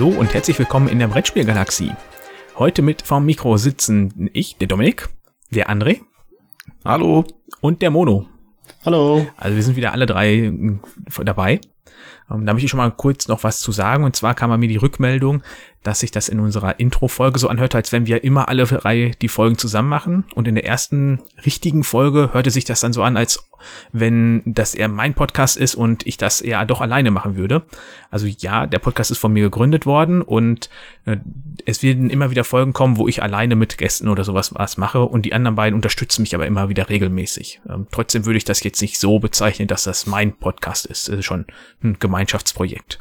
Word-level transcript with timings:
Hallo 0.00 0.18
und 0.18 0.32
herzlich 0.32 0.58
willkommen 0.58 0.88
in 0.88 0.98
der 0.98 1.08
Brettspielgalaxie. 1.08 1.92
Heute 2.56 2.80
mit 2.80 3.02
vom 3.02 3.26
Mikro 3.26 3.58
sitzen 3.58 4.30
ich, 4.32 4.56
der 4.56 4.66
Dominik, 4.66 5.10
der 5.50 5.68
André. 5.68 6.00
Hallo. 6.86 7.26
Und 7.60 7.82
der 7.82 7.90
Mono. 7.90 8.26
Hallo. 8.82 9.26
Also 9.36 9.56
wir 9.56 9.62
sind 9.62 9.76
wieder 9.76 9.92
alle 9.92 10.06
drei 10.06 10.36
äh, 10.36 10.78
dabei. 11.22 11.60
Ähm, 12.30 12.46
da 12.46 12.54
möchte 12.54 12.64
ich 12.64 12.70
schon 12.70 12.78
mal 12.78 12.90
kurz 12.92 13.28
noch 13.28 13.44
was 13.44 13.60
zu 13.60 13.72
sagen. 13.72 14.04
Und 14.04 14.16
zwar 14.16 14.34
kam 14.34 14.58
mir 14.58 14.68
die 14.68 14.78
Rückmeldung, 14.78 15.42
dass 15.82 16.00
sich 16.00 16.10
das 16.10 16.28
in 16.28 16.40
unserer 16.40 16.78
Intro-Folge 16.78 17.38
so 17.38 17.48
anhört, 17.48 17.74
als 17.74 17.90
wenn 17.92 18.06
wir 18.06 18.22
immer 18.22 18.48
alle 18.48 18.64
drei 18.64 19.12
die 19.22 19.28
Folgen 19.28 19.56
zusammen 19.56 19.88
machen. 19.88 20.24
Und 20.34 20.46
in 20.46 20.54
der 20.54 20.66
ersten 20.66 21.20
richtigen 21.46 21.84
Folge 21.84 22.30
hörte 22.32 22.50
sich 22.50 22.64
das 22.64 22.80
dann 22.80 22.92
so 22.92 23.02
an, 23.02 23.16
als 23.16 23.48
wenn 23.92 24.42
das 24.44 24.74
eher 24.74 24.88
mein 24.88 25.14
Podcast 25.14 25.56
ist 25.56 25.74
und 25.74 26.06
ich 26.06 26.16
das 26.16 26.40
eher 26.40 26.64
doch 26.66 26.80
alleine 26.80 27.10
machen 27.10 27.36
würde. 27.36 27.62
Also 28.10 28.26
ja, 28.26 28.66
der 28.66 28.78
Podcast 28.78 29.10
ist 29.10 29.18
von 29.18 29.32
mir 29.32 29.44
gegründet 29.44 29.86
worden 29.86 30.22
und 30.22 30.68
äh, 31.06 31.16
es 31.64 31.82
werden 31.82 32.10
immer 32.10 32.30
wieder 32.30 32.44
Folgen 32.44 32.72
kommen, 32.72 32.96
wo 32.96 33.08
ich 33.08 33.22
alleine 33.22 33.56
mit 33.56 33.78
Gästen 33.78 34.08
oder 34.08 34.24
sowas 34.24 34.54
was 34.54 34.76
mache 34.76 35.02
und 35.02 35.24
die 35.24 35.32
anderen 35.32 35.56
beiden 35.56 35.74
unterstützen 35.74 36.22
mich 36.22 36.34
aber 36.34 36.46
immer 36.46 36.68
wieder 36.68 36.88
regelmäßig. 36.88 37.60
Ähm, 37.68 37.86
trotzdem 37.90 38.26
würde 38.26 38.38
ich 38.38 38.44
das 38.44 38.62
jetzt 38.62 38.82
nicht 38.82 38.98
so 38.98 39.18
bezeichnen, 39.18 39.68
dass 39.68 39.84
das 39.84 40.06
mein 40.06 40.36
Podcast 40.36 40.86
ist. 40.86 41.08
Das 41.08 41.18
ist 41.18 41.24
schon 41.24 41.46
ein 41.82 41.98
Gemeinschaftsprojekt. 41.98 43.00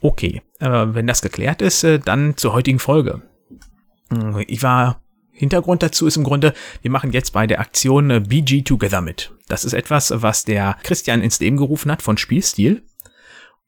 Okay, 0.00 0.42
äh, 0.58 0.68
wenn 0.68 1.06
das 1.06 1.22
geklärt 1.22 1.62
ist, 1.62 1.84
äh, 1.84 1.98
dann 1.98 2.36
zur 2.36 2.52
heutigen 2.52 2.78
Folge. 2.78 3.22
Äh, 4.12 4.44
ich 4.44 4.62
war 4.62 5.00
Hintergrund 5.32 5.82
dazu 5.82 6.06
ist 6.06 6.18
im 6.18 6.24
Grunde, 6.24 6.52
wir 6.82 6.90
machen 6.90 7.12
jetzt 7.12 7.32
bei 7.32 7.46
der 7.46 7.60
Aktion 7.60 8.10
äh, 8.10 8.20
BG 8.20 8.62
Together 8.62 9.00
mit. 9.00 9.32
Das 9.48 9.64
ist 9.64 9.72
etwas, 9.72 10.12
was 10.14 10.44
der 10.44 10.76
Christian 10.82 11.22
ins 11.22 11.40
Leben 11.40 11.56
gerufen 11.56 11.90
hat 11.90 12.02
von 12.02 12.18
Spielstil. 12.18 12.82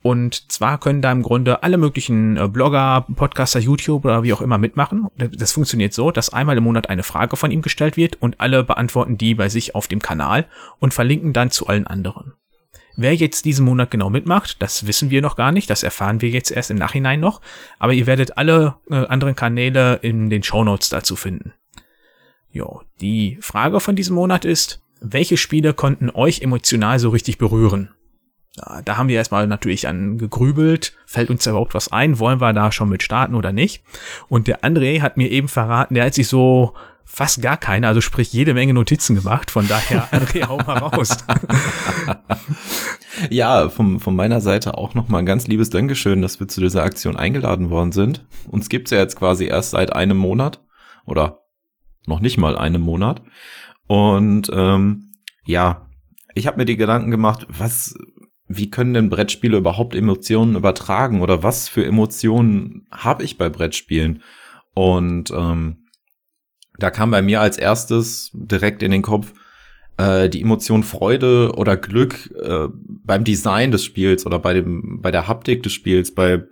Und 0.02 0.52
zwar 0.52 0.78
können 0.78 1.00
da 1.00 1.10
im 1.12 1.22
Grunde 1.22 1.62
alle 1.62 1.78
möglichen 1.78 2.52
Blogger, 2.52 3.06
Podcaster, 3.14 3.60
YouTuber 3.60 4.08
oder 4.08 4.22
wie 4.24 4.32
auch 4.32 4.40
immer 4.40 4.58
mitmachen. 4.58 5.06
Das 5.16 5.52
funktioniert 5.52 5.94
so, 5.94 6.10
dass 6.10 6.32
einmal 6.32 6.58
im 6.58 6.64
Monat 6.64 6.90
eine 6.90 7.04
Frage 7.04 7.36
von 7.36 7.52
ihm 7.52 7.62
gestellt 7.62 7.96
wird 7.96 8.20
und 8.20 8.40
alle 8.40 8.64
beantworten 8.64 9.16
die 9.16 9.36
bei 9.36 9.48
sich 9.48 9.76
auf 9.76 9.86
dem 9.86 10.00
Kanal 10.00 10.48
und 10.80 10.92
verlinken 10.92 11.32
dann 11.32 11.52
zu 11.52 11.68
allen 11.68 11.86
anderen. 11.86 12.34
Wer 12.96 13.14
jetzt 13.14 13.44
diesen 13.44 13.64
Monat 13.64 13.90
genau 13.90 14.10
mitmacht, 14.10 14.60
das 14.60 14.86
wissen 14.86 15.10
wir 15.10 15.22
noch 15.22 15.36
gar 15.36 15.52
nicht, 15.52 15.70
das 15.70 15.82
erfahren 15.82 16.20
wir 16.20 16.28
jetzt 16.28 16.50
erst 16.50 16.70
im 16.70 16.76
Nachhinein 16.76 17.20
noch, 17.20 17.40
aber 17.78 17.94
ihr 17.94 18.06
werdet 18.06 18.36
alle 18.36 18.76
äh, 18.90 19.06
anderen 19.06 19.34
Kanäle 19.34 19.96
in 20.02 20.28
den 20.28 20.42
Show 20.42 20.62
Notes 20.62 20.90
dazu 20.90 21.16
finden. 21.16 21.54
Jo, 22.50 22.82
die 23.00 23.38
Frage 23.40 23.80
von 23.80 23.96
diesem 23.96 24.14
Monat 24.14 24.44
ist, 24.44 24.82
welche 25.00 25.38
Spiele 25.38 25.72
konnten 25.72 26.10
euch 26.10 26.42
emotional 26.42 26.98
so 26.98 27.08
richtig 27.08 27.38
berühren? 27.38 27.90
Ja, 28.56 28.82
da 28.82 28.98
haben 28.98 29.08
wir 29.08 29.16
erstmal 29.16 29.46
natürlich 29.46 29.88
an 29.88 30.18
gegrübelt, 30.18 30.94
fällt 31.06 31.30
uns 31.30 31.44
da 31.44 31.50
überhaupt 31.50 31.72
was 31.72 31.90
ein, 31.90 32.18
wollen 32.18 32.42
wir 32.42 32.52
da 32.52 32.70
schon 32.70 32.90
mit 32.90 33.02
starten 33.02 33.34
oder 33.34 33.52
nicht? 33.52 33.82
Und 34.28 34.46
der 34.46 34.62
André 34.62 35.00
hat 35.00 35.16
mir 35.16 35.30
eben 35.30 35.48
verraten, 35.48 35.94
der 35.94 36.04
hat 36.04 36.14
sich 36.14 36.28
so 36.28 36.74
fast 37.04 37.42
gar 37.42 37.56
keine, 37.56 37.88
also 37.88 38.00
sprich 38.00 38.32
jede 38.32 38.54
Menge 38.54 38.74
Notizen 38.74 39.14
gemacht, 39.14 39.50
von 39.50 39.68
daher 39.68 40.08
André, 40.12 40.46
hau 40.46 40.56
mal 40.58 40.78
raus. 40.78 41.16
ja, 43.30 43.68
von, 43.68 44.00
von 44.00 44.16
meiner 44.16 44.40
Seite 44.40 44.78
auch 44.78 44.94
nochmal 44.94 45.20
ein 45.20 45.26
ganz 45.26 45.46
liebes 45.46 45.70
Dankeschön, 45.70 46.22
dass 46.22 46.40
wir 46.40 46.48
zu 46.48 46.60
dieser 46.60 46.82
Aktion 46.82 47.16
eingeladen 47.16 47.70
worden 47.70 47.92
sind. 47.92 48.26
Uns 48.48 48.68
gibt's 48.68 48.90
ja 48.90 48.98
jetzt 48.98 49.16
quasi 49.16 49.46
erst 49.46 49.70
seit 49.70 49.92
einem 49.92 50.16
Monat 50.16 50.62
oder 51.04 51.42
noch 52.06 52.20
nicht 52.20 52.38
mal 52.38 52.56
einem 52.56 52.82
Monat. 52.82 53.22
Und 53.86 54.50
ähm, 54.52 55.12
ja, 55.44 55.88
ich 56.34 56.46
habe 56.46 56.56
mir 56.58 56.64
die 56.64 56.76
Gedanken 56.76 57.10
gemacht, 57.10 57.46
was, 57.48 57.94
wie 58.48 58.70
können 58.70 58.94
denn 58.94 59.10
Brettspiele 59.10 59.58
überhaupt 59.58 59.94
Emotionen 59.94 60.56
übertragen 60.56 61.20
oder 61.20 61.42
was 61.42 61.68
für 61.68 61.84
Emotionen 61.84 62.86
habe 62.90 63.24
ich 63.24 63.38
bei 63.38 63.48
Brettspielen? 63.48 64.22
Und 64.74 65.30
ähm, 65.30 65.81
da 66.82 66.90
kam 66.90 67.10
bei 67.10 67.22
mir 67.22 67.40
als 67.40 67.58
erstes 67.58 68.30
direkt 68.34 68.82
in 68.82 68.90
den 68.90 69.02
Kopf 69.02 69.32
äh, 69.98 70.28
die 70.28 70.42
Emotion 70.42 70.82
Freude 70.82 71.52
oder 71.56 71.76
Glück 71.76 72.30
äh, 72.42 72.68
beim 73.04 73.24
Design 73.24 73.70
des 73.70 73.84
Spiels 73.84 74.26
oder 74.26 74.38
bei 74.38 74.54
dem 74.54 75.00
bei 75.00 75.10
der 75.10 75.28
Haptik 75.28 75.62
des 75.62 75.72
Spiels, 75.72 76.14
bei 76.14 76.42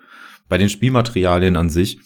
bei 0.48 0.58
den 0.58 0.68
Spielmaterialien 0.68 1.56
an 1.56 1.70
sich. 1.70 1.98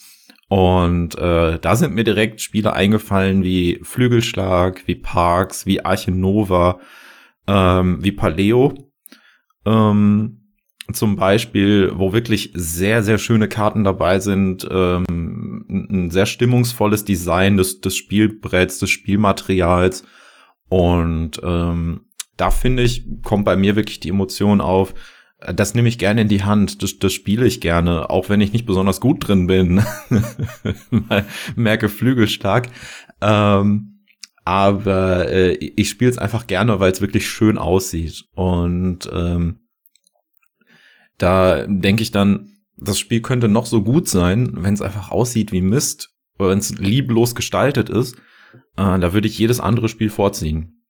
Und 0.49 1.19
äh, 1.19 1.59
da 1.59 1.77
sind 1.77 1.95
mir 1.95 2.05
direkt 2.05 2.41
Spiele 2.41 2.75
eingefallen 2.75 3.43
wie 3.43 3.81
Flügelschlag, 3.83 4.83
wie 4.87 4.95
Parks, 4.95 5.67
wie 5.67 5.85
Arche 5.85 6.13
Nova, 6.13 6.79
ähm, 7.47 8.05
wie 8.05 8.13
Paleo. 8.13 8.93
Ähm, 9.65 10.44
zum 10.93 11.17
Beispiel, 11.17 11.93
wo 11.95 12.13
wirklich 12.13 12.51
sehr, 12.55 13.03
sehr 13.03 13.19
schöne 13.19 13.49
Karten 13.49 13.85
dabei 13.85 14.21
sind, 14.21 14.67
ähm, 14.71 15.65
ein 15.69 16.11
sehr 16.11 16.27
stimmungsvolles 16.27 17.05
Design 17.05 17.57
des, 17.57 17.81
des 17.81 17.97
Spielbretts, 17.97 18.79
des 18.79 18.91
Spielmaterials. 18.91 20.05
Und 20.69 21.41
ähm, 21.43 22.03
da 22.37 22.51
finde 22.51 22.83
ich, 22.83 23.07
kommt 23.23 23.45
bei 23.45 23.57
mir 23.57 23.77
wirklich 23.77 24.01
die 24.01 24.11
Emotion 24.11 24.61
auf, 24.61 24.95
das 25.53 25.75
nehme 25.75 25.89
ich 25.89 25.99
gerne 25.99 26.23
in 26.23 26.29
die 26.29 26.45
Hand, 26.45 26.83
das, 26.83 26.99
das 26.99 27.13
spiele 27.13 27.47
ich 27.47 27.61
gerne, 27.61 28.09
auch 28.11 28.29
wenn 28.29 28.41
ich 28.41 28.53
nicht 28.53 28.67
besonders 28.67 29.01
gut 29.01 29.27
drin 29.27 29.47
bin. 29.47 29.83
Merke 31.57 31.89
Flügelstark. 31.89 32.69
Ähm, 33.21 34.01
aber 34.45 35.31
äh, 35.31 35.53
ich 35.55 35.89
spiele 35.89 36.11
es 36.11 36.19
einfach 36.19 36.47
gerne, 36.47 36.81
weil 36.81 36.93
es 36.93 37.01
wirklich 37.01 37.29
schön 37.29 37.59
aussieht. 37.59 38.25
Und 38.35 39.11
ähm, 39.13 39.61
da 41.19 41.67
denke 41.67 42.03
ich 42.03 42.11
dann, 42.11 42.51
das 42.77 42.99
Spiel 42.99 43.21
könnte 43.21 43.49
noch 43.49 43.67
so 43.67 43.83
gut 43.83 44.09
sein, 44.09 44.53
wenn 44.57 44.75
es 44.75 44.83
einfach 44.83 45.11
aussieht 45.11 45.53
wie 45.53 45.61
Mist, 45.61 46.11
wenn 46.39 46.59
es 46.59 46.77
lieblos 46.77 47.35
gestaltet 47.35 47.89
ist. 47.89 48.17
Äh, 48.77 48.99
da 48.99 49.13
würde 49.13 49.29
ich 49.29 49.39
jedes 49.39 49.61
andere 49.61 49.89
Spiel 49.89 50.11
vorziehen. 50.11 50.85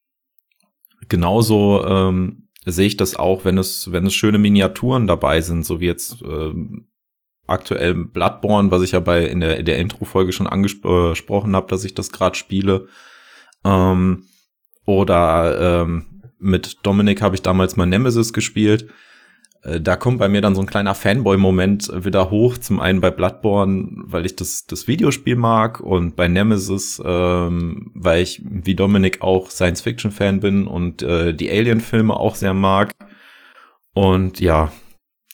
Genauso 1.08 1.84
ähm, 1.84 2.48
sehe 2.64 2.86
ich 2.86 2.96
das 2.96 3.16
auch, 3.16 3.44
wenn 3.44 3.58
es, 3.58 3.92
wenn 3.92 4.06
es 4.06 4.14
schöne 4.14 4.38
Miniaturen 4.38 5.06
dabei 5.06 5.40
sind, 5.42 5.66
so 5.66 5.80
wie 5.80 5.86
jetzt 5.86 6.22
ähm, 6.22 6.88
aktuell 7.46 7.94
Bloodborne, 7.94 8.70
was 8.70 8.82
ich 8.82 8.92
ja 8.92 9.00
bei 9.00 9.26
in 9.26 9.40
der, 9.40 9.58
in 9.58 9.66
der 9.66 9.78
Intro-Folge 9.78 10.32
schon 10.32 10.46
angesprochen 10.46 11.54
habe, 11.54 11.68
dass 11.68 11.84
ich 11.84 11.94
das 11.94 12.10
gerade 12.10 12.36
spiele. 12.36 12.88
Ähm, 13.64 14.24
oder 14.86 15.82
ähm, 15.82 16.22
mit 16.38 16.78
Dominik 16.82 17.22
habe 17.22 17.34
ich 17.34 17.42
damals 17.42 17.76
mal 17.76 17.86
Nemesis 17.86 18.32
gespielt. 18.32 18.88
Äh, 19.64 19.80
da 19.80 19.96
kommt 19.96 20.18
bei 20.18 20.28
mir 20.28 20.40
dann 20.40 20.54
so 20.54 20.60
ein 20.60 20.66
kleiner 20.66 20.94
Fanboy-Moment 20.94 21.90
wieder 22.04 22.30
hoch. 22.30 22.58
Zum 22.58 22.80
einen 22.80 23.00
bei 23.00 23.10
Bloodborne, 23.10 23.88
weil 24.06 24.26
ich 24.26 24.36
das, 24.36 24.66
das 24.66 24.86
Videospiel 24.86 25.36
mag 25.36 25.80
und 25.80 26.16
bei 26.16 26.28
Nemesis, 26.28 27.02
ähm, 27.04 27.90
weil 27.94 28.22
ich 28.22 28.42
wie 28.44 28.74
Dominik 28.74 29.22
auch 29.22 29.50
Science-Fiction-Fan 29.50 30.40
bin 30.40 30.66
und 30.66 31.02
äh, 31.02 31.34
die 31.34 31.50
Alien-Filme 31.50 32.14
auch 32.14 32.34
sehr 32.34 32.54
mag. 32.54 32.92
Und 33.94 34.40
ja, 34.40 34.72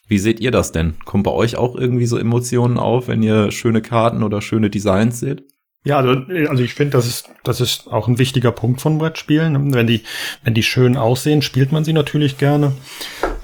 wie 0.06 0.18
seht 0.18 0.40
ihr 0.40 0.50
das 0.50 0.72
denn? 0.72 0.94
Kommt 1.04 1.24
bei 1.24 1.30
euch 1.30 1.56
auch 1.56 1.76
irgendwie 1.76 2.06
so 2.06 2.18
Emotionen 2.18 2.78
auf, 2.78 3.08
wenn 3.08 3.22
ihr 3.22 3.50
schöne 3.50 3.80
Karten 3.80 4.22
oder 4.22 4.42
schöne 4.42 4.68
Designs 4.68 5.20
seht? 5.20 5.44
Ja, 5.82 5.98
also, 5.98 6.10
also 6.48 6.62
ich 6.62 6.74
finde, 6.74 6.92
das 6.92 7.06
ist, 7.06 7.30
das 7.42 7.60
ist 7.62 7.86
auch 7.88 8.06
ein 8.06 8.18
wichtiger 8.18 8.52
Punkt 8.52 8.82
von 8.82 8.98
Brettspielen. 8.98 9.72
Wenn 9.72 9.86
die, 9.86 10.02
wenn 10.44 10.52
die 10.52 10.62
schön 10.62 10.98
aussehen, 10.98 11.40
spielt 11.40 11.72
man 11.72 11.84
sie 11.84 11.94
natürlich 11.94 12.36
gerne. 12.36 12.72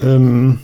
Ähm, 0.03 0.59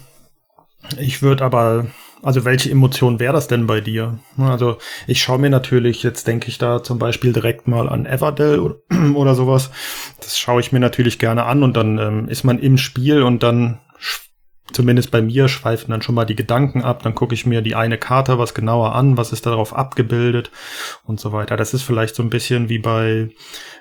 ich 0.99 1.23
würde 1.23 1.45
aber, 1.45 1.87
also 2.23 2.45
welche 2.45 2.71
Emotion 2.71 3.21
wäre 3.21 3.33
das 3.33 3.49
denn 3.49 3.67
bei 3.67 3.81
dir? 3.81 4.19
Also 4.39 4.79
ich 5.07 5.23
schaue 5.23 5.39
mir 5.39 5.51
natürlich, 5.51 6.03
jetzt 6.03 6.27
denke 6.27 6.49
ich 6.49 6.59
da 6.59 6.83
zum 6.83 6.99
Beispiel 6.99 7.33
direkt 7.33 7.69
mal 7.69 7.89
an 7.89 8.07
Everdell 8.07 8.59
oder, 9.15 9.35
sowas. 9.35 9.71
Das 10.21 10.39
schaue 10.39 10.61
ich 10.61 10.73
mir 10.73 10.81
natürlich 10.81 11.19
gerne 11.19 11.45
an 11.45 11.63
und 11.63 11.77
dann 11.77 11.99
ähm, 11.99 12.29
ist 12.29 12.45
man 12.45 12.59
im 12.59 12.79
Spiel 12.79 13.23
und 13.23 13.43
dann 13.43 13.79
zumindest 14.73 15.11
bei 15.11 15.23
mir 15.23 15.49
schweifen 15.49 15.91
dann 15.91 16.03
schon 16.03 16.15
mal 16.15 16.25
die 16.25 16.37
Gedanken 16.37 16.83
ab, 16.83 17.03
dann 17.03 17.15
gucke 17.15 17.35
ich 17.35 17.47
mir 17.47 17.63
die 17.63 17.75
eine 17.75 17.99
Karte 17.99 18.39
was 18.39 18.55
genauer 18.55 18.95
an, 18.95 19.17
was 19.17 19.33
ist 19.33 19.47
darauf 19.47 19.75
abgebildet 19.75 20.51
und 21.05 21.21
so 21.21 21.33
weiter. 21.33 21.57
Das 21.57 21.75
ist 21.75 21.83
vielleicht 21.83 22.15
so 22.15 22.23
ein 22.23 22.31
bisschen 22.31 22.69
wie 22.69 22.79
bei 22.79 23.31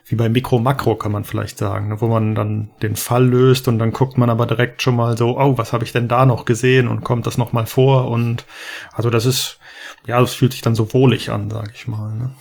wie 0.05 0.15
bei 0.15 0.29
Mikro 0.29 0.59
Makro 0.59 0.95
kann 0.95 1.11
man 1.11 1.23
vielleicht 1.23 1.57
sagen, 1.57 1.89
ne, 1.89 2.01
wo 2.01 2.07
man 2.07 2.35
dann 2.35 2.71
den 2.81 2.95
Fall 2.95 3.25
löst 3.25 3.67
und 3.67 3.79
dann 3.79 3.91
guckt 3.91 4.17
man 4.17 4.29
aber 4.29 4.45
direkt 4.45 4.81
schon 4.81 4.95
mal 4.95 5.17
so, 5.17 5.37
oh, 5.37 5.57
was 5.57 5.73
habe 5.73 5.83
ich 5.83 5.91
denn 5.91 6.07
da 6.07 6.25
noch 6.25 6.45
gesehen 6.45 6.87
und 6.87 7.03
kommt 7.03 7.27
das 7.27 7.37
noch 7.37 7.53
mal 7.53 7.65
vor 7.65 8.09
und 8.09 8.45
also 8.93 9.09
das 9.09 9.25
ist 9.25 9.59
ja, 10.07 10.19
das 10.19 10.33
fühlt 10.33 10.53
sich 10.53 10.61
dann 10.61 10.75
so 10.75 10.93
wohlig 10.93 11.29
an, 11.29 11.49
sage 11.49 11.71
ich 11.73 11.87
mal. 11.87 12.13
Ne? 12.15 12.31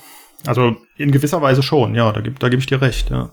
Also 0.46 0.76
in 0.96 1.12
gewisser 1.12 1.42
Weise 1.42 1.62
schon, 1.62 1.94
ja, 1.94 2.10
da 2.12 2.20
da 2.20 2.48
gebe 2.48 2.60
ich 2.60 2.66
dir 2.66 2.80
recht, 2.80 3.10
ja. 3.10 3.30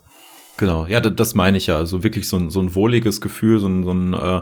Genau, 0.58 0.88
ja, 0.88 1.00
das 1.00 1.36
meine 1.36 1.58
ich 1.58 1.68
ja. 1.68 1.78
Also 1.78 2.04
wirklich 2.04 2.28
so 2.28 2.38
ein, 2.38 2.50
so 2.50 2.60
ein 2.60 2.74
wohliges 2.74 3.22
Gefühl, 3.22 3.60
so 3.60 3.68
ein, 3.68 3.84
so 3.84 3.92
ein 3.92 4.14
äh, 4.14 4.42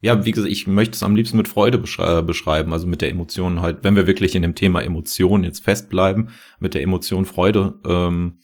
ja, 0.00 0.24
wie 0.24 0.30
gesagt, 0.30 0.52
ich 0.52 0.66
möchte 0.66 0.94
es 0.94 1.02
am 1.02 1.16
liebsten 1.16 1.36
mit 1.36 1.48
Freude 1.48 1.78
beschrei 1.78 2.22
beschreiben, 2.22 2.72
also 2.72 2.86
mit 2.86 3.00
der 3.00 3.10
Emotion 3.10 3.62
halt, 3.62 3.78
wenn 3.82 3.96
wir 3.96 4.06
wirklich 4.06 4.34
in 4.34 4.42
dem 4.42 4.54
Thema 4.54 4.82
Emotion 4.82 5.42
jetzt 5.42 5.64
festbleiben, 5.64 6.30
mit 6.60 6.74
der 6.74 6.82
Emotion 6.82 7.24
Freude, 7.24 7.80
ähm, 7.86 8.38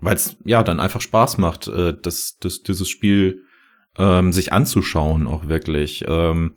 weil 0.00 0.16
es 0.16 0.36
ja 0.44 0.62
dann 0.62 0.80
einfach 0.80 1.00
Spaß 1.00 1.38
macht, 1.38 1.68
äh, 1.68 1.94
das, 2.00 2.38
das, 2.40 2.62
dieses 2.62 2.88
Spiel 2.88 3.44
ähm, 3.98 4.32
sich 4.32 4.52
anzuschauen, 4.52 5.26
auch 5.26 5.48
wirklich. 5.48 6.04
Ähm, 6.08 6.56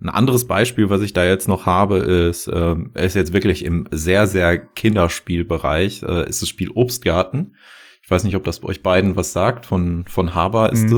Ein 0.00 0.08
anderes 0.08 0.46
Beispiel, 0.46 0.88
was 0.88 1.02
ich 1.02 1.12
da 1.12 1.24
jetzt 1.24 1.46
noch 1.48 1.66
habe, 1.66 1.98
ist, 1.98 2.46
äh, 2.48 2.76
ist 2.94 3.16
jetzt 3.16 3.34
wirklich 3.34 3.64
im 3.64 3.86
sehr, 3.90 4.26
sehr 4.26 4.56
Kinderspielbereich, 4.58 6.02
äh, 6.04 6.28
ist 6.28 6.40
das 6.40 6.48
Spiel 6.48 6.70
Obstgarten. 6.70 7.56
Ich 8.02 8.10
weiß 8.10 8.24
nicht, 8.24 8.36
ob 8.36 8.44
das 8.44 8.60
bei 8.60 8.68
euch 8.68 8.82
beiden 8.82 9.16
was 9.16 9.32
sagt. 9.32 9.66
Von, 9.66 10.04
von 10.08 10.34
Haber 10.34 10.72
ist 10.72 10.84
mhm. 10.84 10.88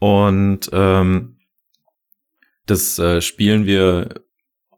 Es. 0.00 0.08
Und 0.08 0.70
ähm, 0.72 1.36
das 2.66 2.98
äh, 2.98 3.20
spielen 3.20 3.66
wir 3.66 4.24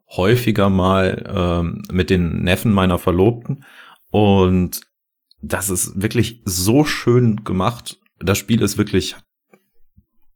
häufiger 0.09 0.71
mal 0.71 1.25
ähm, 1.35 1.83
mit 1.91 2.11
den 2.11 2.43
Neffen 2.43 2.73
meiner 2.73 2.99
Verlobten. 2.99 3.65
Und 4.11 4.81
das 5.43 5.71
ist 5.71 6.01
wirklich 6.01 6.43
so 6.45 6.85
schön 6.85 7.45
gemacht. 7.45 7.99
Das 8.19 8.39
Spiel 8.39 8.63
ist 8.63 8.79
wirklich 8.79 9.17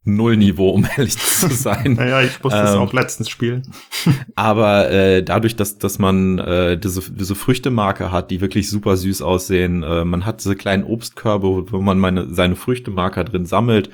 Nullniveau, 0.03 0.69
um 0.71 0.87
ehrlich 0.97 1.17
zu 1.17 1.49
sein. 1.49 1.93
naja, 1.93 2.21
ich 2.21 2.41
musste 2.41 2.59
es 2.59 2.73
ähm, 2.73 2.79
auch 2.79 2.93
letztens 2.93 3.29
spielen. 3.29 3.71
aber 4.35 4.89
äh, 4.89 5.23
dadurch, 5.23 5.55
dass, 5.55 5.77
dass 5.77 5.99
man 5.99 6.39
äh, 6.39 6.77
diese, 6.77 7.01
diese 7.11 7.35
Früchtemarke 7.35 8.11
hat, 8.11 8.31
die 8.31 8.41
wirklich 8.41 8.69
super 8.69 8.97
süß 8.97 9.21
aussehen, 9.21 9.83
äh, 9.83 10.05
man 10.05 10.25
hat 10.25 10.43
diese 10.43 10.55
kleinen 10.55 10.83
Obstkörbe, 10.83 11.71
wo 11.71 11.81
man 11.81 11.99
meine, 11.99 12.33
seine 12.33 12.55
Früchtemarker 12.55 13.23
drin 13.23 13.45
sammelt 13.45 13.89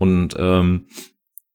und 0.00 0.34
ähm, 0.38 0.86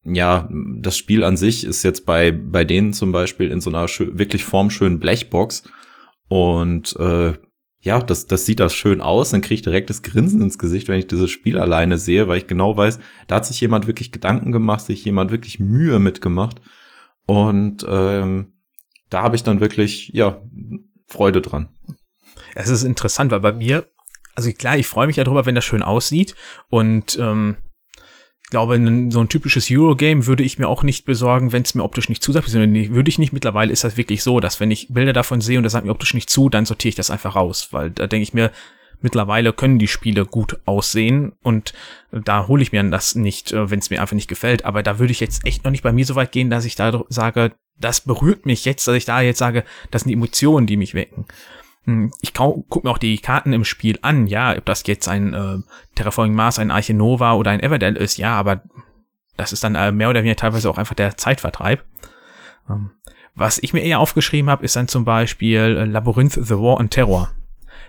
ja, 0.03 0.47
das 0.51 0.95
Spiel 0.97 1.23
an 1.23 1.35
sich 1.35 1.63
ist 1.63 1.81
jetzt 1.81 2.05
bei, 2.05 2.31
bei 2.31 2.63
denen 2.63 2.93
zum 2.93 3.11
Beispiel 3.11 3.49
in 3.49 3.59
so 3.59 3.71
einer 3.71 3.87
wirklich 3.87 4.45
formschönen 4.45 4.99
Blechbox 4.99 5.63
und 6.27 6.95
äh, 6.97 7.33
ja, 7.79 7.99
das, 7.99 8.27
das 8.27 8.45
sieht 8.45 8.59
das 8.59 8.75
schön 8.75 9.01
aus, 9.01 9.31
dann 9.31 9.41
kriege 9.41 9.55
ich 9.55 9.61
direkt 9.63 9.89
das 9.89 10.03
Grinsen 10.03 10.41
ins 10.41 10.59
Gesicht, 10.59 10.87
wenn 10.87 10.99
ich 10.99 11.07
dieses 11.07 11.31
Spiel 11.31 11.57
alleine 11.57 11.97
sehe, 11.97 12.27
weil 12.27 12.37
ich 12.37 12.45
genau 12.45 12.77
weiß, 12.77 12.99
da 13.27 13.35
hat 13.35 13.47
sich 13.47 13.59
jemand 13.61 13.87
wirklich 13.87 14.11
Gedanken 14.11 14.51
gemacht, 14.51 14.85
sich 14.85 15.03
jemand 15.03 15.31
wirklich 15.31 15.59
Mühe 15.59 15.97
mitgemacht. 15.97 16.61
Und 17.25 17.83
ähm, 17.89 18.53
da 19.09 19.23
habe 19.23 19.35
ich 19.35 19.43
dann 19.43 19.59
wirklich, 19.59 20.09
ja, 20.13 20.39
Freude 21.07 21.41
dran. 21.41 21.69
Es 22.53 22.69
ist 22.69 22.83
interessant, 22.83 23.31
weil 23.31 23.39
bei 23.39 23.53
mir, 23.53 23.87
also 24.35 24.51
klar, 24.51 24.77
ich 24.77 24.87
freue 24.87 25.07
mich 25.07 25.15
ja 25.15 25.23
drüber, 25.23 25.47
wenn 25.47 25.55
das 25.55 25.65
schön 25.65 25.83
aussieht. 25.83 26.35
Und 26.69 27.17
ähm, 27.19 27.57
ich 28.45 28.51
glaube, 28.51 28.75
so 29.09 29.19
ein 29.19 29.29
typisches 29.29 29.71
Eurogame 29.71 30.27
würde 30.27 30.43
ich 30.43 30.59
mir 30.59 30.67
auch 30.67 30.83
nicht 30.83 31.05
besorgen, 31.05 31.51
wenn 31.51 31.63
es 31.63 31.73
mir 31.73 31.83
optisch 31.83 32.09
nicht 32.09 32.21
zusagt. 32.21 32.53
Würde 32.53 33.09
ich 33.09 33.17
nicht. 33.17 33.33
Mittlerweile 33.33 33.73
ist 33.73 33.83
das 33.83 33.97
wirklich 33.97 34.21
so, 34.21 34.39
dass 34.39 34.59
wenn 34.59 34.69
ich 34.69 34.87
Bilder 34.89 35.13
davon 35.13 35.41
sehe 35.41 35.57
und 35.57 35.63
das 35.63 35.73
sagt 35.73 35.83
mir 35.83 35.91
optisch 35.91 36.13
nicht 36.13 36.29
zu, 36.29 36.47
dann 36.47 36.65
sortiere 36.65 36.89
ich 36.89 36.95
das 36.95 37.09
einfach 37.09 37.35
raus. 37.35 37.69
Weil 37.71 37.89
da 37.89 38.05
denke 38.05 38.21
ich 38.21 38.35
mir, 38.35 38.51
mittlerweile 39.01 39.51
können 39.51 39.79
die 39.79 39.87
Spiele 39.87 40.27
gut 40.27 40.59
aussehen 40.65 41.33
und 41.41 41.73
da 42.11 42.47
hole 42.47 42.61
ich 42.61 42.71
mir 42.71 42.83
das 42.83 43.15
nicht, 43.15 43.51
äh, 43.51 43.71
wenn 43.71 43.79
es 43.79 43.89
mir 43.89 43.99
einfach 43.99 44.13
nicht 44.13 44.29
gefällt. 44.29 44.63
Aber 44.63 44.83
da 44.83 44.99
würde 44.99 45.11
ich 45.11 45.21
jetzt 45.21 45.43
echt 45.43 45.63
noch 45.63 45.71
nicht 45.71 45.83
bei 45.83 45.91
mir 45.91 46.05
so 46.05 46.13
weit 46.13 46.31
gehen, 46.31 46.51
dass 46.51 46.65
ich 46.65 46.75
da 46.75 47.03
sage, 47.09 47.53
das 47.79 48.01
berührt 48.01 48.45
mich 48.45 48.63
jetzt, 48.63 48.87
dass 48.87 48.95
ich 48.95 49.05
da 49.05 49.21
jetzt 49.21 49.39
sage, 49.39 49.63
das 49.89 50.03
sind 50.03 50.09
die 50.09 50.15
Emotionen, 50.15 50.67
die 50.67 50.77
mich 50.77 50.93
wecken. 50.93 51.25
Hm, 51.85 52.11
ich 52.21 52.33
gucke 52.33 52.81
mir 52.83 52.91
auch 52.91 52.97
die 52.97 53.17
Karten 53.17 53.53
im 53.53 53.63
Spiel 53.63 53.97
an, 54.01 54.27
ja, 54.27 54.55
ob 54.57 54.65
das 54.65 54.85
jetzt 54.85 55.07
ein 55.07 55.33
äh, 55.33 55.57
Terraforming 55.95 56.33
Mars, 56.33 56.59
ein 56.59 56.71
Arche 56.71 56.93
Nova 56.93 57.33
oder 57.33 57.51
ein 57.51 57.61
Everdell 57.61 57.95
ist, 57.95 58.17
ja, 58.17 58.35
aber 58.35 58.61
das 59.37 59.53
ist 59.53 59.63
dann 59.63 59.75
äh, 59.75 59.91
mehr 59.91 60.09
oder 60.09 60.21
weniger 60.21 60.35
teilweise 60.35 60.69
auch 60.69 60.77
einfach 60.77 60.95
der 60.95 61.17
Zeitvertreib. 61.17 61.83
Ähm, 62.69 62.91
was 63.35 63.59
ich 63.59 63.73
mir 63.73 63.81
eher 63.81 63.99
aufgeschrieben 63.99 64.49
habe, 64.49 64.63
ist 64.63 64.75
dann 64.75 64.87
zum 64.87 65.05
Beispiel 65.05 65.59
äh, 65.59 65.85
Labyrinth 65.85 66.33
The 66.33 66.55
War 66.55 66.77
on 66.79 66.89
Terror. 66.89 67.31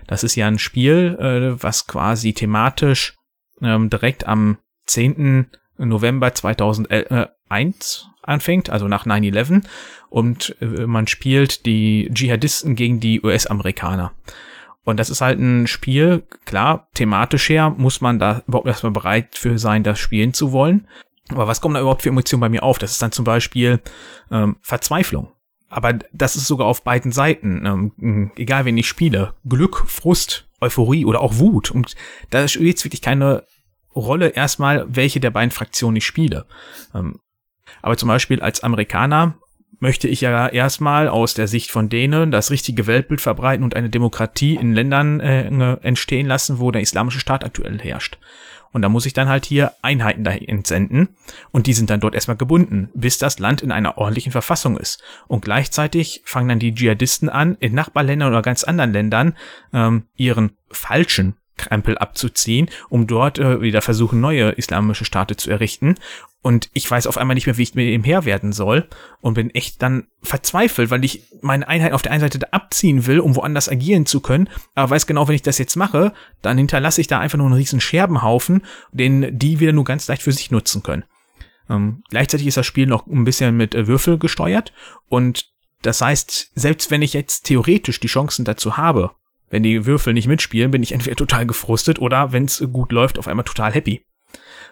Das 0.05 0.23
ist 0.23 0.35
ja 0.35 0.47
ein 0.47 0.59
Spiel, 0.59 1.17
äh, 1.19 1.61
was 1.61 1.87
quasi 1.87 2.33
thematisch 2.33 3.15
ähm, 3.61 3.89
direkt 3.89 4.27
am 4.27 4.57
10. 4.85 5.47
November 5.77 6.33
2001 6.33 8.09
anfängt, 8.27 8.69
also 8.69 8.87
nach 8.87 9.05
9-11 9.05 9.63
und 10.09 10.55
äh, 10.61 10.85
man 10.85 11.07
spielt 11.07 11.65
die 11.65 12.09
Dschihadisten 12.13 12.75
gegen 12.75 12.99
die 12.99 13.21
US-Amerikaner. 13.21 14.13
Und 14.83 14.97
das 14.97 15.09
ist 15.09 15.19
halt 15.19 15.39
ein 15.39 15.67
Spiel, 15.67 16.23
klar, 16.45 16.87
thematisch 16.93 17.49
her 17.49 17.75
muss 17.77 17.99
man 17.99 18.19
da 18.19 18.41
überhaupt 18.47 18.67
erstmal 18.67 18.93
bereit 18.93 19.35
für 19.35 19.59
sein, 19.59 19.83
das 19.83 19.99
spielen 19.99 20.33
zu 20.33 20.53
wollen. 20.53 20.87
Aber 21.29 21.47
was 21.47 21.59
kommt 21.59 21.75
da 21.75 21.81
überhaupt 21.81 22.03
für 22.03 22.09
Emotionen 22.09 22.39
bei 22.39 22.49
mir 22.49 22.63
auf? 22.63 22.79
Das 22.79 22.91
ist 22.91 23.01
dann 23.01 23.11
zum 23.11 23.25
Beispiel 23.25 23.81
ähm, 24.31 24.55
Verzweiflung. 24.61 25.33
Aber 25.69 25.93
das 26.13 26.37
ist 26.37 26.47
sogar 26.47 26.67
auf 26.67 26.83
beiden 26.83 27.11
Seiten, 27.11 27.65
ähm, 27.65 28.31
egal 28.37 28.63
wen 28.63 28.77
ich 28.77 28.87
spiele. 28.87 29.33
Glück, 29.45 29.83
Frust, 29.87 30.47
Euphorie 30.61 31.03
oder 31.03 31.19
auch 31.19 31.37
Wut. 31.37 31.69
Und 31.71 31.95
da 32.29 32.47
spielt 32.47 32.67
jetzt 32.67 32.85
wirklich 32.85 33.01
keine 33.01 33.43
Rolle 33.93 34.29
erstmal, 34.29 34.85
welche 34.87 35.19
der 35.19 35.31
beiden 35.31 35.51
Fraktionen 35.51 35.97
ich 35.97 36.05
spiele. 36.05 36.45
Ähm, 36.95 37.19
aber 37.81 37.97
zum 37.97 38.09
Beispiel 38.09 38.41
als 38.41 38.63
Amerikaner 38.63 39.35
möchte 39.79 40.07
ich 40.07 40.21
ja 40.21 40.47
erstmal 40.47 41.07
aus 41.07 41.33
der 41.33 41.47
Sicht 41.47 41.71
von 41.71 41.89
denen 41.89 42.31
das 42.31 42.49
richtige 42.49 42.87
Weltbild 42.87 43.21
verbreiten 43.21 43.63
und 43.63 43.75
eine 43.75 43.89
Demokratie 43.89 44.55
in 44.55 44.73
Ländern 44.73 45.19
äh, 45.19 45.77
entstehen 45.81 46.25
lassen, 46.27 46.59
wo 46.59 46.71
der 46.71 46.81
islamische 46.81 47.19
Staat 47.19 47.43
aktuell 47.43 47.79
herrscht. 47.79 48.17
Und 48.73 48.81
da 48.81 48.89
muss 48.89 49.05
ich 49.05 49.13
dann 49.13 49.29
halt 49.29 49.45
hier 49.45 49.73
Einheiten 49.81 50.23
dahin 50.23 50.47
entsenden 50.47 51.09
und 51.51 51.67
die 51.67 51.73
sind 51.73 51.89
dann 51.89 51.99
dort 51.99 52.15
erstmal 52.15 52.37
gebunden, 52.37 52.89
bis 52.93 53.17
das 53.17 53.39
Land 53.39 53.61
in 53.61 53.71
einer 53.71 53.97
ordentlichen 53.97 54.31
Verfassung 54.31 54.77
ist. 54.77 55.01
Und 55.27 55.43
gleichzeitig 55.43 56.21
fangen 56.25 56.49
dann 56.49 56.59
die 56.59 56.73
Dschihadisten 56.73 57.29
an, 57.29 57.55
in 57.59 57.73
Nachbarländern 57.73 58.29
oder 58.29 58.41
ganz 58.41 58.63
anderen 58.63 58.93
Ländern 58.93 59.35
ähm, 59.73 60.03
ihren 60.15 60.57
falschen 60.69 61.37
Krempel 61.55 61.97
abzuziehen, 61.97 62.69
um 62.89 63.07
dort 63.07 63.39
äh, 63.39 63.61
wieder 63.61 63.81
versuchen, 63.81 64.21
neue 64.21 64.49
islamische 64.49 65.05
Staate 65.05 65.35
zu 65.37 65.49
errichten. 65.49 65.95
Und 66.47 66.69
ich 66.71 66.89
weiß 66.89 67.07
auf 67.07 67.17
einmal 67.17 67.35
nicht 67.35 67.45
mehr, 67.45 67.57
wie 67.57 67.63
ich 67.63 67.75
mit 67.75 67.89
ihm 67.89 68.05
Herr 68.05 68.23
werden 68.23 68.53
soll 68.53 68.87
und 69.19 69.33
bin 69.33 69.49
echt 69.49 69.81
dann 69.81 70.07
verzweifelt, 70.21 70.89
weil 70.91 71.03
ich 71.03 71.23
meine 71.41 71.67
Einheit 71.67 71.91
auf 71.91 72.03
der 72.03 72.13
einen 72.13 72.21
Seite 72.21 72.53
abziehen 72.53 73.05
will, 73.05 73.19
um 73.19 73.35
woanders 73.35 73.67
agieren 73.67 74.05
zu 74.05 74.21
können, 74.21 74.49
aber 74.73 74.91
weiß 74.91 75.07
genau, 75.07 75.27
wenn 75.27 75.35
ich 75.35 75.41
das 75.41 75.57
jetzt 75.57 75.75
mache, 75.75 76.13
dann 76.41 76.57
hinterlasse 76.57 77.01
ich 77.01 77.07
da 77.07 77.19
einfach 77.19 77.37
nur 77.37 77.47
einen 77.47 77.57
riesen 77.57 77.81
Scherbenhaufen, 77.81 78.61
den 78.93 79.37
die 79.37 79.59
wieder 79.59 79.73
nur 79.73 79.83
ganz 79.83 80.07
leicht 80.07 80.21
für 80.21 80.31
sich 80.31 80.49
nutzen 80.49 80.83
können. 80.83 81.03
Ähm, 81.69 82.01
gleichzeitig 82.11 82.47
ist 82.47 82.55
das 82.55 82.65
Spiel 82.65 82.87
noch 82.87 83.07
ein 83.07 83.25
bisschen 83.25 83.57
mit 83.57 83.75
äh, 83.75 83.85
Würfel 83.85 84.17
gesteuert 84.17 84.71
und 85.09 85.51
das 85.81 85.99
heißt, 85.99 86.53
selbst 86.55 86.91
wenn 86.91 87.01
ich 87.01 87.11
jetzt 87.11 87.43
theoretisch 87.43 87.99
die 87.99 88.07
Chancen 88.07 88.45
dazu 88.45 88.77
habe, 88.77 89.11
wenn 89.49 89.63
die 89.63 89.85
Würfel 89.85 90.13
nicht 90.13 90.29
mitspielen, 90.29 90.71
bin 90.71 90.81
ich 90.81 90.93
entweder 90.93 91.17
total 91.17 91.45
gefrustet 91.45 91.99
oder, 91.99 92.31
wenn 92.31 92.45
es 92.45 92.65
gut 92.71 92.93
läuft, 92.93 93.19
auf 93.19 93.27
einmal 93.27 93.43
total 93.43 93.73
happy. 93.73 94.05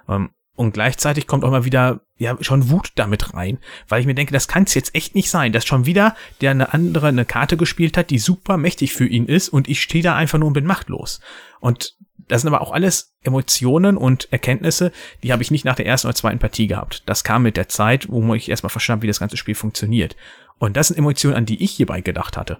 Ähm, 0.07 0.29
und 0.55 0.74
gleichzeitig 0.74 1.27
kommt 1.27 1.43
auch 1.43 1.51
mal 1.51 1.65
wieder, 1.65 2.01
ja, 2.17 2.38
schon 2.41 2.69
Wut 2.69 2.91
damit 2.95 3.33
rein, 3.33 3.59
weil 3.88 4.00
ich 4.00 4.07
mir 4.07 4.15
denke, 4.15 4.33
das 4.33 4.47
kann 4.47 4.63
es 4.63 4.74
jetzt 4.74 4.95
echt 4.95 5.15
nicht 5.15 5.29
sein, 5.29 5.51
dass 5.51 5.65
schon 5.65 5.85
wieder 5.85 6.15
der 6.41 6.51
eine 6.51 6.74
andere 6.74 7.07
eine 7.07 7.25
Karte 7.25 7.57
gespielt 7.57 7.97
hat, 7.97 8.09
die 8.09 8.19
super 8.19 8.57
mächtig 8.57 8.93
für 8.93 9.05
ihn 9.05 9.25
ist 9.25 9.50
und 9.50 9.67
ich 9.67 9.81
stehe 9.81 10.03
da 10.03 10.15
einfach 10.15 10.39
nur 10.39 10.47
und 10.47 10.53
bin 10.53 10.65
machtlos. 10.65 11.19
Und 11.59 11.95
das 12.27 12.41
sind 12.41 12.53
aber 12.53 12.62
auch 12.62 12.71
alles 12.71 13.15
Emotionen 13.21 13.97
und 13.97 14.31
Erkenntnisse, 14.31 14.91
die 15.24 15.31
habe 15.31 15.43
ich 15.43 15.51
nicht 15.51 15.65
nach 15.65 15.75
der 15.75 15.85
ersten 15.85 16.07
oder 16.07 16.15
zweiten 16.15 16.39
Partie 16.39 16.67
gehabt. 16.67 17.03
Das 17.05 17.24
kam 17.24 17.43
mit 17.43 17.57
der 17.57 17.69
Zeit, 17.69 18.07
wo 18.09 18.33
ich 18.33 18.50
erstmal 18.50 18.69
verstanden, 18.69 19.03
wie 19.03 19.07
das 19.07 19.19
ganze 19.19 19.38
Spiel 19.38 19.55
funktioniert. 19.55 20.15
Und 20.57 20.77
das 20.77 20.88
sind 20.88 20.97
Emotionen, 20.97 21.35
an 21.35 21.45
die 21.45 21.63
ich 21.63 21.71
hierbei 21.71 22.01
gedacht 22.01 22.38
hatte. 22.38 22.59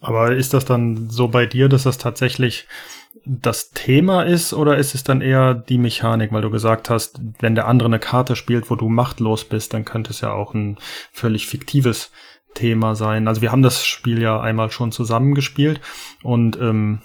Aber 0.00 0.34
ist 0.34 0.54
das 0.54 0.64
dann 0.64 1.08
so 1.10 1.28
bei 1.28 1.46
dir, 1.46 1.68
dass 1.68 1.84
das 1.84 1.98
tatsächlich 1.98 2.66
das 3.26 3.70
Thema 3.70 4.22
ist 4.22 4.52
oder 4.52 4.76
ist 4.76 4.94
es 4.94 5.02
dann 5.02 5.20
eher 5.20 5.54
die 5.54 5.78
Mechanik, 5.78 6.32
weil 6.32 6.42
du 6.42 6.50
gesagt 6.50 6.90
hast, 6.90 7.20
wenn 7.38 7.54
der 7.54 7.68
andere 7.68 7.86
eine 7.88 7.98
Karte 7.98 8.36
spielt, 8.36 8.70
wo 8.70 8.76
du 8.76 8.88
machtlos 8.88 9.44
bist, 9.44 9.72
dann 9.72 9.84
könnte 9.84 10.10
es 10.10 10.20
ja 10.20 10.32
auch 10.32 10.52
ein 10.52 10.76
völlig 11.10 11.46
fiktives 11.46 12.10
Thema 12.54 12.94
sein. 12.94 13.26
Also 13.26 13.40
wir 13.40 13.50
haben 13.50 13.62
das 13.62 13.84
Spiel 13.84 14.20
ja 14.20 14.40
einmal 14.40 14.70
schon 14.70 14.92
zusammengespielt 14.92 15.80
und 16.22 16.58
ähm, 16.60 17.00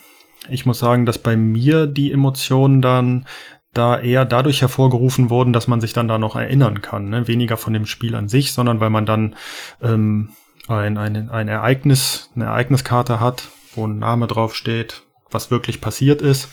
ich 0.50 0.66
muss 0.66 0.80
sagen, 0.80 1.06
dass 1.06 1.18
bei 1.18 1.38
mir 1.38 1.88
die 1.88 2.12
Emotionen 2.12 2.82
dann 2.82 3.26
da 3.74 4.00
eher 4.00 4.26
dadurch 4.26 4.62
hervorgerufen 4.62 5.30
wurden, 5.30 5.54
dass 5.54 5.68
man 5.68 5.80
sich 5.80 5.94
dann 5.94 6.08
da 6.08 6.18
noch 6.18 6.36
erinnern 6.36 6.82
kann. 6.82 7.10
Ne? 7.10 7.28
Weniger 7.28 7.56
von 7.56 7.74
dem 7.74 7.86
Spiel 7.86 8.16
an 8.16 8.28
sich, 8.28 8.52
sondern 8.52 8.80
weil 8.80 8.90
man 8.90 9.06
dann 9.06 9.36
ähm, 9.82 10.30
ein, 10.70 10.98
ein, 10.98 11.30
ein 11.30 11.48
Ereignis, 11.48 12.30
eine 12.36 12.46
Ereigniskarte 12.46 13.20
hat, 13.20 13.50
wo 13.76 13.86
ein 13.88 14.00
Name 14.00 14.28
drauf 14.28 14.56
steht, 14.56 15.04
was 15.32 15.52
wirklich 15.52 15.82
passiert 15.82 16.22
ist. 16.22 16.50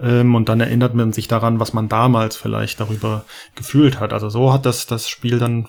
Ähm, 0.00 0.34
und 0.34 0.48
dann 0.48 0.60
erinnert 0.60 0.94
man 0.94 1.12
sich 1.12 1.28
daran, 1.28 1.60
was 1.60 1.72
man 1.72 1.88
damals 1.88 2.36
vielleicht 2.36 2.80
darüber 2.80 3.24
gefühlt 3.54 4.00
hat. 4.00 4.12
Also 4.12 4.28
so 4.28 4.52
hat 4.52 4.66
das 4.66 4.86
das 4.86 5.08
Spiel 5.08 5.38
dann 5.38 5.68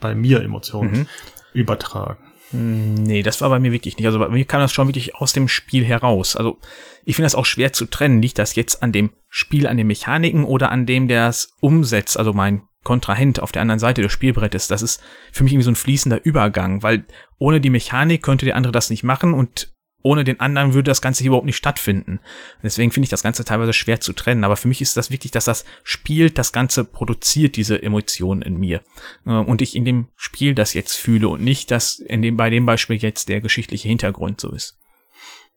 bei 0.00 0.14
mir 0.14 0.42
Emotionen 0.42 0.92
mhm. 0.92 1.06
übertragen. 1.52 2.28
Hm, 2.50 2.94
nee, 2.94 3.22
das 3.22 3.40
war 3.40 3.50
bei 3.50 3.58
mir 3.58 3.72
wirklich 3.72 3.96
nicht. 3.96 4.06
Also 4.06 4.18
bei 4.18 4.28
mir 4.28 4.44
kam 4.44 4.60
das 4.60 4.72
schon 4.72 4.88
wirklich 4.88 5.16
aus 5.16 5.32
dem 5.32 5.48
Spiel 5.48 5.84
heraus. 5.84 6.36
Also 6.36 6.58
ich 7.04 7.16
finde 7.16 7.26
das 7.26 7.34
auch 7.34 7.46
schwer 7.46 7.72
zu 7.72 7.86
trennen. 7.86 8.22
Liegt 8.22 8.38
das 8.38 8.54
jetzt 8.54 8.82
an 8.82 8.92
dem 8.92 9.10
Spiel, 9.28 9.66
an 9.66 9.76
den 9.76 9.86
Mechaniken 9.86 10.44
oder 10.44 10.70
an 10.70 10.86
dem, 10.86 11.08
der 11.08 11.28
es 11.28 11.52
umsetzt? 11.60 12.18
Also 12.18 12.32
mein 12.32 12.62
Kontrahent 12.84 13.40
auf 13.40 13.52
der 13.52 13.62
anderen 13.62 13.78
Seite 13.78 14.02
des 14.02 14.12
Spielbrettes. 14.12 14.68
Das 14.68 14.82
ist 14.82 15.02
für 15.32 15.44
mich 15.44 15.52
irgendwie 15.52 15.64
so 15.64 15.70
ein 15.70 15.76
fließender 15.76 16.24
Übergang, 16.24 16.82
weil 16.82 17.04
ohne 17.38 17.60
die 17.60 17.70
Mechanik 17.70 18.22
könnte 18.22 18.46
der 18.46 18.56
andere 18.56 18.72
das 18.72 18.90
nicht 18.90 19.04
machen 19.04 19.34
und 19.34 19.74
ohne 20.02 20.24
den 20.24 20.38
anderen 20.38 20.74
würde 20.74 20.90
das 20.90 21.02
Ganze 21.02 21.22
hier 21.22 21.30
überhaupt 21.30 21.46
nicht 21.46 21.56
stattfinden. 21.56 22.20
Deswegen 22.62 22.92
finde 22.92 23.06
ich 23.06 23.10
das 23.10 23.22
Ganze 23.22 23.44
teilweise 23.44 23.72
schwer 23.72 24.00
zu 24.00 24.12
trennen. 24.12 24.44
Aber 24.44 24.56
für 24.56 24.68
mich 24.68 24.80
ist 24.80 24.96
das 24.96 25.10
wichtig, 25.10 25.32
dass 25.32 25.44
das 25.44 25.64
Spiel 25.82 26.30
das 26.30 26.52
Ganze 26.52 26.84
produziert, 26.84 27.56
diese 27.56 27.82
Emotionen 27.82 28.42
in 28.42 28.56
mir. 28.58 28.82
Äh, 29.26 29.32
und 29.32 29.60
ich 29.60 29.74
in 29.74 29.84
dem 29.84 30.08
Spiel 30.14 30.54
das 30.54 30.72
jetzt 30.72 30.94
fühle 30.94 31.28
und 31.28 31.42
nicht, 31.42 31.70
dass 31.72 31.98
in 31.98 32.22
dem, 32.22 32.36
bei 32.36 32.48
dem 32.48 32.64
Beispiel 32.64 32.96
jetzt 32.96 33.28
der 33.28 33.40
geschichtliche 33.40 33.88
Hintergrund 33.88 34.40
so 34.40 34.52
ist. 34.52 34.78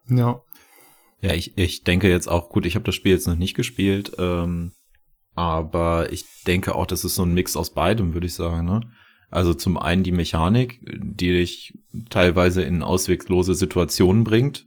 Ja. 0.07 0.41
Ja, 1.21 1.33
ich, 1.33 1.57
ich 1.57 1.83
denke 1.83 2.09
jetzt 2.09 2.27
auch, 2.27 2.49
gut, 2.49 2.65
ich 2.65 2.75
habe 2.75 2.85
das 2.85 2.95
Spiel 2.95 3.11
jetzt 3.11 3.27
noch 3.27 3.35
nicht 3.35 3.53
gespielt, 3.53 4.13
ähm, 4.17 4.71
aber 5.35 6.11
ich 6.11 6.25
denke 6.47 6.75
auch, 6.75 6.87
das 6.87 7.05
ist 7.05 7.15
so 7.15 7.23
ein 7.23 7.33
Mix 7.33 7.55
aus 7.55 7.73
beidem, 7.73 8.13
würde 8.13 8.27
ich 8.27 8.33
sagen. 8.33 8.65
Ne? 8.65 8.81
Also 9.29 9.53
zum 9.53 9.77
einen 9.77 10.03
die 10.03 10.11
Mechanik, 10.11 10.81
die 10.83 11.31
dich 11.31 11.77
teilweise 12.09 12.63
in 12.63 12.83
ausweglose 12.83 13.53
Situationen 13.53 14.23
bringt, 14.23 14.65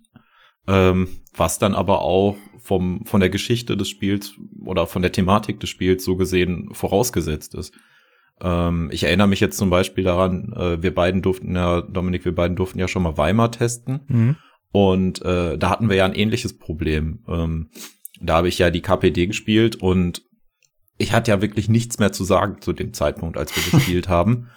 ähm, 0.66 1.08
was 1.36 1.58
dann 1.58 1.74
aber 1.74 2.00
auch 2.02 2.36
vom, 2.62 3.04
von 3.04 3.20
der 3.20 3.28
Geschichte 3.28 3.76
des 3.76 3.90
Spiels 3.90 4.34
oder 4.64 4.86
von 4.86 5.02
der 5.02 5.12
Thematik 5.12 5.60
des 5.60 5.68
Spiels 5.68 6.02
so 6.02 6.16
gesehen 6.16 6.70
vorausgesetzt 6.72 7.54
ist. 7.54 7.74
Ähm, 8.40 8.88
ich 8.90 9.04
erinnere 9.04 9.28
mich 9.28 9.40
jetzt 9.40 9.58
zum 9.58 9.70
Beispiel 9.70 10.04
daran, 10.04 10.52
äh, 10.56 10.82
wir 10.82 10.94
beiden 10.94 11.20
durften 11.20 11.54
ja, 11.54 11.82
Dominik, 11.82 12.24
wir 12.24 12.34
beiden 12.34 12.56
durften 12.56 12.78
ja 12.78 12.88
schon 12.88 13.02
mal 13.02 13.18
Weimar 13.18 13.50
testen. 13.50 14.00
Mhm. 14.08 14.36
Und 14.74 15.22
äh, 15.22 15.56
da 15.56 15.70
hatten 15.70 15.88
wir 15.88 15.94
ja 15.94 16.04
ein 16.04 16.16
ähnliches 16.16 16.58
Problem. 16.58 17.20
Ähm, 17.28 17.70
da 18.20 18.38
habe 18.38 18.48
ich 18.48 18.58
ja 18.58 18.70
die 18.70 18.82
KPD 18.82 19.28
gespielt 19.28 19.76
und 19.76 20.22
ich 20.98 21.12
hatte 21.12 21.30
ja 21.30 21.40
wirklich 21.40 21.68
nichts 21.68 22.00
mehr 22.00 22.10
zu 22.10 22.24
sagen 22.24 22.60
zu 22.60 22.72
dem 22.72 22.92
Zeitpunkt, 22.92 23.38
als 23.38 23.54
wir 23.54 23.62
gespielt 23.78 24.08
haben. 24.08 24.48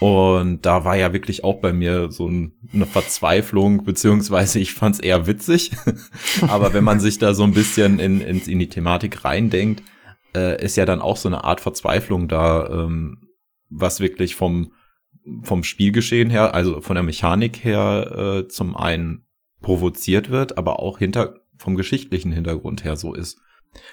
Und 0.00 0.66
da 0.66 0.84
war 0.84 0.96
ja 0.96 1.12
wirklich 1.12 1.44
auch 1.44 1.60
bei 1.60 1.72
mir 1.72 2.10
so 2.10 2.26
eine 2.26 2.86
Verzweiflung, 2.86 3.84
beziehungsweise 3.84 4.58
ich 4.58 4.74
fand 4.74 4.96
es 4.96 5.00
eher 5.00 5.28
witzig. 5.28 5.70
Aber 6.48 6.74
wenn 6.74 6.82
man 6.82 6.98
sich 6.98 7.18
da 7.18 7.32
so 7.32 7.44
ein 7.44 7.54
bisschen 7.54 8.00
in, 8.00 8.20
in, 8.20 8.40
in 8.40 8.58
die 8.58 8.68
Thematik 8.68 9.24
reindenkt, 9.24 9.84
äh, 10.34 10.60
ist 10.60 10.76
ja 10.76 10.84
dann 10.84 11.00
auch 11.00 11.16
so 11.16 11.28
eine 11.28 11.44
Art 11.44 11.60
Verzweiflung 11.60 12.26
da, 12.26 12.68
ähm, 12.70 13.28
was 13.68 14.00
wirklich 14.00 14.34
vom, 14.34 14.72
vom 15.44 15.62
Spielgeschehen 15.62 16.28
her, 16.28 16.54
also 16.54 16.80
von 16.80 16.96
der 16.96 17.04
Mechanik 17.04 17.62
her, 17.62 18.42
äh, 18.42 18.48
zum 18.48 18.76
einen 18.76 19.26
provoziert 19.60 20.30
wird, 20.30 20.58
aber 20.58 20.80
auch 20.80 20.98
hinter, 20.98 21.34
vom 21.56 21.76
geschichtlichen 21.76 22.32
Hintergrund 22.32 22.84
her 22.84 22.96
so 22.96 23.14
ist. 23.14 23.38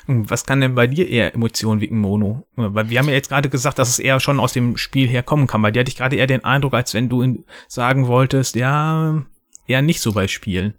Was 0.08 0.46
kann 0.46 0.62
denn 0.62 0.74
bei 0.74 0.88
dir 0.88 1.08
eher 1.08 1.36
Emotionen 1.36 1.82
wecken, 1.82 2.00
Mono? 2.00 2.48
Weil 2.56 2.90
wir 2.90 2.98
haben 2.98 3.10
ja 3.10 3.14
jetzt 3.14 3.30
gerade 3.30 3.50
gesagt, 3.50 3.78
dass 3.78 3.90
es 3.90 4.00
eher 4.00 4.20
schon 4.20 4.40
aus 4.40 4.54
dem 4.54 4.78
Spiel 4.78 5.08
herkommen 5.08 5.46
kann. 5.46 5.62
Bei 5.62 5.70
dir 5.70 5.82
hatte 5.82 5.90
ich 5.90 5.98
gerade 5.98 6.16
eher 6.16 6.28
den 6.28 6.44
Eindruck, 6.44 6.74
als 6.74 6.94
wenn 6.94 7.10
du 7.10 7.44
sagen 7.68 8.08
wolltest, 8.08 8.56
ja, 8.56 9.24
eher 9.68 9.82
nicht 9.82 10.02
so 10.02 10.14
bei 10.14 10.28
Spielen. 10.28 10.74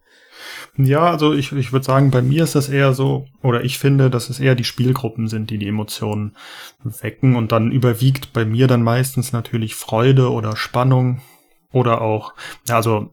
Ja, 0.77 1.11
also 1.11 1.33
ich, 1.33 1.53
ich 1.53 1.73
würde 1.73 1.85
sagen, 1.85 2.11
bei 2.11 2.23
mir 2.23 2.45
ist 2.45 2.55
das 2.55 2.69
eher 2.69 2.93
so, 2.93 3.27
oder 3.43 3.65
ich 3.65 3.79
finde, 3.79 4.11
dass 4.11 4.31
es 4.31 4.41
eher 4.41 4.55
die 4.55 4.65
Spielgruppen 4.65 5.29
sind, 5.29 5.51
die 5.51 5.59
die 5.59 5.69
Emotionen 5.69 6.37
wecken 6.83 7.37
und 7.37 7.53
dann 7.53 7.73
überwiegt 7.73 8.33
bei 8.33 8.45
mir 8.45 8.67
dann 8.67 8.83
meistens 8.83 9.33
natürlich 9.33 9.75
Freude 9.75 10.31
oder 10.31 10.57
Spannung 10.57 11.21
oder 11.73 12.01
auch, 12.01 12.35
ja, 12.67 12.77
also 12.77 13.11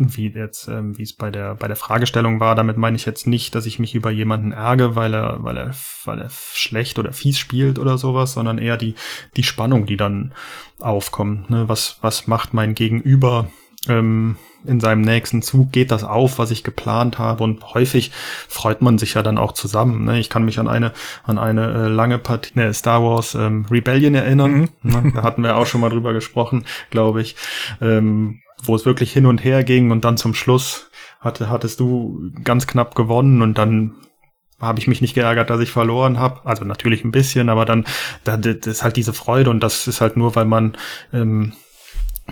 wie 0.00 0.28
jetzt, 0.28 0.68
ähm, 0.68 0.96
wie 0.96 1.02
es 1.02 1.12
bei 1.12 1.30
der 1.30 1.54
bei 1.54 1.68
der 1.68 1.76
Fragestellung 1.76 2.40
war. 2.40 2.54
Damit 2.54 2.76
meine 2.76 2.96
ich 2.96 3.04
jetzt 3.04 3.26
nicht, 3.26 3.54
dass 3.54 3.66
ich 3.66 3.78
mich 3.78 3.94
über 3.94 4.10
jemanden 4.10 4.52
ärgere, 4.52 4.96
weil 4.96 5.14
er, 5.14 5.44
weil 5.44 5.56
er, 5.56 5.74
weil 6.04 6.20
er 6.20 6.30
schlecht 6.30 6.98
oder 6.98 7.12
fies 7.12 7.38
spielt 7.38 7.78
oder 7.78 7.98
sowas, 7.98 8.32
sondern 8.32 8.58
eher 8.58 8.76
die 8.76 8.94
die 9.36 9.42
Spannung, 9.42 9.86
die 9.86 9.96
dann 9.96 10.32
aufkommt. 10.78 11.50
Ne? 11.50 11.68
Was 11.68 11.98
was 12.00 12.26
macht 12.26 12.54
mein 12.54 12.74
Gegenüber? 12.74 13.50
Ähm, 13.88 14.36
in 14.64 14.78
seinem 14.78 15.00
nächsten 15.00 15.40
Zug 15.40 15.72
geht 15.72 15.90
das 15.90 16.04
auf, 16.04 16.38
was 16.38 16.50
ich 16.50 16.64
geplant 16.64 17.18
habe 17.18 17.44
und 17.44 17.72
häufig 17.72 18.10
freut 18.46 18.82
man 18.82 18.98
sich 18.98 19.14
ja 19.14 19.22
dann 19.22 19.38
auch 19.38 19.52
zusammen. 19.52 20.04
Ne? 20.04 20.18
Ich 20.18 20.28
kann 20.28 20.44
mich 20.44 20.58
an 20.58 20.68
eine 20.68 20.92
an 21.24 21.38
eine 21.38 21.72
äh, 21.72 21.88
lange 21.88 22.18
Partie 22.18 22.52
ne, 22.54 22.74
Star 22.74 23.02
Wars 23.02 23.34
ähm, 23.34 23.66
Rebellion 23.70 24.14
erinnern. 24.14 24.68
Mhm. 24.82 24.90
Ne? 24.90 25.12
Da 25.14 25.22
hatten 25.22 25.42
wir 25.42 25.56
auch 25.56 25.66
schon 25.66 25.80
mal 25.80 25.88
drüber 25.88 26.12
gesprochen, 26.12 26.64
glaube 26.90 27.22
ich. 27.22 27.36
Ähm, 27.80 28.40
wo 28.64 28.74
es 28.74 28.86
wirklich 28.86 29.12
hin 29.12 29.26
und 29.26 29.44
her 29.44 29.64
ging 29.64 29.90
und 29.90 30.04
dann 30.04 30.16
zum 30.16 30.34
Schluss 30.34 30.90
hatte, 31.20 31.50
hattest 31.50 31.80
du 31.80 32.30
ganz 32.44 32.66
knapp 32.66 32.94
gewonnen 32.94 33.42
und 33.42 33.58
dann 33.58 33.96
habe 34.60 34.78
ich 34.78 34.86
mich 34.86 35.00
nicht 35.00 35.14
geärgert, 35.14 35.50
dass 35.50 35.60
ich 35.60 35.70
verloren 35.70 36.18
habe. 36.18 36.40
Also 36.44 36.64
natürlich 36.64 37.04
ein 37.04 37.12
bisschen, 37.12 37.48
aber 37.48 37.64
dann, 37.64 37.86
dann 38.24 38.42
das 38.42 38.66
ist 38.66 38.82
halt 38.82 38.96
diese 38.96 39.12
Freude 39.12 39.50
und 39.50 39.60
das 39.60 39.88
ist 39.88 40.00
halt 40.00 40.16
nur, 40.16 40.36
weil 40.36 40.44
man 40.44 40.76
ähm, 41.12 41.52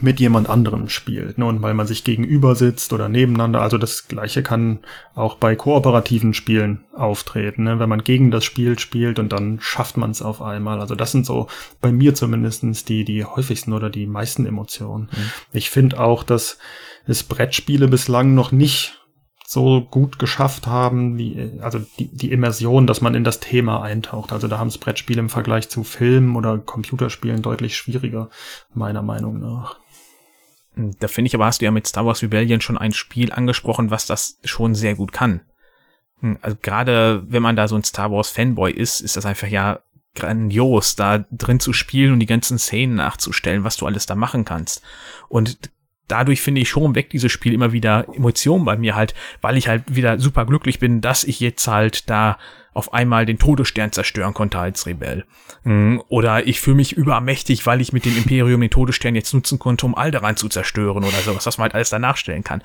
mit 0.00 0.20
jemand 0.20 0.48
anderem 0.48 0.88
spielt 0.88 1.38
ne? 1.38 1.46
und 1.46 1.62
weil 1.62 1.74
man 1.74 1.86
sich 1.86 2.04
gegenüber 2.04 2.54
sitzt 2.54 2.92
oder 2.92 3.08
nebeneinander. 3.08 3.60
Also 3.60 3.78
das 3.78 4.08
gleiche 4.08 4.42
kann 4.42 4.80
auch 5.14 5.36
bei 5.36 5.56
kooperativen 5.56 6.34
Spielen 6.34 6.84
auftreten, 6.94 7.64
ne? 7.64 7.78
wenn 7.78 7.88
man 7.88 8.04
gegen 8.04 8.30
das 8.30 8.44
Spiel 8.44 8.78
spielt 8.78 9.18
und 9.18 9.32
dann 9.32 9.58
schafft 9.60 9.96
man 9.96 10.10
es 10.10 10.22
auf 10.22 10.40
einmal. 10.40 10.80
Also 10.80 10.94
das 10.94 11.12
sind 11.12 11.26
so 11.26 11.48
bei 11.80 11.92
mir 11.92 12.14
zumindestens 12.14 12.84
die, 12.84 13.04
die 13.04 13.24
häufigsten 13.24 13.72
oder 13.72 13.90
die 13.90 14.06
meisten 14.06 14.46
Emotionen. 14.46 15.08
Mhm. 15.10 15.30
Ich 15.52 15.70
finde 15.70 15.98
auch, 16.00 16.22
dass 16.22 16.58
es 17.06 17.24
Brettspiele 17.24 17.88
bislang 17.88 18.34
noch 18.34 18.52
nicht 18.52 18.98
so 19.50 19.80
gut 19.80 20.18
geschafft 20.18 20.66
haben, 20.66 21.16
wie, 21.16 21.58
also 21.62 21.78
die, 21.98 22.14
die 22.14 22.32
Immersion, 22.32 22.86
dass 22.86 23.00
man 23.00 23.14
in 23.14 23.24
das 23.24 23.40
Thema 23.40 23.80
eintaucht. 23.82 24.30
Also 24.30 24.46
da 24.46 24.58
haben 24.58 24.68
es 24.68 24.76
Brettspiele 24.76 25.20
im 25.20 25.30
Vergleich 25.30 25.70
zu 25.70 25.84
Filmen 25.84 26.36
oder 26.36 26.58
Computerspielen 26.58 27.40
deutlich 27.40 27.74
schwieriger, 27.74 28.28
meiner 28.74 29.00
Meinung 29.00 29.40
nach. 29.40 29.78
Da 30.76 31.08
finde 31.08 31.28
ich 31.28 31.34
aber, 31.34 31.46
hast 31.46 31.62
du 31.62 31.64
ja 31.64 31.70
mit 31.70 31.86
Star 31.86 32.04
Wars 32.04 32.20
Rebellion 32.20 32.60
schon 32.60 32.76
ein 32.76 32.92
Spiel 32.92 33.32
angesprochen, 33.32 33.90
was 33.90 34.04
das 34.04 34.38
schon 34.44 34.74
sehr 34.74 34.94
gut 34.94 35.12
kann. 35.12 35.40
Hm, 36.20 36.36
also 36.42 36.58
gerade 36.60 37.24
wenn 37.26 37.42
man 37.42 37.56
da 37.56 37.68
so 37.68 37.76
ein 37.76 37.84
Star 37.84 38.12
Wars 38.12 38.28
Fanboy 38.28 38.70
ist, 38.70 39.00
ist 39.00 39.16
das 39.16 39.24
einfach 39.24 39.48
ja 39.48 39.80
grandios, 40.14 40.94
da 40.94 41.24
drin 41.30 41.58
zu 41.58 41.72
spielen 41.72 42.12
und 42.12 42.20
die 42.20 42.26
ganzen 42.26 42.58
Szenen 42.58 42.96
nachzustellen, 42.96 43.64
was 43.64 43.78
du 43.78 43.86
alles 43.86 44.04
da 44.04 44.14
machen 44.14 44.44
kannst. 44.44 44.82
Und 45.30 45.70
dadurch 46.08 46.40
finde 46.40 46.60
ich 46.60 46.68
schon 46.68 46.94
weg 46.94 47.10
dieses 47.10 47.30
Spiel 47.30 47.52
immer 47.52 47.72
wieder 47.72 48.06
Emotionen 48.12 48.64
bei 48.64 48.76
mir 48.76 48.96
halt, 48.96 49.14
weil 49.40 49.56
ich 49.56 49.68
halt 49.68 49.94
wieder 49.94 50.18
super 50.18 50.46
glücklich 50.46 50.78
bin, 50.78 51.00
dass 51.00 51.24
ich 51.24 51.40
jetzt 51.40 51.68
halt 51.68 52.10
da 52.10 52.38
auf 52.74 52.92
einmal 52.92 53.26
den 53.26 53.38
Todesstern 53.38 53.92
zerstören 53.92 54.34
konnte 54.34 54.58
als 54.58 54.86
Rebell. 54.86 55.24
Mhm. 55.64 56.02
Oder 56.08 56.46
ich 56.46 56.60
fühle 56.60 56.76
mich 56.76 56.92
übermächtig, 56.92 57.66
weil 57.66 57.80
ich 57.80 57.92
mit 57.92 58.04
dem 58.04 58.16
Imperium 58.16 58.60
den 58.60 58.70
Todesstern 58.70 59.14
jetzt 59.14 59.34
nutzen 59.34 59.58
konnte, 59.58 59.84
um 59.84 59.94
Alderan 59.94 60.36
zu 60.36 60.48
zerstören 60.48 61.04
oder 61.04 61.18
sowas, 61.18 61.46
was 61.46 61.58
man 61.58 61.64
halt 61.64 61.74
alles 61.74 61.90
danach 61.90 62.16
stellen 62.16 62.44
kann. 62.44 62.62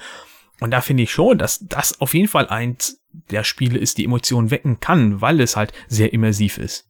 Und 0.59 0.71
da 0.71 0.81
finde 0.81 1.03
ich 1.03 1.11
schon, 1.11 1.37
dass 1.37 1.65
das 1.67 1.99
auf 1.99 2.13
jeden 2.13 2.27
Fall 2.27 2.47
eins 2.47 3.01
der 3.31 3.43
Spiele 3.43 3.79
ist, 3.79 3.97
die 3.97 4.05
Emotionen 4.05 4.51
wecken 4.51 4.79
kann, 4.79 5.19
weil 5.19 5.41
es 5.41 5.55
halt 5.55 5.73
sehr 5.87 6.13
immersiv 6.13 6.57
ist. 6.57 6.87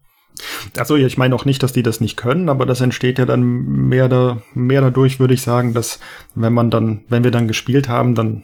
Also 0.78 0.96
ich 0.96 1.18
meine 1.18 1.36
auch 1.36 1.46
nicht, 1.46 1.62
dass 1.64 1.74
die 1.74 1.84
das 1.84 2.02
nicht 2.02 2.18
können, 2.18 2.50
aber 2.50 2.66
das 2.66 2.82
entsteht 2.82 3.20
ja 3.20 3.26
dann 3.26 3.44
mehr, 3.44 4.10
da, 4.10 4.42
mehr 4.54 4.82
dadurch, 4.82 5.20
würde 5.20 5.34
ich 5.34 5.42
sagen, 5.42 5.74
dass 5.74 6.00
wenn 6.36 6.54
man 6.54 6.70
dann, 6.70 7.04
wenn 7.10 7.24
wir 7.24 7.32
dann 7.32 7.48
gespielt 7.48 7.88
haben, 7.88 8.16
dann 8.16 8.44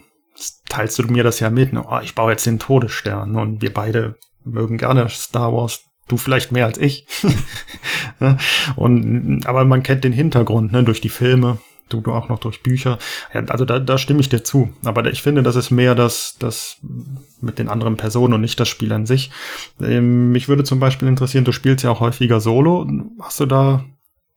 teilst 0.68 0.98
du 0.98 1.02
mir 1.04 1.24
das 1.24 1.40
ja 1.40 1.50
mit. 1.50 1.72
Ne? 1.72 1.84
Oh, 1.86 1.98
ich 2.02 2.14
baue 2.14 2.32
jetzt 2.32 2.46
den 2.46 2.58
Todesstern 2.58 3.36
und 3.36 3.62
wir 3.62 3.72
beide 3.72 4.16
mögen 4.44 4.78
gerne 4.78 5.08
Star 5.08 5.52
Wars. 5.52 5.84
Du 6.08 6.16
vielleicht 6.16 6.50
mehr 6.50 6.66
als 6.66 6.78
ich. 6.78 7.06
und, 8.76 9.46
aber 9.46 9.64
man 9.64 9.84
kennt 9.84 10.02
den 10.02 10.12
Hintergrund, 10.12 10.72
ne, 10.72 10.82
durch 10.82 11.00
die 11.00 11.08
Filme. 11.08 11.58
Du, 11.90 12.00
du 12.00 12.12
auch 12.12 12.28
noch 12.28 12.38
durch 12.38 12.62
Bücher. 12.62 12.98
Ja, 13.34 13.44
also 13.46 13.66
da, 13.66 13.78
da 13.78 13.98
stimme 13.98 14.20
ich 14.20 14.30
dir 14.30 14.42
zu. 14.42 14.70
Aber 14.84 15.04
ich 15.10 15.20
finde, 15.20 15.42
das 15.42 15.56
ist 15.56 15.70
mehr 15.70 15.94
das, 15.94 16.36
das 16.38 16.78
mit 17.40 17.58
den 17.58 17.68
anderen 17.68 17.96
Personen 17.96 18.32
und 18.32 18.40
nicht 18.40 18.58
das 18.58 18.68
Spiel 18.68 18.92
an 18.92 19.04
sich. 19.06 19.30
Ähm, 19.82 20.32
mich 20.32 20.48
würde 20.48 20.64
zum 20.64 20.80
Beispiel 20.80 21.08
interessieren, 21.08 21.44
du 21.44 21.52
spielst 21.52 21.84
ja 21.84 21.90
auch 21.90 22.00
häufiger 22.00 22.40
Solo. 22.40 22.88
Hast 23.20 23.40
du 23.40 23.46
da 23.46 23.84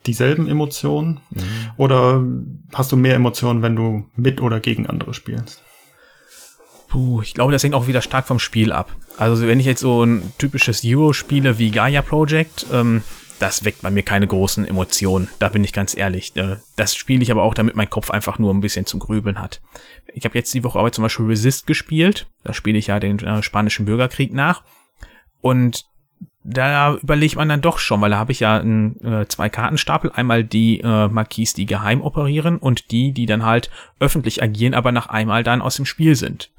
dieselben 0.05 0.48
Emotionen? 0.48 1.19
Mhm. 1.29 1.41
Oder 1.77 2.24
hast 2.74 2.91
du 2.91 2.98
mehr 2.98 3.15
Emotionen, 3.15 3.62
wenn 3.62 3.75
du 3.75 4.05
mit 4.15 4.41
oder 4.41 4.60
gegen 4.60 4.88
andere 4.88 5.13
spielst? 5.13 5.62
Puh, 6.88 7.22
ich 7.22 7.33
glaube, 7.33 7.51
das 7.51 7.63
hängt 7.63 7.74
auch 7.74 7.88
wieder 7.88 8.01
stark 8.01 8.27
vom 8.27 8.39
Spiel 8.39 8.72
ab. 8.72 8.95
Also 9.17 9.48
wenn 9.48 9.60
ich 9.60 9.65
jetzt 9.65 9.81
so 9.81 10.03
ein 10.03 10.31
typisches 10.38 10.83
Euro 10.86 11.13
spiele 11.13 11.57
wie 11.57 11.72
Gaia 11.72 12.01
Project, 12.01 12.67
ähm, 12.72 13.03
das 13.43 13.65
weckt 13.65 13.81
bei 13.81 13.91
mir 13.91 14.03
keine 14.03 14.25
großen 14.25 14.65
Emotionen. 14.65 15.27
Da 15.38 15.50
bin 15.50 15.65
ich 15.65 15.73
ganz 15.73 15.97
ehrlich. 15.97 16.33
Äh, 16.38 16.55
das 16.77 16.95
spiele 16.95 17.21
ich 17.21 17.29
aber 17.29 17.43
auch, 17.43 17.53
damit 17.53 17.75
mein 17.75 17.89
Kopf 17.89 18.09
einfach 18.09 18.39
nur 18.39 18.53
ein 18.53 18.62
bisschen 18.62 18.85
zum 18.85 19.01
Grübeln 19.01 19.38
hat. 19.38 19.59
Ich 20.13 20.23
habe 20.23 20.38
jetzt 20.38 20.53
die 20.53 20.63
Woche 20.63 20.79
aber 20.79 20.93
zum 20.93 21.01
Beispiel 21.01 21.25
Resist 21.25 21.67
gespielt. 21.67 22.27
Da 22.45 22.53
spiele 22.53 22.77
ich 22.77 22.88
ja 22.88 23.01
den 23.01 23.19
äh, 23.19 23.43
spanischen 23.43 23.85
Bürgerkrieg 23.85 24.33
nach. 24.33 24.63
Und 25.41 25.83
da 26.45 26.95
überlegt 26.95 27.35
man 27.35 27.50
dann 27.50 27.59
doch 27.59 27.79
schon, 27.79 28.00
weil 28.00 28.12
da 28.12 28.17
habe 28.17 28.31
ich 28.31 28.39
ja 28.39 28.62
ein, 28.62 28.95
äh, 29.01 29.27
zwei 29.27 29.50
Kartenstapel. 29.50 30.09
Einmal 30.13 30.45
die 30.45 30.79
äh, 30.79 31.09
Marquis, 31.09 31.53
die 31.53 31.65
geheim 31.65 32.01
operieren 32.01 32.59
und 32.59 32.91
die, 32.91 33.12
die 33.12 33.25
dann 33.25 33.43
halt 33.43 33.69
öffentlich 34.00 34.41
agieren, 34.41 34.73
aber 34.73 34.93
nach 34.93 35.07
einmal 35.07 35.43
dann 35.43 35.62
aus 35.62 35.75
dem 35.75 35.85
Spiel 35.85 36.15
sind. 36.15 36.50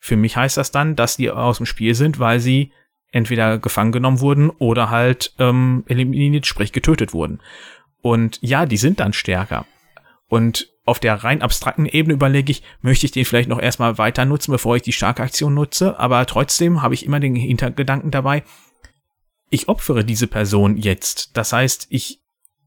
Für 0.00 0.16
mich 0.16 0.36
heißt 0.36 0.58
das 0.58 0.70
dann, 0.70 0.96
dass 0.96 1.16
die 1.16 1.30
aus 1.30 1.56
dem 1.56 1.64
Spiel 1.64 1.94
sind, 1.94 2.18
weil 2.18 2.40
sie 2.40 2.72
entweder 3.12 3.58
gefangen 3.58 3.92
genommen 3.92 4.20
wurden 4.20 4.50
oder 4.50 4.90
halt 4.90 5.32
ähm, 5.38 5.84
eliminiert, 5.86 6.46
sprich 6.46 6.72
getötet 6.72 7.12
wurden. 7.12 7.40
Und 8.02 8.38
ja, 8.42 8.66
die 8.66 8.76
sind 8.76 9.00
dann 9.00 9.12
stärker. 9.12 9.66
Und 10.28 10.68
auf 10.84 11.00
der 11.00 11.14
rein 11.24 11.42
abstrakten 11.42 11.86
Ebene 11.86 12.14
überlege 12.14 12.52
ich, 12.52 12.62
möchte 12.80 13.06
ich 13.06 13.12
den 13.12 13.24
vielleicht 13.24 13.48
noch 13.48 13.60
erstmal 13.60 13.98
weiter 13.98 14.24
nutzen, 14.24 14.52
bevor 14.52 14.76
ich 14.76 14.82
die 14.82 14.92
starke 14.92 15.22
Aktion 15.22 15.54
nutze, 15.54 15.98
aber 15.98 16.24
trotzdem 16.26 16.82
habe 16.82 16.94
ich 16.94 17.04
immer 17.04 17.20
den 17.20 17.34
Hintergedanken 17.34 18.10
dabei, 18.10 18.44
ich 19.50 19.68
opfere 19.68 20.04
diese 20.04 20.26
Person 20.26 20.76
jetzt. 20.76 21.36
Das 21.36 21.52
heißt, 21.52 21.86
ich 21.90 22.20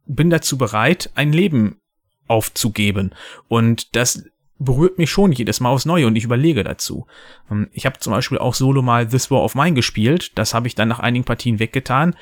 bin 0.05 0.29
dazu 0.29 0.57
bereit, 0.57 1.11
ein 1.15 1.31
Leben 1.31 1.79
aufzugeben. 2.27 3.13
Und 3.47 3.95
das 3.95 4.25
berührt 4.59 4.97
mich 4.97 5.09
schon 5.09 5.31
jedes 5.31 5.59
Mal 5.59 5.69
aufs 5.69 5.85
Neue 5.85 6.05
und 6.05 6.15
ich 6.15 6.25
überlege 6.25 6.63
dazu. 6.63 7.07
Ähm, 7.49 7.69
ich 7.71 7.85
habe 7.85 7.99
zum 7.99 8.13
Beispiel 8.13 8.37
auch 8.37 8.53
solo 8.53 8.81
mal 8.81 9.07
This 9.07 9.31
War 9.31 9.41
of 9.41 9.55
Mine 9.55 9.73
gespielt. 9.73 10.37
Das 10.37 10.53
habe 10.53 10.67
ich 10.67 10.75
dann 10.75 10.89
nach 10.89 10.99
einigen 10.99 11.25
Partien 11.25 11.59
weggetan. 11.59 12.15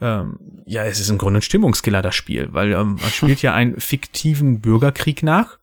Ähm, 0.00 0.38
ja, 0.64 0.84
es 0.84 1.00
ist 1.00 1.10
im 1.10 1.18
Grunde 1.18 1.40
ein 1.40 1.42
Stimmungskiller, 1.42 2.00
das 2.00 2.14
Spiel, 2.14 2.48
weil 2.52 2.72
ähm, 2.72 2.96
man 3.00 3.10
spielt 3.10 3.42
ja 3.42 3.52
einen 3.52 3.78
fiktiven 3.78 4.60
Bürgerkrieg 4.60 5.22
nach, 5.22 5.58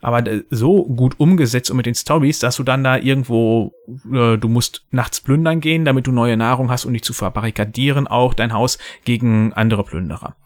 aber 0.00 0.24
so 0.48 0.84
gut 0.84 1.18
umgesetzt 1.18 1.70
und 1.70 1.76
mit 1.76 1.86
den 1.86 1.94
Stories, 1.94 2.38
dass 2.38 2.56
du 2.56 2.62
dann 2.62 2.84
da 2.84 2.96
irgendwo, 2.96 3.74
äh, 4.10 4.38
du 4.38 4.48
musst 4.48 4.86
nachts 4.90 5.20
plündern 5.20 5.60
gehen, 5.60 5.84
damit 5.84 6.06
du 6.06 6.12
neue 6.12 6.36
Nahrung 6.36 6.70
hast 6.70 6.86
und 6.86 6.94
dich 6.94 7.02
zu 7.02 7.12
verbarrikadieren, 7.12 8.06
auch 8.06 8.32
dein 8.32 8.54
Haus 8.54 8.78
gegen 9.04 9.52
andere 9.52 9.84
Plünderer. 9.84 10.36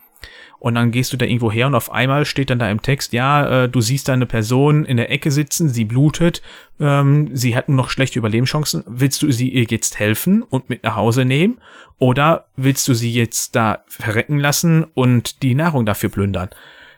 Und 0.60 0.74
dann 0.74 0.90
gehst 0.90 1.12
du 1.12 1.16
da 1.16 1.24
irgendwo 1.24 1.52
her 1.52 1.68
und 1.68 1.74
auf 1.76 1.92
einmal 1.92 2.24
steht 2.24 2.50
dann 2.50 2.58
da 2.58 2.68
im 2.68 2.82
Text, 2.82 3.12
ja, 3.12 3.64
äh, 3.64 3.68
du 3.68 3.80
siehst 3.80 4.08
da 4.08 4.12
eine 4.12 4.26
Person 4.26 4.84
in 4.84 4.96
der 4.96 5.10
Ecke 5.10 5.30
sitzen, 5.30 5.68
sie 5.68 5.84
blutet, 5.84 6.42
ähm, 6.80 7.30
sie 7.32 7.54
hat 7.54 7.68
noch 7.68 7.90
schlechte 7.90 8.18
Überlebenschancen. 8.18 8.82
Willst 8.86 9.22
du 9.22 9.30
sie 9.30 9.50
ihr 9.50 9.64
jetzt 9.64 10.00
helfen 10.00 10.42
und 10.42 10.68
mit 10.68 10.82
nach 10.82 10.96
Hause 10.96 11.24
nehmen? 11.24 11.60
Oder 11.98 12.46
willst 12.56 12.88
du 12.88 12.94
sie 12.94 13.12
jetzt 13.12 13.54
da 13.54 13.84
verrecken 13.86 14.38
lassen 14.38 14.84
und 14.94 15.42
die 15.42 15.54
Nahrung 15.54 15.86
dafür 15.86 16.08
plündern? 16.08 16.50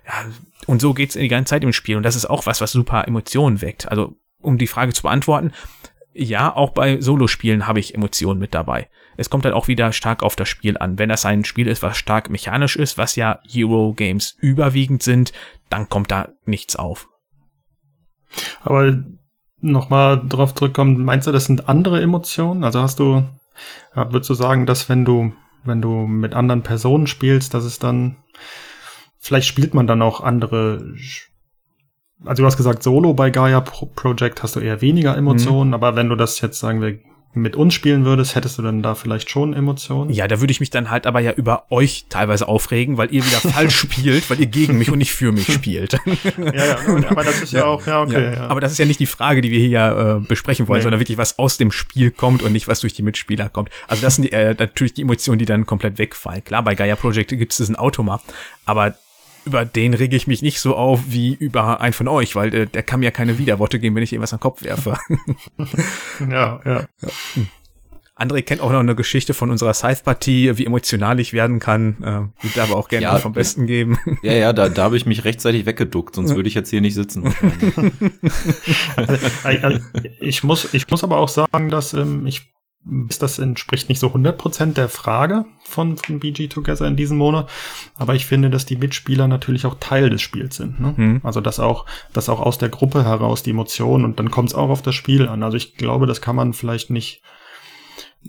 Ja, 0.06 0.24
und 0.66 0.80
so 0.80 0.94
geht's 0.94 1.14
die 1.14 1.28
ganze 1.28 1.50
Zeit 1.50 1.62
im 1.62 1.72
Spiel. 1.72 1.96
Und 1.96 2.02
das 2.02 2.16
ist 2.16 2.26
auch 2.26 2.46
was, 2.46 2.60
was 2.60 2.72
super 2.72 3.06
Emotionen 3.06 3.60
weckt. 3.60 3.88
Also, 3.88 4.16
um 4.40 4.56
die 4.56 4.66
Frage 4.66 4.92
zu 4.92 5.02
beantworten, 5.02 5.52
ja, 6.12 6.54
auch 6.54 6.70
bei 6.70 7.00
Solospielen 7.00 7.66
habe 7.66 7.80
ich 7.80 7.94
Emotionen 7.94 8.40
mit 8.40 8.54
dabei. 8.54 8.88
Es 9.16 9.30
kommt 9.30 9.44
halt 9.44 9.54
auch 9.54 9.68
wieder 9.68 9.92
stark 9.92 10.22
auf 10.22 10.36
das 10.36 10.48
Spiel 10.48 10.78
an. 10.78 10.98
Wenn 10.98 11.08
das 11.08 11.26
ein 11.26 11.44
Spiel 11.44 11.66
ist, 11.66 11.82
was 11.82 11.96
stark 11.96 12.30
mechanisch 12.30 12.76
ist, 12.76 12.98
was 12.98 13.16
ja 13.16 13.40
Hero 13.46 13.92
Games 13.94 14.36
überwiegend 14.40 15.02
sind, 15.02 15.32
dann 15.68 15.88
kommt 15.88 16.10
da 16.10 16.28
nichts 16.44 16.76
auf. 16.76 17.08
Aber 18.62 19.02
nochmal 19.60 20.22
drauf 20.26 20.54
zurückkommen, 20.54 21.04
meinst 21.04 21.26
du, 21.26 21.32
das 21.32 21.44
sind 21.44 21.68
andere 21.68 22.00
Emotionen? 22.00 22.64
Also 22.64 22.80
hast 22.80 22.98
du, 22.98 23.24
würdest 23.94 24.30
du 24.30 24.34
sagen, 24.34 24.66
dass 24.66 24.88
wenn 24.88 25.04
du, 25.04 25.32
wenn 25.64 25.82
du 25.82 26.06
mit 26.06 26.34
anderen 26.34 26.62
Personen 26.62 27.06
spielst, 27.06 27.52
dass 27.54 27.64
es 27.64 27.78
dann, 27.78 28.16
vielleicht 29.18 29.48
spielt 29.48 29.74
man 29.74 29.86
dann 29.86 30.02
auch 30.02 30.20
andere 30.20 30.94
also 32.24 32.42
du 32.42 32.46
hast 32.46 32.56
gesagt, 32.56 32.82
solo 32.82 33.14
bei 33.14 33.30
Gaia 33.30 33.60
Project 33.60 34.42
hast 34.42 34.56
du 34.56 34.60
eher 34.60 34.80
weniger 34.80 35.16
Emotionen, 35.16 35.68
mhm. 35.68 35.74
aber 35.74 35.96
wenn 35.96 36.08
du 36.08 36.16
das 36.16 36.40
jetzt, 36.40 36.58
sagen 36.58 36.80
wir, 36.80 36.98
mit 37.32 37.54
uns 37.54 37.74
spielen 37.74 38.04
würdest, 38.04 38.34
hättest 38.34 38.58
du 38.58 38.62
dann 38.62 38.82
da 38.82 38.96
vielleicht 38.96 39.30
schon 39.30 39.54
Emotionen? 39.54 40.10
Ja, 40.10 40.26
da 40.26 40.40
würde 40.40 40.50
ich 40.50 40.58
mich 40.58 40.70
dann 40.70 40.90
halt 40.90 41.06
aber 41.06 41.20
ja 41.20 41.30
über 41.32 41.64
euch 41.70 42.06
teilweise 42.08 42.48
aufregen, 42.48 42.96
weil 42.96 43.12
ihr 43.14 43.24
wieder 43.24 43.38
falsch 43.52 43.76
spielt, 43.76 44.28
weil 44.30 44.40
ihr 44.40 44.46
gegen 44.46 44.78
mich 44.78 44.90
und 44.90 44.98
nicht 44.98 45.12
für 45.12 45.30
mich 45.30 45.52
spielt. 45.52 45.92
ja, 45.92 46.52
ja, 46.52 46.78
aber 47.08 47.22
das 47.22 47.40
ist 47.40 47.52
ja, 47.52 47.60
ja 47.60 47.66
auch, 47.66 47.86
ja, 47.86 48.02
okay. 48.02 48.34
Ja. 48.34 48.48
Aber 48.48 48.60
das 48.60 48.72
ist 48.72 48.78
ja 48.78 48.84
nicht 48.84 48.98
die 48.98 49.06
Frage, 49.06 49.42
die 49.42 49.52
wir 49.52 49.60
hier 49.60 50.20
äh, 50.20 50.26
besprechen 50.26 50.66
wollen, 50.66 50.78
nee. 50.78 50.82
sondern 50.82 51.00
wirklich, 51.00 51.18
was 51.18 51.38
aus 51.38 51.56
dem 51.56 51.70
Spiel 51.70 52.10
kommt 52.10 52.42
und 52.42 52.52
nicht, 52.52 52.66
was 52.66 52.80
durch 52.80 52.94
die 52.94 53.02
Mitspieler 53.02 53.48
kommt. 53.48 53.70
Also 53.86 54.02
das 54.02 54.16
sind 54.16 54.24
die, 54.24 54.32
äh, 54.32 54.56
natürlich 54.58 54.94
die 54.94 55.02
Emotionen, 55.02 55.38
die 55.38 55.44
dann 55.44 55.66
komplett 55.66 55.98
wegfallen. 55.98 56.42
Klar, 56.42 56.64
bei 56.64 56.74
Gaia 56.74 56.96
Project 56.96 57.30
gibt 57.30 57.52
es 57.52 57.58
diesen 57.58 57.76
Automa, 57.76 58.20
aber 58.64 58.96
über 59.44 59.64
den 59.64 59.94
rege 59.94 60.16
ich 60.16 60.26
mich 60.26 60.42
nicht 60.42 60.60
so 60.60 60.76
auf 60.76 61.00
wie 61.08 61.34
über 61.34 61.80
einen 61.80 61.92
von 61.92 62.08
euch, 62.08 62.36
weil 62.36 62.50
der, 62.50 62.66
der 62.66 62.82
kann 62.82 63.00
mir 63.00 63.10
keine 63.10 63.38
Widerworte 63.38 63.78
geben, 63.78 63.96
wenn 63.96 64.02
ich 64.02 64.12
ihm 64.12 64.20
was 64.20 64.32
an 64.32 64.38
den 64.38 64.42
Kopf 64.42 64.62
werfe. 64.62 64.98
ja, 66.30 66.60
ja. 66.64 66.86
ja. 67.00 67.08
André 68.20 68.42
kennt 68.42 68.60
auch 68.60 68.70
noch 68.70 68.80
eine 68.80 68.94
Geschichte 68.94 69.32
von 69.32 69.50
unserer 69.50 69.72
Scythe-Partie, 69.72 70.58
wie 70.58 70.66
emotional 70.66 71.18
ich 71.20 71.32
werden 71.32 71.58
kann. 71.58 71.96
Äh, 72.02 72.44
würde 72.44 72.62
aber 72.62 72.76
auch 72.76 72.88
gerne 72.88 73.04
ja, 73.04 73.18
vom 73.18 73.32
Besten 73.32 73.66
geben. 73.66 73.98
Ja, 74.22 74.32
ja, 74.34 74.52
da, 74.52 74.68
da 74.68 74.82
habe 74.84 74.96
ich 74.98 75.06
mich 75.06 75.24
rechtzeitig 75.24 75.64
weggeduckt, 75.64 76.14
sonst 76.14 76.34
würde 76.34 76.48
ich 76.48 76.54
jetzt 76.54 76.68
hier 76.68 76.82
nicht 76.82 76.94
sitzen. 76.94 77.34
ich, 80.20 80.44
muss, 80.44 80.74
ich 80.74 80.90
muss 80.90 81.02
aber 81.02 81.18
auch 81.18 81.28
sagen, 81.28 81.70
dass 81.70 81.94
ähm, 81.94 82.26
ich 82.26 82.52
das 82.84 83.38
entspricht 83.38 83.88
nicht 83.88 83.98
so 83.98 84.08
100% 84.08 84.72
der 84.72 84.88
Frage 84.88 85.44
von, 85.64 85.98
von 85.98 86.18
BG 86.18 86.48
Together 86.48 86.86
in 86.86 86.96
diesem 86.96 87.18
Monat. 87.18 87.48
Aber 87.96 88.14
ich 88.14 88.24
finde, 88.26 88.48
dass 88.48 88.64
die 88.64 88.76
Mitspieler 88.76 89.28
natürlich 89.28 89.66
auch 89.66 89.76
Teil 89.78 90.08
des 90.08 90.22
Spiels 90.22 90.56
sind. 90.56 90.80
Ne? 90.80 90.94
Mhm. 90.96 91.20
Also, 91.22 91.40
dass 91.40 91.60
auch, 91.60 91.84
dass 92.12 92.30
auch 92.30 92.40
aus 92.40 92.58
der 92.58 92.70
Gruppe 92.70 93.04
heraus 93.04 93.42
die 93.42 93.50
Emotionen 93.50 94.04
und 94.04 94.18
dann 94.18 94.30
kommt 94.30 94.48
es 94.50 94.54
auch 94.54 94.70
auf 94.70 94.82
das 94.82 94.94
Spiel 94.94 95.28
an. 95.28 95.42
Also, 95.42 95.58
ich 95.58 95.76
glaube, 95.76 96.06
das 96.06 96.22
kann 96.22 96.36
man 96.36 96.54
vielleicht 96.54 96.88
nicht, 96.90 97.22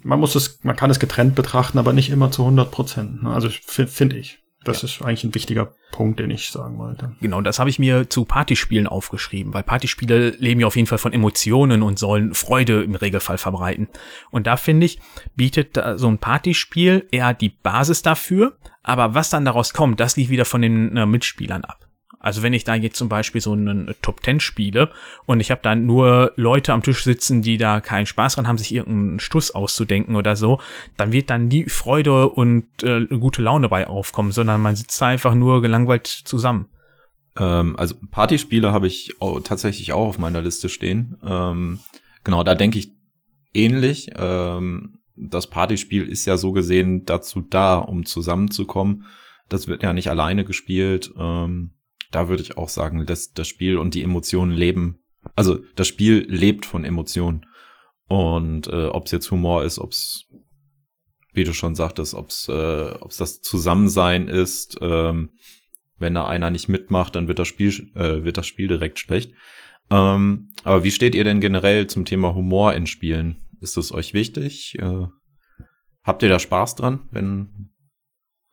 man 0.04 0.20
muss 0.20 0.36
es, 0.36 0.60
man 0.64 0.76
kann 0.76 0.92
es 0.92 1.00
getrennt 1.00 1.36
betrachten, 1.36 1.80
aber 1.80 1.94
nicht 1.94 2.10
immer 2.10 2.30
zu 2.30 2.46
100%. 2.46 3.24
Ne? 3.24 3.32
Also, 3.32 3.50
finde 3.50 4.18
ich. 4.18 4.41
Das 4.64 4.82
ja. 4.82 4.88
ist 4.88 5.02
eigentlich 5.02 5.24
ein 5.24 5.34
wichtiger 5.34 5.74
Punkt, 5.92 6.20
den 6.20 6.30
ich 6.30 6.52
sagen 6.52 6.78
wollte. 6.78 7.16
Genau, 7.20 7.42
das 7.42 7.58
habe 7.58 7.70
ich 7.70 7.80
mir 7.80 8.10
zu 8.10 8.26
Partyspielen 8.26 8.88
aufgeschrieben, 8.88 9.54
weil 9.54 9.64
Partyspiele 9.64 10.30
leben 10.32 10.62
ja 10.62 10.68
auf 10.68 10.76
jeden 10.76 10.88
Fall 10.88 11.00
von 11.00 11.14
Emotionen 11.14 11.82
und 11.82 11.98
sollen 11.98 12.34
Freude 12.36 12.84
im 12.84 12.96
Regelfall 12.96 13.38
verbreiten. 13.38 13.88
Und 14.30 14.46
da 14.48 14.58
finde 14.58 14.86
ich, 14.86 15.00
bietet 15.36 15.82
so 15.96 16.08
ein 16.08 16.20
Partyspiel 16.20 17.08
eher 17.12 17.34
die 17.34 17.50
Basis 17.50 18.04
dafür, 18.04 18.58
aber 18.84 19.16
was 19.16 19.30
dann 19.30 19.46
daraus 19.46 19.74
kommt, 19.74 20.00
das 20.00 20.16
liegt 20.16 20.30
wieder 20.30 20.46
von 20.46 20.62
den 20.62 20.96
äh, 20.96 21.06
Mitspielern 21.06 21.66
ab. 21.66 21.88
Also 22.22 22.44
wenn 22.44 22.54
ich 22.54 22.64
da 22.64 22.76
jetzt 22.76 22.98
zum 22.98 23.10
Beispiel 23.10 23.42
so 23.42 23.52
einen 23.54 23.94
Top 24.02 24.22
Ten 24.22 24.40
spiele 24.40 24.92
und 25.26 25.40
ich 25.40 25.52
habe 25.52 25.62
dann 25.64 25.86
nur 25.86 26.32
Leute 26.36 26.72
am 26.72 26.84
Tisch 26.84 27.04
sitzen, 27.04 27.42
die 27.42 27.58
da 27.58 27.82
keinen 27.82 28.06
Spaß 28.06 28.36
dran 28.36 28.48
haben, 28.48 28.58
sich 28.58 28.74
irgendeinen 28.74 29.20
Stuss 29.20 29.52
auszudenken 29.52 30.16
oder 30.16 30.36
so, 30.36 30.60
dann 30.98 31.12
wird 31.12 31.30
dann 31.30 31.48
nie 31.48 31.66
Freude 31.68 32.30
und 32.30 32.66
äh, 32.84 33.06
gute 33.08 33.42
Laune 33.42 33.70
bei 33.70 33.88
aufkommen, 33.88 34.32
sondern 34.32 34.62
man 34.62 34.76
sitzt 34.76 35.02
da 35.02 35.08
einfach 35.08 35.34
nur 35.34 35.62
gelangweilt 35.62 36.08
zusammen. 36.08 36.68
Ähm, 37.38 37.76
also 37.78 37.96
Partyspiele 38.12 38.72
habe 38.72 38.88
ich 38.88 39.20
auch, 39.20 39.40
tatsächlich 39.42 39.94
auch 39.94 40.08
auf 40.08 40.20
meiner 40.20 40.42
Liste 40.42 40.70
stehen. 40.70 41.18
Ähm, 41.26 41.80
genau, 42.24 42.44
da 42.44 42.56
denke 42.56 42.78
ich 42.80 42.92
ähnlich. 43.54 44.10
Ähm, 44.16 45.00
das 45.16 45.48
Partyspiel 45.48 46.08
ist 46.08 46.26
ja 46.26 46.38
so 46.38 46.52
gesehen 46.52 47.06
dazu 47.06 47.42
da, 47.42 47.78
um 47.78 48.06
zusammenzukommen. 48.06 49.06
Das 49.50 49.68
wird 49.68 49.84
ja 49.84 49.94
nicht 49.94 50.10
alleine 50.10 50.46
gespielt. 50.46 51.14
Ähm, 51.18 51.72
da 52.12 52.30
würde 52.30 52.44
ich 52.44 52.58
auch 52.58 52.70
sagen, 52.70 53.06
dass 53.06 53.32
das 53.32 53.48
Spiel 53.48 53.78
und 53.78 53.94
die 53.94 54.04
Emotionen 54.04 54.52
leben. 54.52 55.00
Also 55.36 55.60
das 55.76 55.88
Spiel 55.88 56.26
lebt 56.28 56.66
von 56.66 56.84
Emotionen. 56.84 57.46
Und 58.08 58.68
äh, 58.68 58.88
ob 58.88 59.06
es 59.06 59.12
jetzt 59.12 59.32
Humor 59.32 59.64
ist, 59.64 59.80
ob 59.80 59.92
es, 59.92 60.26
wie 61.34 61.46
du 61.46 61.54
schon 61.54 61.76
sagtest, 61.76 62.14
ob 62.14 62.30
es 62.30 62.50
äh, 62.50 62.92
ob's 63.00 63.18
das 63.18 63.40
Zusammensein 63.40 64.28
ist, 64.28 64.78
ähm, 64.82 65.32
wenn 65.98 66.16
da 66.16 66.28
einer 66.28 66.50
nicht 66.50 66.68
mitmacht, 66.68 67.16
dann 67.16 67.28
wird 67.28 67.40
das 67.40 67.48
Spiel, 67.48 67.70
äh, 67.96 68.24
wird 68.24 68.38
das 68.38 68.48
Spiel 68.48 68.68
direkt 68.68 69.00
schlecht. 69.00 69.34
Ähm, 69.90 70.50
aber 70.64 70.84
wie 70.84 70.92
steht 70.92 71.16
ihr 71.16 71.24
denn 71.24 71.40
generell 71.40 71.88
zum 71.88 72.06
Thema 72.06 72.34
Humor 72.34 72.74
in 72.74 72.88
Spielen? 72.88 73.38
Ist 73.62 73.78
es 73.78 73.94
euch 73.94 74.14
wichtig? 74.14 74.78
Äh, 74.80 75.06
habt 76.04 76.24
ihr 76.24 76.30
da 76.30 76.40
Spaß 76.40 76.76
dran, 76.76 77.08
wenn 77.12 77.70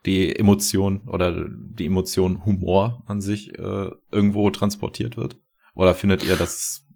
die 0.07 0.35
Emotion 0.35 1.03
oder 1.07 1.47
die 1.49 1.87
Emotion 1.87 2.45
Humor 2.45 3.03
an 3.07 3.21
sich 3.21 3.59
äh, 3.59 3.91
irgendwo 4.11 4.51
transportiert 4.51 5.17
wird? 5.17 5.37
Oder 5.75 5.95
findet 5.95 6.25
ihr 6.25 6.37
das 6.37 6.87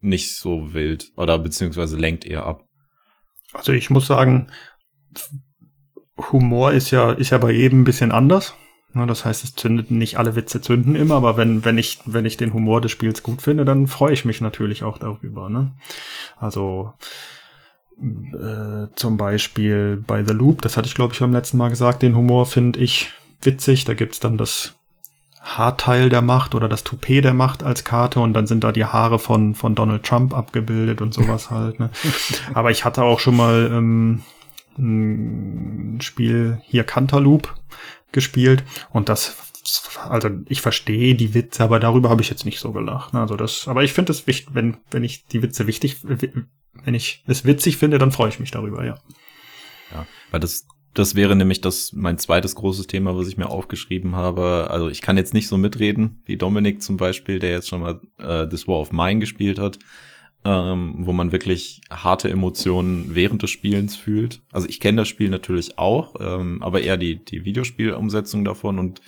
nicht 0.00 0.36
so 0.36 0.72
wild 0.74 1.12
oder 1.16 1.38
beziehungsweise 1.38 1.96
lenkt 1.96 2.24
ihr 2.24 2.44
ab? 2.44 2.64
Also 3.52 3.72
ich 3.72 3.90
muss 3.90 4.06
sagen, 4.06 4.48
Humor 6.32 6.72
ist 6.72 6.90
ja, 6.90 7.12
ist 7.12 7.30
ja 7.30 7.38
bei 7.38 7.52
jedem 7.52 7.82
ein 7.82 7.84
bisschen 7.84 8.12
anders. 8.12 8.54
Das 8.94 9.26
heißt, 9.26 9.44
es 9.44 9.54
zündet 9.54 9.90
nicht 9.90 10.18
alle 10.18 10.36
Witze 10.36 10.62
zünden 10.62 10.96
immer, 10.96 11.16
aber 11.16 11.36
wenn, 11.36 11.66
wenn 11.66 11.76
ich, 11.76 12.00
wenn 12.06 12.24
ich 12.24 12.38
den 12.38 12.54
Humor 12.54 12.80
des 12.80 12.92
Spiels 12.92 13.22
gut 13.22 13.42
finde, 13.42 13.66
dann 13.66 13.88
freue 13.88 14.14
ich 14.14 14.24
mich 14.24 14.40
natürlich 14.40 14.84
auch 14.84 14.96
darüber. 14.96 15.50
Ne? 15.50 15.76
Also 16.38 16.94
äh, 17.98 18.88
zum 18.94 19.16
Beispiel 19.16 20.02
bei 20.06 20.24
The 20.24 20.34
Loop, 20.34 20.62
das 20.62 20.76
hatte 20.76 20.88
ich 20.88 20.94
glaube 20.94 21.14
ich 21.14 21.20
beim 21.20 21.32
letzten 21.32 21.56
Mal 21.56 21.70
gesagt, 21.70 22.02
den 22.02 22.16
Humor 22.16 22.46
finde 22.46 22.78
ich 22.80 23.10
witzig. 23.42 23.84
Da 23.84 23.94
gibt's 23.94 24.20
dann 24.20 24.36
das 24.36 24.74
Haarteil 25.40 26.08
der 26.08 26.22
Macht 26.22 26.54
oder 26.54 26.68
das 26.68 26.84
Toupet 26.84 27.24
der 27.24 27.34
Macht 27.34 27.62
als 27.62 27.84
Karte 27.84 28.20
und 28.20 28.34
dann 28.34 28.46
sind 28.46 28.64
da 28.64 28.72
die 28.72 28.84
Haare 28.84 29.18
von, 29.18 29.54
von 29.54 29.74
Donald 29.74 30.02
Trump 30.02 30.34
abgebildet 30.34 31.00
und 31.00 31.14
sowas 31.14 31.50
halt. 31.50 31.78
Ne? 31.78 31.90
Aber 32.52 32.70
ich 32.70 32.84
hatte 32.84 33.02
auch 33.02 33.20
schon 33.20 33.36
mal 33.36 33.70
ähm, 33.72 34.22
ein 34.76 36.00
Spiel 36.02 36.58
hier 36.64 36.84
Cantaloupe 36.84 37.48
gespielt 38.12 38.64
und 38.90 39.08
das 39.08 39.36
also 40.08 40.30
ich 40.48 40.60
verstehe 40.60 41.16
die 41.16 41.34
Witze, 41.34 41.64
aber 41.64 41.80
darüber 41.80 42.08
habe 42.08 42.22
ich 42.22 42.30
jetzt 42.30 42.44
nicht 42.44 42.60
so 42.60 42.70
gelacht. 42.70 43.14
Ne? 43.14 43.20
Also 43.20 43.36
das, 43.36 43.66
aber 43.66 43.82
ich 43.82 43.92
finde 43.92 44.12
es 44.12 44.26
wichtig, 44.26 44.54
wenn 44.54 44.76
wenn 44.90 45.02
ich 45.02 45.26
die 45.26 45.42
Witze 45.42 45.66
wichtig 45.66 45.96
wenn 46.84 46.94
ich 46.94 47.24
es 47.26 47.44
witzig 47.44 47.76
finde, 47.76 47.98
dann 47.98 48.12
freue 48.12 48.28
ich 48.28 48.40
mich 48.40 48.50
darüber, 48.50 48.84
ja. 48.84 48.98
Ja, 49.92 50.06
weil 50.30 50.40
das 50.40 50.66
das 50.96 51.14
wäre 51.14 51.36
nämlich 51.36 51.60
das 51.60 51.92
mein 51.92 52.18
zweites 52.18 52.54
großes 52.54 52.86
Thema, 52.86 53.16
was 53.16 53.28
ich 53.28 53.36
mir 53.36 53.50
aufgeschrieben 53.50 54.16
habe. 54.16 54.68
Also 54.70 54.88
ich 54.88 55.02
kann 55.02 55.18
jetzt 55.18 55.34
nicht 55.34 55.46
so 55.46 55.58
mitreden 55.58 56.22
wie 56.24 56.38
Dominik 56.38 56.82
zum 56.82 56.96
Beispiel, 56.96 57.38
der 57.38 57.50
jetzt 57.50 57.68
schon 57.68 57.82
mal 57.82 58.00
äh, 58.18 58.48
This 58.48 58.66
War 58.66 58.80
of 58.80 58.92
Mine 58.92 59.20
gespielt 59.20 59.58
hat, 59.58 59.78
ähm, 60.44 60.94
wo 61.00 61.12
man 61.12 61.32
wirklich 61.32 61.82
harte 61.90 62.30
Emotionen 62.30 63.14
während 63.14 63.42
des 63.42 63.50
Spielens 63.50 63.94
fühlt. 63.94 64.40
Also 64.52 64.68
ich 64.68 64.80
kenne 64.80 65.02
das 65.02 65.08
Spiel 65.08 65.28
natürlich 65.28 65.78
auch, 65.78 66.14
ähm, 66.18 66.62
aber 66.62 66.80
eher 66.80 66.96
die 66.96 67.22
die 67.22 67.44
Videospielumsetzung 67.44 68.44
davon 68.44 68.78
und 68.78 69.02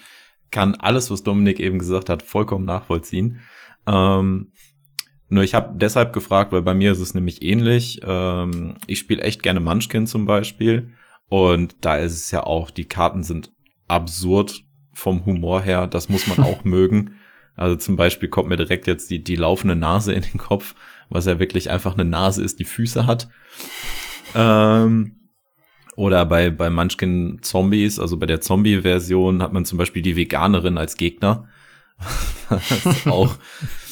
kann 0.50 0.74
alles, 0.74 1.10
was 1.10 1.22
Dominik 1.22 1.58
eben 1.58 1.78
gesagt 1.78 2.10
hat, 2.10 2.22
vollkommen 2.22 2.66
nachvollziehen. 2.66 3.40
Ähm, 3.86 4.52
nur 5.28 5.44
ich 5.44 5.54
habe 5.54 5.76
deshalb 5.76 6.12
gefragt, 6.12 6.52
weil 6.52 6.62
bei 6.62 6.74
mir 6.74 6.92
ist 6.92 7.00
es 7.00 7.14
nämlich 7.14 7.42
ähnlich. 7.42 8.00
Ähm, 8.02 8.76
ich 8.86 8.98
spiele 8.98 9.22
echt 9.22 9.42
gerne 9.42 9.60
Munchkin 9.60 10.06
zum 10.06 10.24
Beispiel. 10.24 10.92
Und 11.28 11.76
da 11.82 11.96
ist 11.96 12.14
es 12.14 12.30
ja 12.30 12.44
auch, 12.44 12.70
die 12.70 12.86
Karten 12.86 13.22
sind 13.22 13.52
absurd 13.86 14.64
vom 14.94 15.26
Humor 15.26 15.60
her. 15.60 15.86
Das 15.86 16.08
muss 16.08 16.26
man 16.26 16.40
auch 16.40 16.64
mögen. 16.64 17.16
Also 17.56 17.76
zum 17.76 17.96
Beispiel 17.96 18.28
kommt 18.28 18.48
mir 18.48 18.56
direkt 18.56 18.86
jetzt 18.86 19.10
die, 19.10 19.22
die 19.22 19.36
laufende 19.36 19.76
Nase 19.76 20.12
in 20.14 20.22
den 20.22 20.38
Kopf, 20.38 20.74
was 21.10 21.26
ja 21.26 21.38
wirklich 21.38 21.70
einfach 21.70 21.94
eine 21.94 22.04
Nase 22.04 22.42
ist, 22.42 22.58
die 22.58 22.64
Füße 22.64 23.06
hat. 23.06 23.28
Ähm, 24.34 25.16
oder 25.96 26.24
bei, 26.24 26.50
bei 26.50 26.70
Munchkin 26.70 27.40
Zombies, 27.42 27.98
also 27.98 28.16
bei 28.16 28.26
der 28.26 28.40
Zombie-Version 28.40 29.42
hat 29.42 29.52
man 29.52 29.64
zum 29.64 29.76
Beispiel 29.76 30.02
die 30.02 30.16
Veganerin 30.16 30.78
als 30.78 30.96
Gegner. 30.96 31.48
auch 33.06 33.34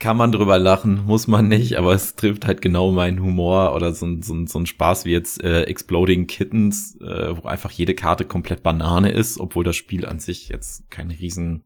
kann 0.00 0.16
man 0.16 0.32
drüber 0.32 0.58
lachen, 0.58 1.04
muss 1.04 1.28
man 1.28 1.46
nicht, 1.46 1.76
aber 1.76 1.92
es 1.92 2.16
trifft 2.16 2.46
halt 2.46 2.62
genau 2.62 2.90
meinen 2.90 3.22
Humor 3.22 3.74
oder 3.74 3.92
so, 3.92 4.06
so, 4.22 4.46
so 4.46 4.58
ein 4.58 4.66
Spaß 4.66 5.04
wie 5.04 5.12
jetzt 5.12 5.44
äh, 5.44 5.64
Exploding 5.64 6.26
Kittens, 6.26 6.98
äh, 7.02 7.36
wo 7.36 7.46
einfach 7.46 7.70
jede 7.70 7.94
Karte 7.94 8.24
komplett 8.24 8.62
Banane 8.62 9.10
ist, 9.10 9.38
obwohl 9.38 9.62
das 9.62 9.76
Spiel 9.76 10.06
an 10.06 10.18
sich 10.18 10.48
jetzt 10.48 10.90
kein 10.90 11.10
riesen 11.10 11.64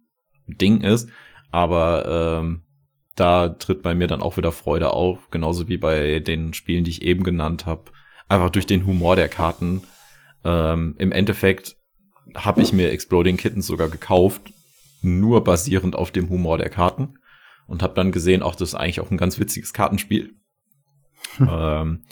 Ding 0.49 0.81
ist. 0.81 1.09
Aber 1.53 2.41
ähm, 2.43 2.63
da 3.15 3.51
tritt 3.51 3.83
bei 3.83 3.95
mir 3.95 4.09
dann 4.09 4.21
auch 4.21 4.37
wieder 4.37 4.51
Freude 4.51 4.91
auf, 4.91 5.31
genauso 5.31 5.69
wie 5.69 5.79
bei 5.79 6.19
den 6.19 6.55
Spielen, 6.55 6.83
die 6.83 6.91
ich 6.91 7.03
eben 7.03 7.23
genannt 7.23 7.67
habe. 7.67 7.93
Einfach 8.29 8.51
durch 8.51 8.67
den 8.67 8.85
Humor 8.85 9.15
der 9.15 9.29
Karten. 9.29 9.83
Ähm, 10.43 10.97
Im 10.99 11.13
Endeffekt 11.13 11.77
habe 12.35 12.63
ich 12.63 12.73
mir 12.73 12.91
Exploding 12.91 13.37
Kittens 13.37 13.69
sogar 13.69 13.89
gekauft, 13.89 14.53
nur 15.03 15.45
basierend 15.45 15.95
auf 15.95 16.11
dem 16.11 16.29
Humor 16.31 16.59
der 16.59 16.71
Karten 16.71 17.15
und 17.67 17.83
habe 17.83 17.95
dann 17.95 18.13
gesehen, 18.13 18.43
auch 18.43 18.55
das 18.55 18.71
ist 18.71 18.75
eigentlich 18.75 19.01
auch 19.01 19.11
ein 19.11 19.17
ganz 19.17 19.39
witziges 19.39 19.73
Kartenspiel. 19.73 20.35
Hm. 21.37 21.49
Ähm, 21.51 22.03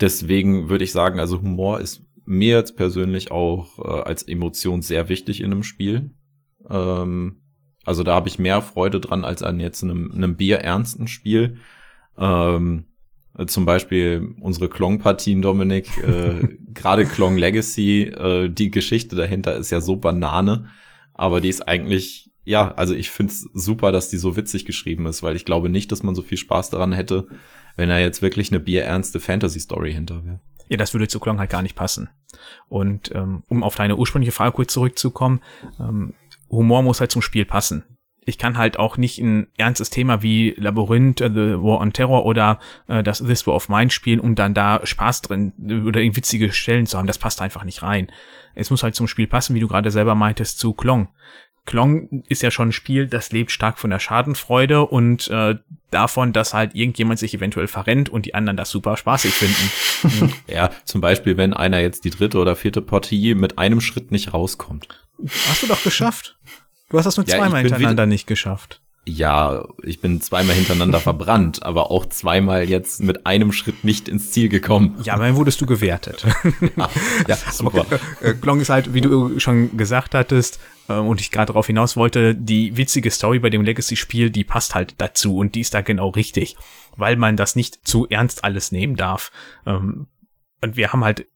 deswegen 0.00 0.68
würde 0.68 0.84
ich 0.84 0.92
sagen, 0.92 1.20
also 1.20 1.40
Humor 1.40 1.80
ist 1.80 2.02
mir 2.24 2.56
jetzt 2.56 2.76
persönlich 2.76 3.30
auch 3.30 3.78
äh, 3.78 4.02
als 4.02 4.22
Emotion 4.22 4.82
sehr 4.82 5.08
wichtig 5.08 5.40
in 5.40 5.52
einem 5.52 5.62
Spiel. 5.62 6.10
Ähm, 6.68 7.42
also 7.84 8.02
da 8.02 8.14
habe 8.14 8.28
ich 8.28 8.38
mehr 8.38 8.62
Freude 8.62 9.00
dran 9.00 9.24
als 9.24 9.42
an 9.42 9.60
jetzt 9.60 9.82
einem, 9.82 10.12
einem 10.12 10.36
bierernsten 10.36 11.08
Spiel. 11.08 11.58
Ähm, 12.18 12.84
zum 13.46 13.64
Beispiel 13.64 14.34
unsere 14.40 14.68
Klong-Partien, 14.68 15.40
Dominik, 15.40 15.96
äh, 15.98 16.56
gerade 16.74 17.06
Klong 17.06 17.36
Legacy, 17.36 18.02
äh, 18.02 18.48
die 18.48 18.70
Geschichte 18.70 19.16
dahinter 19.16 19.56
ist 19.56 19.70
ja 19.70 19.80
so 19.80 19.96
Banane, 19.96 20.66
aber 21.14 21.40
die 21.40 21.48
ist 21.48 21.66
eigentlich 21.66 22.29
ja, 22.44 22.72
also 22.72 22.94
ich 22.94 23.10
find's 23.10 23.48
super, 23.52 23.92
dass 23.92 24.08
die 24.08 24.16
so 24.16 24.36
witzig 24.36 24.64
geschrieben 24.64 25.06
ist, 25.06 25.22
weil 25.22 25.36
ich 25.36 25.44
glaube 25.44 25.68
nicht, 25.68 25.92
dass 25.92 26.02
man 26.02 26.14
so 26.14 26.22
viel 26.22 26.38
Spaß 26.38 26.70
daran 26.70 26.92
hätte, 26.92 27.28
wenn 27.76 27.90
er 27.90 28.00
jetzt 28.00 28.22
wirklich 28.22 28.50
eine 28.50 28.60
bierernste 28.60 29.20
Fantasy-Story 29.20 29.92
hinter 29.92 30.24
wäre. 30.24 30.40
Ja, 30.68 30.76
das 30.76 30.94
würde 30.94 31.08
zu 31.08 31.20
Klong 31.20 31.38
halt 31.38 31.50
gar 31.50 31.62
nicht 31.62 31.74
passen. 31.74 32.08
Und 32.68 33.12
ähm, 33.14 33.42
um 33.48 33.62
auf 33.62 33.74
deine 33.74 33.96
ursprüngliche 33.96 34.32
Frage 34.32 34.52
kurz 34.52 34.72
zurückzukommen, 34.72 35.40
ähm, 35.78 36.14
Humor 36.48 36.82
muss 36.82 37.00
halt 37.00 37.10
zum 37.10 37.22
Spiel 37.22 37.44
passen. 37.44 37.84
Ich 38.24 38.38
kann 38.38 38.58
halt 38.58 38.78
auch 38.78 38.96
nicht 38.96 39.18
ein 39.18 39.48
ernstes 39.56 39.90
Thema 39.90 40.22
wie 40.22 40.54
Labyrinth, 40.56 41.20
uh, 41.22 41.28
The 41.28 41.62
War 41.62 41.80
on 41.80 41.92
Terror 41.92 42.24
oder 42.26 42.60
äh, 42.86 43.02
das 43.02 43.18
This 43.18 43.46
War 43.46 43.54
of 43.54 43.68
Mine 43.68 43.90
spielen, 43.90 44.20
um 44.20 44.34
dann 44.34 44.54
da 44.54 44.80
Spaß 44.84 45.22
drin 45.22 45.52
oder 45.86 46.00
witzige 46.00 46.52
Stellen 46.52 46.86
zu 46.86 46.98
haben. 46.98 47.06
Das 47.06 47.18
passt 47.18 47.40
einfach 47.40 47.64
nicht 47.64 47.82
rein. 47.82 48.12
Es 48.54 48.70
muss 48.70 48.82
halt 48.82 48.94
zum 48.94 49.08
Spiel 49.08 49.26
passen, 49.26 49.54
wie 49.54 49.60
du 49.60 49.68
gerade 49.68 49.90
selber 49.90 50.14
meintest, 50.14 50.58
zu 50.58 50.74
Klong. 50.74 51.08
Klong 51.70 52.24
ist 52.26 52.42
ja 52.42 52.50
schon 52.50 52.70
ein 52.70 52.72
Spiel, 52.72 53.06
das 53.06 53.30
lebt 53.30 53.52
stark 53.52 53.78
von 53.78 53.90
der 53.90 54.00
Schadenfreude 54.00 54.84
und 54.86 55.28
äh, 55.28 55.54
davon, 55.92 56.32
dass 56.32 56.52
halt 56.52 56.74
irgendjemand 56.74 57.20
sich 57.20 57.32
eventuell 57.32 57.68
verrennt 57.68 58.08
und 58.08 58.26
die 58.26 58.34
anderen 58.34 58.56
das 58.56 58.70
super 58.70 58.96
spaßig 58.96 59.32
finden. 59.32 60.34
ja, 60.48 60.70
zum 60.84 61.00
Beispiel, 61.00 61.36
wenn 61.36 61.54
einer 61.54 61.78
jetzt 61.78 62.04
die 62.04 62.10
dritte 62.10 62.38
oder 62.38 62.56
vierte 62.56 62.82
Partie 62.82 63.36
mit 63.36 63.58
einem 63.58 63.80
Schritt 63.80 64.10
nicht 64.10 64.34
rauskommt. 64.34 64.88
Hast 65.48 65.62
du 65.62 65.68
doch 65.68 65.84
geschafft. 65.84 66.36
Du 66.88 66.98
hast 66.98 67.04
das 67.04 67.16
nur 67.16 67.26
ja, 67.26 67.36
zweimal 67.36 67.62
hintereinander 67.62 68.06
nicht 68.06 68.26
geschafft. 68.26 68.82
Ja, 69.06 69.66
ich 69.82 70.00
bin 70.00 70.20
zweimal 70.20 70.54
hintereinander 70.54 71.00
verbrannt, 71.00 71.62
aber 71.62 71.90
auch 71.90 72.06
zweimal 72.06 72.68
jetzt 72.68 73.02
mit 73.02 73.26
einem 73.26 73.52
Schritt 73.52 73.82
nicht 73.84 74.08
ins 74.08 74.30
Ziel 74.30 74.48
gekommen. 74.48 74.98
Ja, 75.02 75.16
dann 75.16 75.36
wurdest 75.36 75.60
du 75.60 75.66
gewertet. 75.66 76.24
ja, 76.76 76.90
ja 77.26 77.36
super. 77.50 77.80
Aber, 77.80 78.00
äh, 78.20 78.34
Klong 78.34 78.60
ist 78.60 78.68
halt, 78.68 78.92
wie 78.92 79.00
du 79.00 79.40
schon 79.40 79.76
gesagt 79.76 80.14
hattest, 80.14 80.60
äh, 80.88 80.94
und 80.94 81.20
ich 81.20 81.30
gerade 81.30 81.46
darauf 81.46 81.66
hinaus 81.66 81.96
wollte, 81.96 82.34
die 82.34 82.76
witzige 82.76 83.10
Story 83.10 83.38
bei 83.38 83.50
dem 83.50 83.62
Legacy-Spiel, 83.62 84.30
die 84.30 84.44
passt 84.44 84.74
halt 84.74 84.94
dazu 84.98 85.38
und 85.38 85.54
die 85.54 85.60
ist 85.60 85.72
da 85.72 85.80
genau 85.80 86.10
richtig, 86.10 86.56
weil 86.96 87.16
man 87.16 87.36
das 87.36 87.56
nicht 87.56 87.86
zu 87.86 88.06
ernst 88.08 88.44
alles 88.44 88.72
nehmen 88.72 88.96
darf. 88.96 89.32
Ähm, 89.66 90.08
und 90.62 90.76
wir 90.76 90.92
haben 90.92 91.04
halt 91.04 91.26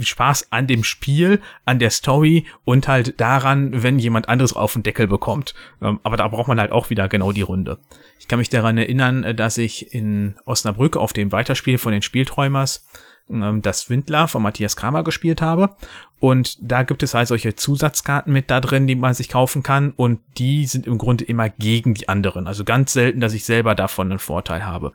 Spaß 0.00 0.52
an 0.52 0.66
dem 0.66 0.84
Spiel, 0.84 1.40
an 1.64 1.78
der 1.78 1.90
Story 1.90 2.46
und 2.64 2.88
halt 2.88 3.20
daran, 3.20 3.82
wenn 3.82 3.98
jemand 3.98 4.28
anderes 4.28 4.54
auf 4.54 4.72
den 4.72 4.82
Deckel 4.82 5.06
bekommt. 5.06 5.54
Ähm, 5.82 6.00
aber 6.02 6.16
da 6.16 6.28
braucht 6.28 6.48
man 6.48 6.60
halt 6.60 6.72
auch 6.72 6.90
wieder 6.90 7.08
genau 7.08 7.32
die 7.32 7.42
Runde. 7.42 7.78
Ich 8.18 8.28
kann 8.28 8.38
mich 8.38 8.50
daran 8.50 8.78
erinnern, 8.78 9.24
äh, 9.24 9.34
dass 9.34 9.58
ich 9.58 9.94
in 9.94 10.36
Osnabrück 10.44 10.96
auf 10.96 11.12
dem 11.12 11.32
Weiterspiel 11.32 11.78
von 11.78 11.92
den 11.92 12.02
Spielträumers 12.02 12.86
ähm, 13.30 13.62
das 13.62 13.90
Windler 13.90 14.28
von 14.28 14.42
Matthias 14.42 14.76
Kramer 14.76 15.04
gespielt 15.04 15.42
habe. 15.42 15.76
Und 16.20 16.56
da 16.60 16.82
gibt 16.82 17.02
es 17.02 17.14
halt 17.14 17.28
solche 17.28 17.54
Zusatzkarten 17.54 18.32
mit 18.32 18.50
da 18.50 18.60
drin, 18.60 18.86
die 18.86 18.94
man 18.94 19.14
sich 19.14 19.28
kaufen 19.28 19.62
kann. 19.62 19.90
Und 19.90 20.20
die 20.38 20.66
sind 20.66 20.86
im 20.86 20.98
Grunde 20.98 21.24
immer 21.24 21.48
gegen 21.50 21.94
die 21.94 22.08
anderen. 22.08 22.46
Also 22.46 22.64
ganz 22.64 22.92
selten, 22.92 23.20
dass 23.20 23.34
ich 23.34 23.44
selber 23.44 23.74
davon 23.74 24.10
einen 24.10 24.18
Vorteil 24.18 24.64
habe. 24.64 24.92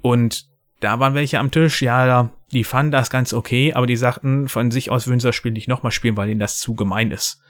Und 0.00 0.46
da 0.80 0.98
waren 0.98 1.14
welche 1.14 1.38
am 1.38 1.50
Tisch, 1.50 1.82
ja, 1.82 2.30
die 2.52 2.64
fanden 2.64 2.92
das 2.92 3.10
ganz 3.10 3.32
okay, 3.32 3.72
aber 3.72 3.86
die 3.86 3.96
sagten 3.96 4.48
von 4.48 4.70
sich 4.70 4.90
aus 4.90 5.06
würden 5.06 5.20
sie 5.20 5.28
das 5.28 5.36
Spiel 5.36 5.52
nicht 5.52 5.68
nochmal 5.68 5.92
spielen, 5.92 6.16
weil 6.16 6.28
ihnen 6.28 6.40
das 6.40 6.58
zu 6.58 6.74
gemein 6.74 7.10
ist. 7.10 7.40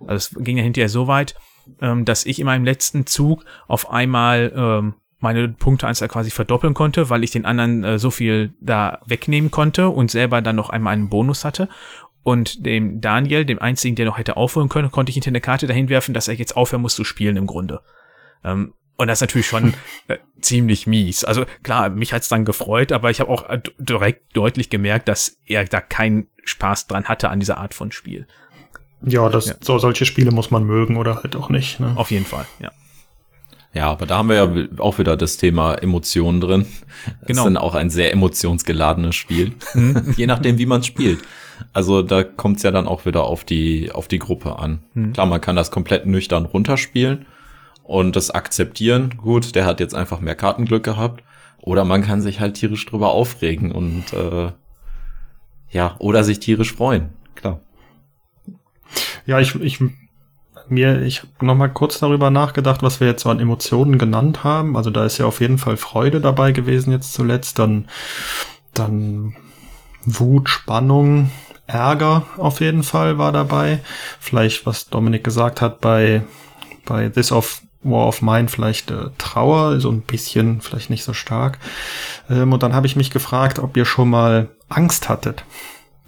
Also 0.00 0.14
es 0.36 0.44
ging 0.44 0.56
ja 0.56 0.62
hinterher 0.62 0.88
so 0.88 1.06
weit, 1.06 1.34
ähm, 1.80 2.04
dass 2.04 2.26
ich 2.26 2.40
in 2.40 2.46
meinem 2.46 2.64
letzten 2.64 3.06
Zug 3.06 3.44
auf 3.66 3.90
einmal 3.90 4.52
ähm, 4.54 4.94
meine 5.20 5.48
Punkteanzahl 5.48 6.08
quasi 6.08 6.30
verdoppeln 6.30 6.74
konnte, 6.74 7.10
weil 7.10 7.24
ich 7.24 7.30
den 7.30 7.44
anderen 7.44 7.84
äh, 7.84 7.98
so 7.98 8.10
viel 8.10 8.54
da 8.60 9.00
wegnehmen 9.06 9.50
konnte 9.50 9.88
und 9.88 10.10
selber 10.10 10.42
dann 10.42 10.56
noch 10.56 10.70
einmal 10.70 10.92
einen 10.92 11.08
Bonus 11.08 11.44
hatte. 11.44 11.68
Und 12.22 12.66
dem 12.66 13.00
Daniel, 13.00 13.44
dem 13.44 13.60
einzigen, 13.60 13.96
der 13.96 14.06
noch 14.06 14.18
hätte 14.18 14.36
aufholen 14.36 14.68
können, 14.68 14.90
konnte 14.90 15.10
ich 15.10 15.14
hinter 15.14 15.28
eine 15.28 15.40
Karte 15.40 15.66
dahin 15.66 15.88
werfen, 15.88 16.14
dass 16.14 16.28
er 16.28 16.34
jetzt 16.34 16.56
aufhören 16.56 16.82
muss 16.82 16.94
zu 16.94 17.04
spielen 17.04 17.36
im 17.36 17.46
Grunde. 17.46 17.80
Ähm, 18.44 18.74
und 18.98 19.06
das 19.06 19.18
ist 19.18 19.22
natürlich 19.22 19.46
schon 19.46 19.74
äh, 20.08 20.18
ziemlich 20.40 20.88
mies. 20.88 21.24
Also 21.24 21.44
klar, 21.62 21.88
mich 21.88 22.12
hat's 22.12 22.28
dann 22.28 22.44
gefreut, 22.44 22.90
aber 22.90 23.10
ich 23.10 23.20
habe 23.20 23.30
auch 23.30 23.48
äh, 23.48 23.60
direkt 23.78 24.36
deutlich 24.36 24.70
gemerkt, 24.70 25.08
dass 25.08 25.38
er 25.46 25.64
da 25.64 25.80
keinen 25.80 26.26
Spaß 26.44 26.88
dran 26.88 27.04
hatte 27.04 27.30
an 27.30 27.38
dieser 27.38 27.58
Art 27.58 27.74
von 27.74 27.92
Spiel. 27.92 28.26
Ja, 29.02 29.28
das, 29.28 29.46
ja. 29.46 29.54
So, 29.60 29.78
solche 29.78 30.04
Spiele 30.04 30.32
muss 30.32 30.50
man 30.50 30.64
mögen 30.64 30.96
oder 30.96 31.22
halt 31.22 31.36
auch 31.36 31.48
nicht. 31.48 31.78
Ne? 31.78 31.92
Auf 31.94 32.10
jeden 32.10 32.26
Fall, 32.26 32.46
ja. 32.58 32.72
Ja, 33.72 33.90
aber 33.90 34.06
da 34.06 34.16
haben 34.16 34.30
wir 34.30 34.36
ja 34.36 34.68
auch 34.78 34.98
wieder 34.98 35.16
das 35.16 35.36
Thema 35.36 35.74
Emotionen 35.74 36.40
drin. 36.40 36.62
Genau. 37.04 37.18
Das 37.20 37.36
ist 37.36 37.44
dann 37.44 37.56
auch 37.56 37.76
ein 37.76 37.90
sehr 37.90 38.12
emotionsgeladenes 38.12 39.14
Spiel. 39.14 39.52
Mhm. 39.74 40.14
Je 40.16 40.26
nachdem, 40.26 40.58
wie 40.58 40.66
man 40.66 40.82
spielt. 40.82 41.20
Also 41.72 42.02
da 42.02 42.24
kommt 42.24 42.56
es 42.56 42.64
ja 42.64 42.72
dann 42.72 42.88
auch 42.88 43.06
wieder 43.06 43.24
auf 43.24 43.44
die, 43.44 43.92
auf 43.92 44.08
die 44.08 44.18
Gruppe 44.18 44.58
an. 44.58 44.80
Mhm. 44.94 45.12
Klar, 45.12 45.26
man 45.26 45.40
kann 45.40 45.54
das 45.54 45.70
komplett 45.70 46.06
nüchtern 46.06 46.46
runterspielen 46.46 47.26
und 47.88 48.16
das 48.16 48.30
akzeptieren. 48.30 49.16
Gut, 49.16 49.54
der 49.54 49.64
hat 49.64 49.80
jetzt 49.80 49.94
einfach 49.94 50.20
mehr 50.20 50.34
Kartenglück 50.34 50.84
gehabt. 50.84 51.24
Oder 51.62 51.84
man 51.84 52.02
kann 52.02 52.20
sich 52.20 52.38
halt 52.38 52.54
tierisch 52.54 52.84
drüber 52.84 53.10
aufregen 53.10 53.72
und 53.72 54.12
äh, 54.12 54.52
ja, 55.70 55.96
oder 55.98 56.22
sich 56.22 56.38
tierisch 56.38 56.74
freuen. 56.74 57.14
Klar. 57.34 57.60
Ja, 59.24 59.40
ich, 59.40 59.54
ich 59.54 59.80
mir, 60.68 61.00
ich 61.00 61.20
habe 61.20 61.46
noch 61.46 61.54
mal 61.54 61.68
kurz 61.68 61.98
darüber 61.98 62.30
nachgedacht, 62.30 62.82
was 62.82 63.00
wir 63.00 63.08
jetzt 63.08 63.22
so 63.22 63.30
an 63.30 63.40
Emotionen 63.40 63.98
genannt 63.98 64.44
haben. 64.44 64.76
Also 64.76 64.90
da 64.90 65.06
ist 65.06 65.16
ja 65.16 65.24
auf 65.24 65.40
jeden 65.40 65.56
Fall 65.56 65.78
Freude 65.78 66.20
dabei 66.20 66.52
gewesen 66.52 66.92
jetzt 66.92 67.14
zuletzt, 67.14 67.58
dann 67.58 67.88
dann 68.74 69.34
Wut, 70.04 70.50
Spannung, 70.50 71.30
Ärger 71.66 72.26
auf 72.36 72.60
jeden 72.60 72.82
Fall 72.82 73.16
war 73.16 73.32
dabei. 73.32 73.80
Vielleicht 74.20 74.66
was 74.66 74.90
Dominik 74.90 75.24
gesagt 75.24 75.62
hat 75.62 75.80
bei 75.80 76.22
bei 76.84 77.08
This 77.08 77.32
of 77.32 77.62
war 77.82 78.06
of 78.06 78.22
Mine 78.22 78.48
vielleicht 78.48 78.90
äh, 78.90 79.10
Trauer, 79.18 79.80
so 79.80 79.90
ein 79.90 80.02
bisschen, 80.02 80.60
vielleicht 80.60 80.90
nicht 80.90 81.04
so 81.04 81.12
stark. 81.12 81.58
Ähm, 82.28 82.52
und 82.52 82.62
dann 82.62 82.74
habe 82.74 82.86
ich 82.86 82.96
mich 82.96 83.10
gefragt, 83.10 83.58
ob 83.58 83.76
ihr 83.76 83.84
schon 83.84 84.10
mal 84.10 84.48
Angst 84.68 85.08
hattet. 85.08 85.44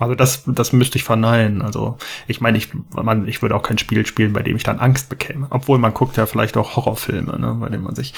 Also 0.00 0.14
das, 0.14 0.44
das 0.46 0.72
müsste 0.72 0.96
ich 0.96 1.04
verneinen. 1.04 1.60
Also 1.60 1.98
ich 2.26 2.40
meine, 2.40 2.56
ich, 2.56 2.70
man, 2.94 3.28
ich 3.28 3.42
würde 3.42 3.54
auch 3.54 3.62
kein 3.62 3.76
Spiel 3.76 4.06
spielen, 4.06 4.32
bei 4.32 4.42
dem 4.42 4.56
ich 4.56 4.62
dann 4.62 4.80
Angst 4.80 5.10
bekäme. 5.10 5.46
Obwohl 5.50 5.78
man 5.78 5.92
guckt 5.92 6.16
ja 6.16 6.24
vielleicht 6.24 6.56
auch 6.56 6.74
Horrorfilme, 6.74 7.38
ne, 7.38 7.56
bei 7.60 7.68
denen 7.68 7.84
man 7.84 7.94
sich. 7.94 8.14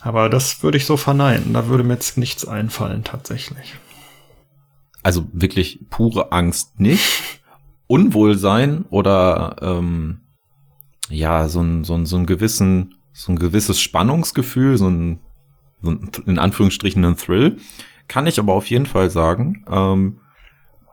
Aber 0.00 0.30
das 0.30 0.62
würde 0.62 0.78
ich 0.78 0.86
so 0.86 0.96
verneinen. 0.96 1.52
Da 1.52 1.68
würde 1.68 1.84
mir 1.84 1.92
jetzt 1.92 2.16
nichts 2.16 2.48
einfallen 2.48 3.04
tatsächlich. 3.04 3.76
Also 5.02 5.26
wirklich 5.32 5.80
pure 5.90 6.32
Angst 6.32 6.80
nicht. 6.80 7.22
Unwohlsein 7.86 8.86
oder 8.88 9.56
ähm, 9.60 10.22
ja, 11.08 11.48
so 11.48 11.60
ein, 11.60 11.84
so 11.84 11.94
ein, 11.94 12.06
so 12.06 12.16
ein 12.16 12.26
gewissen, 12.26 12.94
so 13.12 13.32
ein 13.32 13.38
gewisses 13.38 13.80
Spannungsgefühl, 13.80 14.76
so 14.76 14.88
ein, 14.88 15.20
so 15.82 15.90
ein 15.90 16.10
in 16.26 16.38
Anführungsstrichen 16.38 17.04
ein 17.04 17.16
Thrill, 17.16 17.58
kann 18.08 18.26
ich 18.26 18.38
aber 18.38 18.54
auf 18.54 18.68
jeden 18.68 18.86
Fall 18.86 19.10
sagen. 19.10 19.64
Ähm, 19.70 20.20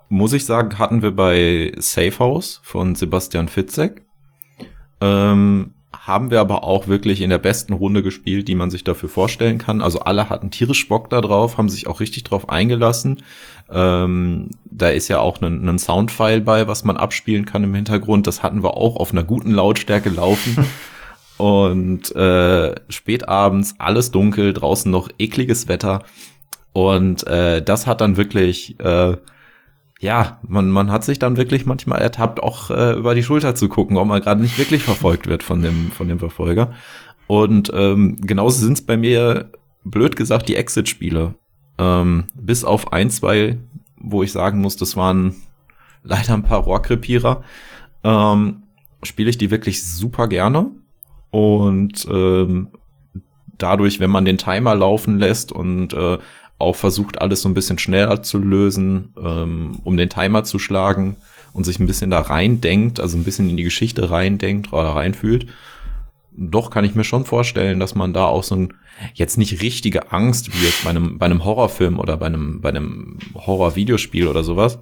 muss 0.09 0.33
ich 0.33 0.45
sagen, 0.45 0.77
hatten 0.77 1.01
wir 1.01 1.11
bei 1.15 1.73
Safe 1.77 2.17
House 2.19 2.61
von 2.63 2.95
Sebastian 2.95 3.47
Fitzek. 3.47 4.05
Ähm, 5.01 5.73
haben 5.93 6.31
wir 6.31 6.39
aber 6.39 6.63
auch 6.63 6.87
wirklich 6.87 7.21
in 7.21 7.29
der 7.29 7.37
besten 7.37 7.73
Runde 7.73 8.03
gespielt, 8.03 8.47
die 8.47 8.55
man 8.55 8.69
sich 8.69 8.83
dafür 8.83 9.09
vorstellen 9.09 9.57
kann. 9.57 9.81
Also 9.81 9.99
alle 9.99 10.29
hatten 10.29 10.51
tierisch 10.51 10.87
Bock 10.87 11.09
da 11.09 11.21
drauf, 11.21 11.57
haben 11.57 11.69
sich 11.69 11.87
auch 11.87 11.99
richtig 11.99 12.23
drauf 12.23 12.49
eingelassen. 12.49 13.23
Ähm, 13.71 14.49
da 14.65 14.89
ist 14.89 15.07
ja 15.07 15.19
auch 15.19 15.41
ein, 15.41 15.67
ein 15.67 15.79
Soundfile 15.79 16.41
bei, 16.41 16.67
was 16.67 16.83
man 16.83 16.97
abspielen 16.97 17.45
kann 17.45 17.63
im 17.63 17.75
Hintergrund. 17.75 18.27
Das 18.27 18.43
hatten 18.43 18.63
wir 18.63 18.75
auch 18.75 18.95
auf 18.95 19.11
einer 19.11 19.23
guten 19.23 19.51
Lautstärke 19.51 20.09
laufen. 20.09 20.65
Und 21.37 22.15
äh, 22.15 22.75
spät 22.89 23.27
abends, 23.27 23.75
alles 23.79 24.11
dunkel, 24.11 24.53
draußen 24.53 24.91
noch 24.91 25.09
ekliges 25.17 25.67
Wetter. 25.67 26.03
Und 26.73 27.25
äh, 27.27 27.61
das 27.61 27.87
hat 27.87 28.01
dann 28.01 28.17
wirklich 28.17 28.79
äh, 28.79 29.17
ja, 30.03 30.39
man, 30.45 30.69
man 30.69 30.91
hat 30.91 31.05
sich 31.05 31.17
dann 31.17 31.37
wirklich 31.37 31.65
manchmal 31.65 32.01
ertappt, 32.01 32.43
auch 32.43 32.69
äh, 32.69 32.91
über 32.91 33.15
die 33.15 33.23
Schulter 33.23 33.55
zu 33.55 33.69
gucken, 33.69 33.95
ob 33.95 34.05
man 34.05 34.21
gerade 34.21 34.41
nicht 34.41 34.57
wirklich 34.57 34.83
verfolgt 34.83 35.27
wird 35.27 35.43
von 35.43 35.61
dem, 35.61 35.91
von 35.91 36.09
dem 36.09 36.19
Verfolger. 36.19 36.73
Und 37.25 37.71
ähm, 37.73 38.17
genauso 38.19 38.59
sind 38.59 38.73
es 38.73 38.85
bei 38.85 38.97
mir, 38.97 39.49
blöd 39.85 40.17
gesagt, 40.17 40.49
die 40.49 40.57
Exit-Spiele. 40.57 41.35
Ähm, 41.77 42.25
bis 42.35 42.65
auf 42.65 42.91
ein, 42.91 43.09
zwei, 43.09 43.57
wo 43.95 44.23
ich 44.23 44.33
sagen 44.33 44.59
muss, 44.59 44.75
das 44.75 44.97
waren 44.97 45.35
leider 46.03 46.33
ein 46.33 46.43
paar 46.43 46.59
Rohrkrepierer, 46.59 47.41
ähm, 48.03 48.63
spiele 49.03 49.29
ich 49.29 49.37
die 49.37 49.51
wirklich 49.51 49.85
super 49.85 50.27
gerne. 50.27 50.69
Und 51.31 52.05
ähm, 52.11 52.67
dadurch, 53.57 54.01
wenn 54.01 54.11
man 54.11 54.25
den 54.25 54.37
Timer 54.37 54.75
laufen 54.75 55.17
lässt 55.17 55.53
und 55.53 55.93
äh, 55.93 56.17
auch 56.59 56.75
versucht, 56.75 57.21
alles 57.21 57.41
so 57.41 57.49
ein 57.49 57.53
bisschen 57.53 57.77
schneller 57.77 58.23
zu 58.23 58.37
lösen, 58.37 59.13
ähm, 59.21 59.79
um 59.83 59.97
den 59.97 60.09
Timer 60.09 60.43
zu 60.43 60.59
schlagen 60.59 61.17
und 61.51 61.63
sich 61.65 61.79
ein 61.79 61.87
bisschen 61.87 62.09
da 62.09 62.21
reindenkt, 62.21 62.99
also 62.99 63.17
ein 63.17 63.23
bisschen 63.23 63.49
in 63.49 63.57
die 63.57 63.63
Geschichte 63.63 64.09
reindenkt 64.09 64.73
oder 64.73 64.89
reinfühlt. 64.89 65.47
Doch 66.35 66.71
kann 66.71 66.85
ich 66.85 66.95
mir 66.95 67.03
schon 67.03 67.25
vorstellen, 67.25 67.79
dass 67.79 67.93
man 67.93 68.13
da 68.13 68.25
auch 68.25 68.43
so 68.43 68.55
ein, 68.55 68.73
jetzt 69.13 69.37
nicht 69.37 69.61
richtige 69.61 70.11
Angst 70.11 70.53
wie 70.53 70.65
jetzt 70.65 70.83
bei 70.83 70.89
einem, 70.89 71.19
bei 71.19 71.27
einem 71.27 71.43
Horrorfilm 71.43 71.99
oder 71.99 72.17
bei 72.17 72.25
einem, 72.25 72.61
bei 72.61 72.69
einem 72.69 73.19
Horror-Videospiel 73.35 74.27
oder 74.27 74.43
sowas. 74.43 74.79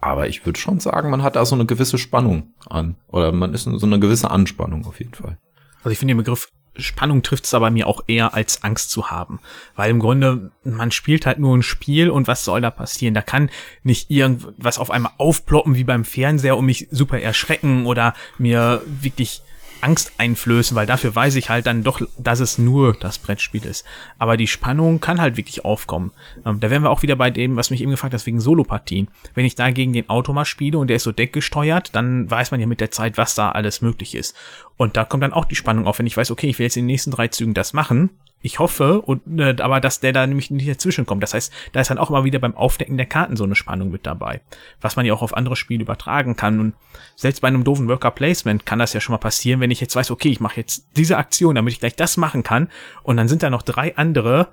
Aber 0.00 0.28
ich 0.28 0.46
würde 0.46 0.60
schon 0.60 0.78
sagen, 0.78 1.10
man 1.10 1.22
hat 1.22 1.34
da 1.34 1.44
so 1.44 1.56
eine 1.56 1.66
gewisse 1.66 1.98
Spannung 1.98 2.54
an. 2.68 2.94
Oder 3.08 3.32
man 3.32 3.54
ist 3.54 3.64
so 3.64 3.86
eine 3.86 3.98
gewisse 3.98 4.30
Anspannung 4.30 4.86
auf 4.86 5.00
jeden 5.00 5.14
Fall. 5.14 5.38
Also 5.78 5.90
ich 5.90 5.98
finde 5.98 6.12
den 6.12 6.18
Begriff 6.18 6.48
Spannung 6.78 7.22
trifft 7.22 7.44
es 7.44 7.54
aber 7.54 7.70
mir 7.70 7.86
auch 7.86 8.02
eher 8.06 8.34
als 8.34 8.62
Angst 8.62 8.90
zu 8.90 9.10
haben. 9.10 9.40
Weil 9.74 9.90
im 9.90 9.98
Grunde, 9.98 10.50
man 10.64 10.90
spielt 10.90 11.26
halt 11.26 11.38
nur 11.38 11.56
ein 11.56 11.62
Spiel 11.62 12.10
und 12.10 12.28
was 12.28 12.44
soll 12.44 12.60
da 12.60 12.70
passieren? 12.70 13.14
Da 13.14 13.22
kann 13.22 13.50
nicht 13.82 14.10
irgendwas 14.10 14.78
auf 14.78 14.90
einmal 14.90 15.12
aufploppen 15.18 15.76
wie 15.76 15.84
beim 15.84 16.04
Fernseher 16.04 16.56
und 16.56 16.66
mich 16.66 16.88
super 16.90 17.20
erschrecken 17.20 17.86
oder 17.86 18.14
mir 18.38 18.82
wirklich 18.86 19.42
Angst 19.86 20.12
einflößen, 20.18 20.76
weil 20.76 20.86
dafür 20.86 21.14
weiß 21.14 21.36
ich 21.36 21.48
halt 21.48 21.66
dann 21.66 21.84
doch, 21.84 22.00
dass 22.18 22.40
es 22.40 22.58
nur 22.58 22.94
das 22.94 23.18
Brettspiel 23.18 23.64
ist. 23.64 23.84
Aber 24.18 24.36
die 24.36 24.48
Spannung 24.48 24.98
kann 24.98 25.20
halt 25.20 25.36
wirklich 25.36 25.64
aufkommen. 25.64 26.10
Ähm, 26.44 26.58
da 26.58 26.70
wären 26.70 26.82
wir 26.82 26.90
auch 26.90 27.02
wieder 27.02 27.14
bei 27.14 27.30
dem, 27.30 27.54
was 27.54 27.70
mich 27.70 27.80
eben 27.82 27.92
gefragt 27.92 28.12
hast, 28.12 28.26
wegen 28.26 28.40
Solopartien. 28.40 29.06
Wenn 29.34 29.44
ich 29.44 29.54
da 29.54 29.70
gegen 29.70 29.92
den 29.92 30.08
Automat 30.08 30.48
spiele 30.48 30.78
und 30.78 30.88
der 30.88 30.96
ist 30.96 31.04
so 31.04 31.12
deckgesteuert, 31.12 31.94
dann 31.94 32.28
weiß 32.28 32.50
man 32.50 32.58
ja 32.58 32.66
mit 32.66 32.80
der 32.80 32.90
Zeit, 32.90 33.16
was 33.16 33.36
da 33.36 33.52
alles 33.52 33.80
möglich 33.80 34.16
ist. 34.16 34.34
Und 34.76 34.96
da 34.96 35.04
kommt 35.04 35.22
dann 35.22 35.32
auch 35.32 35.44
die 35.44 35.54
Spannung 35.54 35.86
auf, 35.86 36.00
wenn 36.00 36.06
ich 36.06 36.16
weiß, 36.16 36.32
okay, 36.32 36.48
ich 36.48 36.58
will 36.58 36.66
jetzt 36.66 36.76
in 36.76 36.82
den 36.82 36.88
nächsten 36.88 37.12
drei 37.12 37.28
Zügen 37.28 37.54
das 37.54 37.72
machen, 37.72 38.10
ich 38.42 38.58
hoffe, 38.58 39.00
und, 39.00 39.40
äh, 39.40 39.56
aber 39.60 39.80
dass 39.80 40.00
der 40.00 40.12
da 40.12 40.26
nämlich 40.26 40.50
nicht 40.50 40.68
dazwischen 40.68 41.06
kommt. 41.06 41.22
Das 41.22 41.34
heißt, 41.34 41.52
da 41.72 41.80
ist 41.80 41.90
dann 41.90 41.98
auch 41.98 42.10
immer 42.10 42.24
wieder 42.24 42.38
beim 42.38 42.56
Aufdecken 42.56 42.96
der 42.96 43.06
Karten 43.06 43.36
so 43.36 43.44
eine 43.44 43.56
Spannung 43.56 43.90
mit 43.90 44.06
dabei. 44.06 44.40
Was 44.80 44.94
man 44.96 45.04
ja 45.04 45.14
auch 45.14 45.22
auf 45.22 45.36
andere 45.36 45.56
Spiele 45.56 45.82
übertragen 45.82 46.36
kann. 46.36 46.60
Und 46.60 46.74
selbst 47.16 47.40
bei 47.40 47.48
einem 47.48 47.64
doofen 47.64 47.88
Worker 47.88 48.10
Placement 48.10 48.64
kann 48.64 48.78
das 48.78 48.92
ja 48.92 49.00
schon 49.00 49.14
mal 49.14 49.18
passieren, 49.18 49.60
wenn 49.60 49.70
ich 49.70 49.80
jetzt 49.80 49.96
weiß, 49.96 50.10
okay, 50.10 50.28
ich 50.28 50.40
mache 50.40 50.60
jetzt 50.60 50.86
diese 50.96 51.16
Aktion, 51.16 51.54
damit 51.54 51.72
ich 51.72 51.80
gleich 51.80 51.96
das 51.96 52.16
machen 52.16 52.42
kann. 52.42 52.68
Und 53.02 53.16
dann 53.16 53.28
sind 53.28 53.42
da 53.42 53.50
noch 53.50 53.62
drei 53.62 53.96
andere 53.96 54.48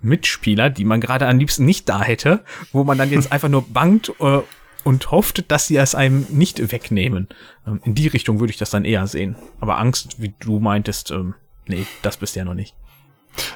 Mitspieler, 0.00 0.70
die 0.70 0.84
man 0.84 1.00
gerade 1.00 1.26
am 1.26 1.38
liebsten 1.38 1.64
nicht 1.64 1.88
da 1.88 2.02
hätte, 2.02 2.44
wo 2.72 2.84
man 2.84 2.98
dann 2.98 3.10
jetzt 3.10 3.32
einfach 3.32 3.48
nur 3.48 3.66
bangt 3.66 4.12
äh, 4.20 4.40
und 4.84 5.10
hofft, 5.10 5.50
dass 5.50 5.66
sie 5.66 5.76
es 5.76 5.94
einem 5.94 6.26
nicht 6.30 6.72
wegnehmen. 6.72 7.28
Ähm, 7.66 7.80
in 7.84 7.94
die 7.94 8.08
Richtung 8.08 8.40
würde 8.40 8.52
ich 8.52 8.58
das 8.58 8.70
dann 8.70 8.84
eher 8.84 9.06
sehen. 9.06 9.36
Aber 9.60 9.78
Angst, 9.78 10.22
wie 10.22 10.34
du 10.40 10.60
meintest, 10.60 11.10
ähm, 11.10 11.34
nee, 11.66 11.84
das 12.02 12.18
bist 12.18 12.36
ja 12.36 12.44
noch 12.44 12.54
nicht. 12.54 12.74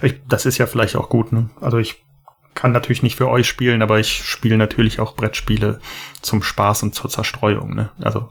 Ich, 0.02 0.16
das 0.28 0.46
ist 0.46 0.58
ja 0.58 0.66
vielleicht 0.66 0.96
auch 0.96 1.08
gut, 1.08 1.32
ne? 1.32 1.50
Also 1.60 1.78
ich 1.78 2.04
kann 2.54 2.72
natürlich 2.72 3.04
nicht 3.04 3.16
für 3.16 3.28
euch 3.28 3.46
spielen, 3.46 3.82
aber 3.82 4.00
ich 4.00 4.24
spiele 4.24 4.56
natürlich 4.56 4.98
auch 4.98 5.14
Brettspiele 5.14 5.80
zum 6.22 6.42
Spaß 6.42 6.82
und 6.82 6.94
zur 6.94 7.08
Zerstreuung, 7.08 7.74
ne? 7.74 7.90
Also 8.00 8.30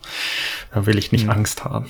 da 0.73 0.85
will 0.85 0.97
ich 0.97 1.11
nicht 1.11 1.25
mhm. 1.25 1.31
Angst 1.31 1.63
haben. 1.63 1.85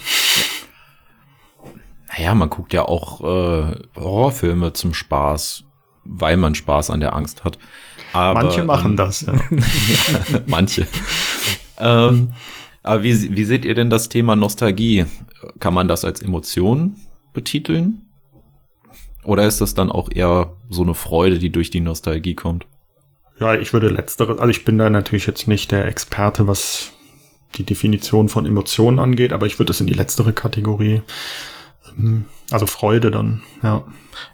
Naja, 2.15 2.35
man 2.35 2.49
guckt 2.49 2.73
ja 2.73 2.83
auch 2.83 3.21
äh, 3.21 3.75
Horrorfilme 3.95 4.73
zum 4.73 4.93
Spaß, 4.93 5.63
weil 6.03 6.37
man 6.37 6.55
Spaß 6.55 6.89
an 6.89 6.99
der 6.99 7.15
Angst 7.15 7.43
hat. 7.43 7.57
Aber, 8.13 8.43
manche 8.43 8.63
machen 8.63 8.91
ähm, 8.91 8.97
das, 8.97 9.21
ja. 9.21 9.33
ja 9.33 10.39
manche. 10.45 10.87
ähm, 11.79 12.33
aber 12.83 13.03
wie, 13.03 13.35
wie 13.35 13.43
seht 13.43 13.65
ihr 13.65 13.75
denn 13.75 13.89
das 13.89 14.09
Thema 14.09 14.35
Nostalgie? 14.35 15.05
Kann 15.59 15.73
man 15.73 15.87
das 15.87 16.05
als 16.05 16.21
Emotion 16.21 16.95
betiteln? 17.33 18.06
Oder 19.27 19.45
ist 19.45 19.59
das 19.59 19.73
dann 19.73 19.91
auch 19.91 20.09
eher 20.09 20.53
so 20.69 20.83
eine 20.83 20.93
Freude, 20.93 21.37
die 21.37 21.49
durch 21.49 21.69
die 21.69 21.81
Nostalgie 21.81 22.33
kommt? 22.33 22.65
Ja, 23.41 23.55
ich 23.55 23.73
würde 23.73 23.89
letztere, 23.89 24.39
also 24.39 24.47
ich 24.47 24.63
bin 24.63 24.77
da 24.77 24.89
natürlich 24.89 25.27
jetzt 25.27 25.49
nicht 25.49 25.69
der 25.71 25.85
Experte, 25.85 26.47
was 26.47 26.93
die 27.55 27.63
Definition 27.63 28.29
von 28.29 28.45
Emotionen 28.45 28.99
angeht, 28.99 29.33
aber 29.33 29.45
ich 29.45 29.59
würde 29.59 29.71
es 29.71 29.81
in 29.81 29.87
die 29.87 29.93
letztere 29.93 30.31
Kategorie, 30.31 31.01
ähm, 31.97 32.23
also 32.51 32.67
Freude 32.67 33.11
dann, 33.11 33.43
ja. 33.61 33.83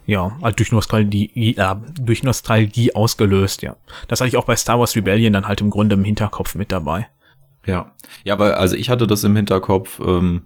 Ja, 0.06 0.38
halt 0.40 0.60
durch 0.60 0.70
Nostalgie, 0.70 1.56
äh, 1.56 1.74
durch 2.00 2.22
Nostalgie 2.22 2.94
ausgelöst, 2.94 3.62
ja. 3.62 3.74
Das 4.06 4.20
hatte 4.20 4.28
ich 4.28 4.36
auch 4.36 4.46
bei 4.46 4.54
Star 4.54 4.78
Wars 4.78 4.94
Rebellion 4.94 5.32
dann 5.32 5.48
halt 5.48 5.60
im 5.60 5.70
Grunde 5.70 5.96
im 5.96 6.04
Hinterkopf 6.04 6.54
mit 6.54 6.70
dabei. 6.70 7.08
Ja, 7.66 7.92
ja, 8.22 8.34
aber 8.34 8.58
also 8.58 8.76
ich 8.76 8.90
hatte 8.90 9.08
das 9.08 9.24
im 9.24 9.34
Hinterkopf, 9.34 9.98
ähm, 9.98 10.42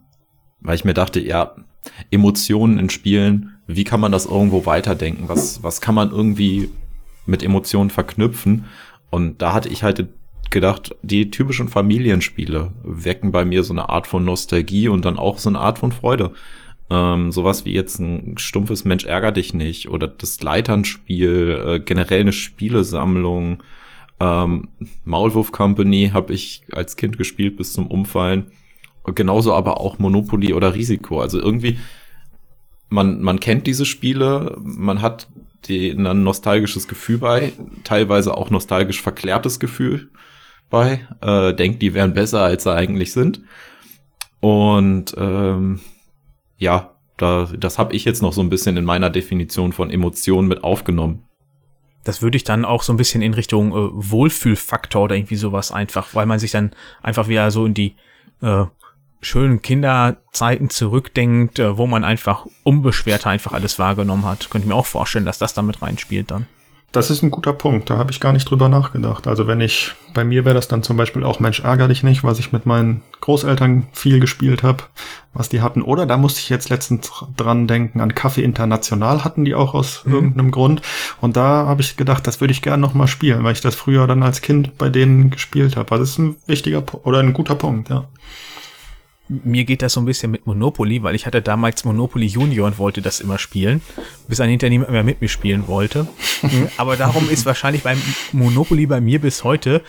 weil 0.60 0.74
ich 0.74 0.86
mir 0.86 0.94
dachte, 0.94 1.20
ja, 1.20 1.54
Emotionen 2.10 2.78
in 2.78 2.90
Spielen, 2.90 3.56
wie 3.66 3.84
kann 3.84 4.00
man 4.00 4.12
das 4.12 4.26
irgendwo 4.26 4.66
weiterdenken? 4.66 5.28
Was, 5.28 5.62
was 5.62 5.80
kann 5.80 5.94
man 5.94 6.10
irgendwie 6.10 6.70
mit 7.26 7.42
Emotionen 7.42 7.90
verknüpfen? 7.90 8.64
Und 9.10 9.42
da 9.42 9.52
hatte 9.52 9.68
ich 9.68 9.82
halt 9.82 10.08
gedacht, 10.50 10.94
die 11.02 11.30
typischen 11.30 11.68
Familienspiele 11.68 12.72
wecken 12.82 13.32
bei 13.32 13.44
mir 13.44 13.62
so 13.62 13.72
eine 13.72 13.88
Art 13.88 14.06
von 14.06 14.24
Nostalgie 14.24 14.88
und 14.88 15.04
dann 15.04 15.18
auch 15.18 15.38
so 15.38 15.48
eine 15.48 15.60
Art 15.60 15.78
von 15.78 15.92
Freude. 15.92 16.32
Ähm, 16.90 17.32
sowas 17.32 17.66
wie 17.66 17.74
jetzt 17.74 17.98
ein 17.98 18.38
stumpfes 18.38 18.86
Mensch 18.86 19.04
ärger 19.04 19.30
dich 19.30 19.52
nicht 19.52 19.90
oder 19.90 20.08
das 20.08 20.40
Leiternspiel, 20.42 21.62
äh, 21.66 21.80
generell 21.80 22.22
eine 22.22 22.32
Spielesammlung. 22.32 23.62
Ähm, 24.20 24.68
Maulwurf 25.04 25.52
Company 25.52 26.10
habe 26.14 26.32
ich 26.32 26.62
als 26.72 26.96
Kind 26.96 27.18
gespielt 27.18 27.58
bis 27.58 27.74
zum 27.74 27.88
Umfallen. 27.88 28.46
Genauso 29.12 29.54
aber 29.54 29.80
auch 29.80 29.98
Monopoly 29.98 30.52
oder 30.52 30.74
Risiko. 30.74 31.20
Also 31.20 31.40
irgendwie, 31.40 31.78
man, 32.88 33.20
man 33.20 33.40
kennt 33.40 33.66
diese 33.66 33.84
Spiele, 33.84 34.56
man 34.62 35.02
hat 35.02 35.28
die, 35.66 35.90
ein 35.90 36.22
nostalgisches 36.22 36.88
Gefühl 36.88 37.18
bei, 37.18 37.52
teilweise 37.84 38.36
auch 38.36 38.50
nostalgisch 38.50 39.02
verklärtes 39.02 39.60
Gefühl 39.60 40.10
bei, 40.70 41.06
äh, 41.20 41.54
denkt, 41.54 41.82
die 41.82 41.94
wären 41.94 42.14
besser, 42.14 42.42
als 42.42 42.64
sie 42.64 42.74
eigentlich 42.74 43.12
sind. 43.12 43.42
Und 44.40 45.14
ähm, 45.18 45.80
ja, 46.58 46.94
da, 47.16 47.48
das 47.58 47.78
habe 47.78 47.94
ich 47.94 48.04
jetzt 48.04 48.22
noch 48.22 48.32
so 48.32 48.40
ein 48.40 48.50
bisschen 48.50 48.76
in 48.76 48.84
meiner 48.84 49.10
Definition 49.10 49.72
von 49.72 49.90
Emotionen 49.90 50.48
mit 50.48 50.62
aufgenommen. 50.62 51.24
Das 52.04 52.22
würde 52.22 52.36
ich 52.36 52.44
dann 52.44 52.64
auch 52.64 52.82
so 52.82 52.92
ein 52.92 52.96
bisschen 52.96 53.22
in 53.22 53.34
Richtung 53.34 53.72
äh, 53.72 53.90
Wohlfühlfaktor 53.92 55.02
oder 55.02 55.16
irgendwie 55.16 55.36
sowas 55.36 55.72
einfach, 55.72 56.14
weil 56.14 56.26
man 56.26 56.38
sich 56.38 56.52
dann 56.52 56.70
einfach 57.02 57.28
wieder 57.28 57.50
so 57.50 57.66
in 57.66 57.74
die 57.74 57.96
äh, 58.40 58.64
schönen 59.20 59.62
Kinderzeiten 59.62 60.70
zurückdenkt, 60.70 61.58
äh, 61.58 61.76
wo 61.76 61.86
man 61.86 62.04
einfach 62.04 62.46
unbeschwerter 62.62 63.30
einfach 63.30 63.52
alles 63.52 63.78
wahrgenommen 63.78 64.24
hat. 64.24 64.50
Könnte 64.50 64.66
ich 64.66 64.68
mir 64.68 64.78
auch 64.78 64.86
vorstellen, 64.86 65.24
dass 65.24 65.38
das 65.38 65.54
damit 65.54 65.82
reinspielt 65.82 66.30
dann. 66.30 66.46
Das 66.90 67.10
ist 67.10 67.22
ein 67.22 67.30
guter 67.30 67.52
Punkt. 67.52 67.90
Da 67.90 67.98
habe 67.98 68.12
ich 68.12 68.20
gar 68.20 68.32
nicht 68.32 68.48
drüber 68.48 68.70
nachgedacht. 68.70 69.26
Also 69.26 69.46
wenn 69.46 69.60
ich, 69.60 69.92
bei 70.14 70.24
mir 70.24 70.46
wäre 70.46 70.54
das 70.54 70.68
dann 70.68 70.82
zum 70.82 70.96
Beispiel 70.96 71.22
auch 71.22 71.38
Mensch 71.38 71.60
ärger 71.60 71.86
dich 71.86 72.02
nicht, 72.02 72.24
was 72.24 72.38
ich 72.38 72.50
mit 72.50 72.64
meinen 72.64 73.02
Großeltern 73.20 73.88
viel 73.92 74.20
gespielt 74.20 74.62
habe, 74.62 74.84
was 75.34 75.50
die 75.50 75.60
hatten. 75.60 75.82
Oder 75.82 76.06
da 76.06 76.16
musste 76.16 76.40
ich 76.40 76.48
jetzt 76.48 76.70
letztens 76.70 77.10
dran 77.36 77.66
denken, 77.66 78.00
an 78.00 78.14
Kaffee 78.14 78.42
International 78.42 79.22
hatten 79.22 79.44
die 79.44 79.54
auch 79.54 79.74
aus 79.74 80.06
mhm. 80.06 80.14
irgendeinem 80.14 80.50
Grund. 80.50 80.80
Und 81.20 81.36
da 81.36 81.66
habe 81.66 81.82
ich 81.82 81.98
gedacht, 81.98 82.26
das 82.26 82.40
würde 82.40 82.52
ich 82.52 82.62
gerne 82.62 82.80
nochmal 82.80 83.06
spielen, 83.06 83.44
weil 83.44 83.52
ich 83.52 83.60
das 83.60 83.74
früher 83.74 84.06
dann 84.06 84.22
als 84.22 84.40
Kind 84.40 84.78
bei 84.78 84.88
denen 84.88 85.28
gespielt 85.28 85.76
habe. 85.76 85.92
Also 85.92 86.04
das 86.04 86.10
ist 86.12 86.18
ein 86.18 86.36
wichtiger 86.46 86.82
oder 87.04 87.18
ein 87.18 87.34
guter 87.34 87.54
Punkt, 87.54 87.90
ja 87.90 88.08
mir 89.28 89.64
geht 89.64 89.82
das 89.82 89.92
so 89.92 90.00
ein 90.00 90.06
bisschen 90.06 90.30
mit 90.30 90.46
Monopoly, 90.46 91.02
weil 91.02 91.14
ich 91.14 91.26
hatte 91.26 91.42
damals 91.42 91.84
Monopoly 91.84 92.26
Junior 92.26 92.66
und 92.66 92.78
wollte 92.78 93.02
das 93.02 93.20
immer 93.20 93.38
spielen, 93.38 93.82
bis 94.26 94.40
ein 94.40 94.48
hinterher 94.48 94.70
niemand 94.70 94.90
mehr 94.90 95.04
mit 95.04 95.20
mir 95.20 95.28
spielen 95.28 95.68
wollte. 95.68 96.06
Aber 96.76 96.96
darum 96.96 97.28
ist 97.28 97.46
wahrscheinlich 97.46 97.82
beim 97.82 98.00
Monopoly 98.32 98.86
bei 98.86 99.00
mir 99.00 99.20
bis 99.20 99.44
heute 99.44 99.82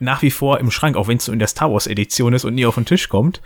nach 0.00 0.22
wie 0.22 0.30
vor 0.30 0.60
im 0.60 0.70
Schrank, 0.70 0.96
auch 0.96 1.08
wenn 1.08 1.18
es 1.18 1.24
so 1.24 1.32
in 1.32 1.38
der 1.38 1.48
Star 1.48 1.72
Wars 1.72 1.86
Edition 1.86 2.34
ist 2.34 2.44
und 2.44 2.54
nie 2.54 2.66
auf 2.66 2.74
den 2.74 2.84
Tisch 2.84 3.08
kommt. 3.08 3.40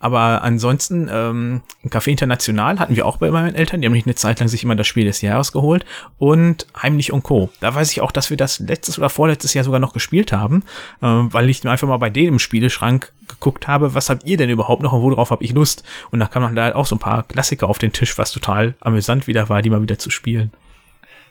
Aber 0.00 0.42
ansonsten, 0.42 1.08
ähm, 1.12 1.62
Café 1.86 2.08
International 2.08 2.78
hatten 2.78 2.96
wir 2.96 3.06
auch 3.06 3.16
bei 3.16 3.30
meinen 3.30 3.54
Eltern. 3.54 3.80
Die 3.80 3.86
haben 3.86 3.92
nicht 3.92 4.06
eine 4.06 4.14
Zeit 4.14 4.38
lang 4.38 4.48
sich 4.48 4.62
immer 4.62 4.76
das 4.76 4.86
Spiel 4.86 5.04
des 5.04 5.20
Jahres 5.22 5.52
geholt. 5.52 5.84
Und 6.18 6.66
Heimlich 6.80 7.12
und 7.12 7.22
Co. 7.22 7.50
Da 7.60 7.74
weiß 7.74 7.90
ich 7.90 8.00
auch, 8.00 8.12
dass 8.12 8.30
wir 8.30 8.36
das 8.36 8.60
letztes 8.60 8.98
oder 8.98 9.10
vorletztes 9.10 9.54
Jahr 9.54 9.64
sogar 9.64 9.80
noch 9.80 9.92
gespielt 9.92 10.32
haben, 10.32 10.62
äh, 11.02 11.06
weil 11.06 11.50
ich 11.50 11.66
einfach 11.66 11.88
mal 11.88 11.96
bei 11.96 12.10
denen 12.10 12.34
im 12.34 12.38
Spieleschrank 12.38 13.12
geguckt 13.26 13.68
habe, 13.68 13.94
was 13.94 14.08
habt 14.08 14.24
ihr 14.24 14.36
denn 14.36 14.50
überhaupt 14.50 14.82
noch 14.82 14.92
und 14.92 15.02
worauf 15.02 15.30
habe 15.30 15.44
ich 15.44 15.52
Lust? 15.52 15.82
Und 16.10 16.20
da 16.20 16.26
kamen 16.26 16.54
dann 16.54 16.64
halt 16.64 16.74
auch 16.74 16.86
so 16.86 16.96
ein 16.96 17.00
paar 17.00 17.24
Klassiker 17.24 17.68
auf 17.68 17.78
den 17.78 17.92
Tisch, 17.92 18.16
was 18.18 18.32
total 18.32 18.74
amüsant 18.80 19.26
wieder 19.26 19.48
war, 19.48 19.62
die 19.62 19.70
mal 19.70 19.82
wieder 19.82 19.98
zu 19.98 20.10
spielen. 20.10 20.52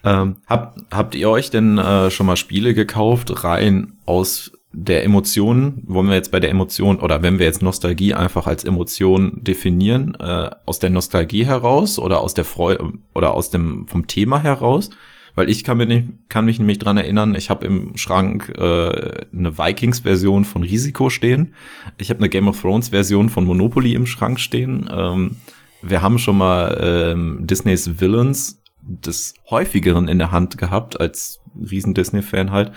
Ähm, 0.04 0.38
habt, 0.48 0.80
habt 0.92 1.16
ihr 1.16 1.30
euch 1.30 1.50
denn 1.50 1.78
äh, 1.78 2.12
schon 2.12 2.28
mal 2.28 2.38
Spiele 2.38 2.74
gekauft, 2.74 3.44
rein 3.44 3.94
aus 4.06 4.52
der 4.74 5.04
Emotion, 5.04 5.82
wollen 5.86 6.08
wir 6.08 6.16
jetzt 6.16 6.32
bei 6.32 6.40
der 6.40 6.52
Emotion 6.52 7.00
oder 7.00 7.24
wenn 7.24 7.40
wir 7.40 7.46
jetzt 7.46 7.62
Nostalgie 7.62 8.14
einfach 8.14 8.48
als 8.48 8.64
Emotion 8.64 9.44
definieren, 9.44 10.16
äh, 10.20 10.50
aus 10.66 10.80
der 10.80 10.90
Nostalgie 10.90 11.46
heraus 11.46 11.98
oder 12.00 12.22
aus 12.22 12.34
der 12.34 12.46
Freude 12.46 12.94
oder 13.14 13.34
aus 13.34 13.50
dem 13.50 13.88
vom 13.88 14.08
Thema 14.08 14.42
heraus? 14.44 14.90
Weil 15.36 15.50
ich 15.52 15.64
kann, 15.64 15.78
mir 15.78 15.86
nicht, 15.86 16.08
kann 16.30 16.46
mich 16.46 16.58
nämlich 16.58 16.80
dran 16.80 16.98
erinnern, 16.98 17.36
ich 17.36 17.52
habe 17.52 17.66
im 17.68 17.96
Schrank 17.96 18.52
äh, 18.58 19.26
eine 19.32 19.58
Vikings-Version 19.58 20.46
von 20.46 20.64
Risiko 20.64 21.12
stehen. 21.12 21.54
Ich 22.00 22.10
habe 22.10 22.20
eine 22.20 22.30
Game 22.30 22.48
of 22.48 22.60
Thrones-Version 22.60 23.30
von 23.30 23.46
Monopoly 23.46 23.94
im 23.94 24.08
Schrank 24.08 24.40
stehen. 24.40 24.90
Ähm, 24.92 25.36
wir 25.84 26.02
haben 26.02 26.18
schon 26.18 26.40
mal 26.40 26.76
ähm, 26.82 27.46
Disneys 27.46 28.02
Villains 28.02 28.64
des 28.82 29.36
häufigeren 29.50 30.08
in 30.08 30.18
der 30.18 30.32
Hand 30.32 30.58
gehabt, 30.58 31.00
als 31.00 31.40
Riesen-Disney-Fan 31.56 32.52
halt 32.52 32.72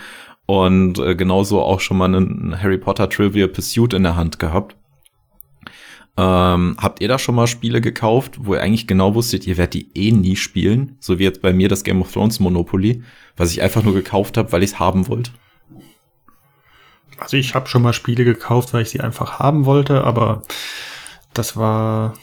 und 0.50 0.98
äh, 0.98 1.14
genauso 1.14 1.62
auch 1.62 1.78
schon 1.78 1.96
mal 1.96 2.12
einen 2.12 2.60
Harry 2.60 2.76
Potter 2.76 3.08
Trivia 3.08 3.46
Pursuit 3.46 3.94
in 3.94 4.02
der 4.02 4.16
Hand 4.16 4.40
gehabt. 4.40 4.74
Ähm, 6.16 6.76
habt 6.76 7.00
ihr 7.00 7.06
da 7.06 7.20
schon 7.20 7.36
mal 7.36 7.46
Spiele 7.46 7.80
gekauft, 7.80 8.36
wo 8.40 8.54
ihr 8.54 8.60
eigentlich 8.60 8.88
genau 8.88 9.14
wusstet, 9.14 9.46
ihr 9.46 9.56
werdet 9.56 9.74
die 9.74 9.90
eh 9.94 10.10
nie 10.10 10.34
spielen? 10.34 10.96
So 10.98 11.20
wie 11.20 11.22
jetzt 11.22 11.40
bei 11.40 11.52
mir 11.52 11.68
das 11.68 11.84
Game 11.84 12.00
of 12.02 12.10
Thrones 12.10 12.40
Monopoly, 12.40 13.04
was 13.36 13.52
ich 13.52 13.62
einfach 13.62 13.84
nur 13.84 13.94
gekauft 13.94 14.36
habe, 14.36 14.50
weil 14.50 14.64
ich 14.64 14.72
es 14.72 14.80
haben 14.80 15.06
wollte. 15.06 15.30
Also 17.16 17.36
ich 17.36 17.54
habe 17.54 17.68
schon 17.68 17.82
mal 17.82 17.92
Spiele 17.92 18.24
gekauft, 18.24 18.74
weil 18.74 18.82
ich 18.82 18.90
sie 18.90 19.00
einfach 19.00 19.38
haben 19.38 19.66
wollte, 19.66 20.02
aber 20.02 20.42
das 21.32 21.56
war 21.56 22.14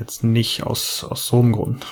jetzt 0.00 0.24
nicht 0.24 0.64
aus, 0.64 1.04
aus 1.04 1.28
so 1.28 1.38
einem 1.38 1.52
Grund. 1.52 1.86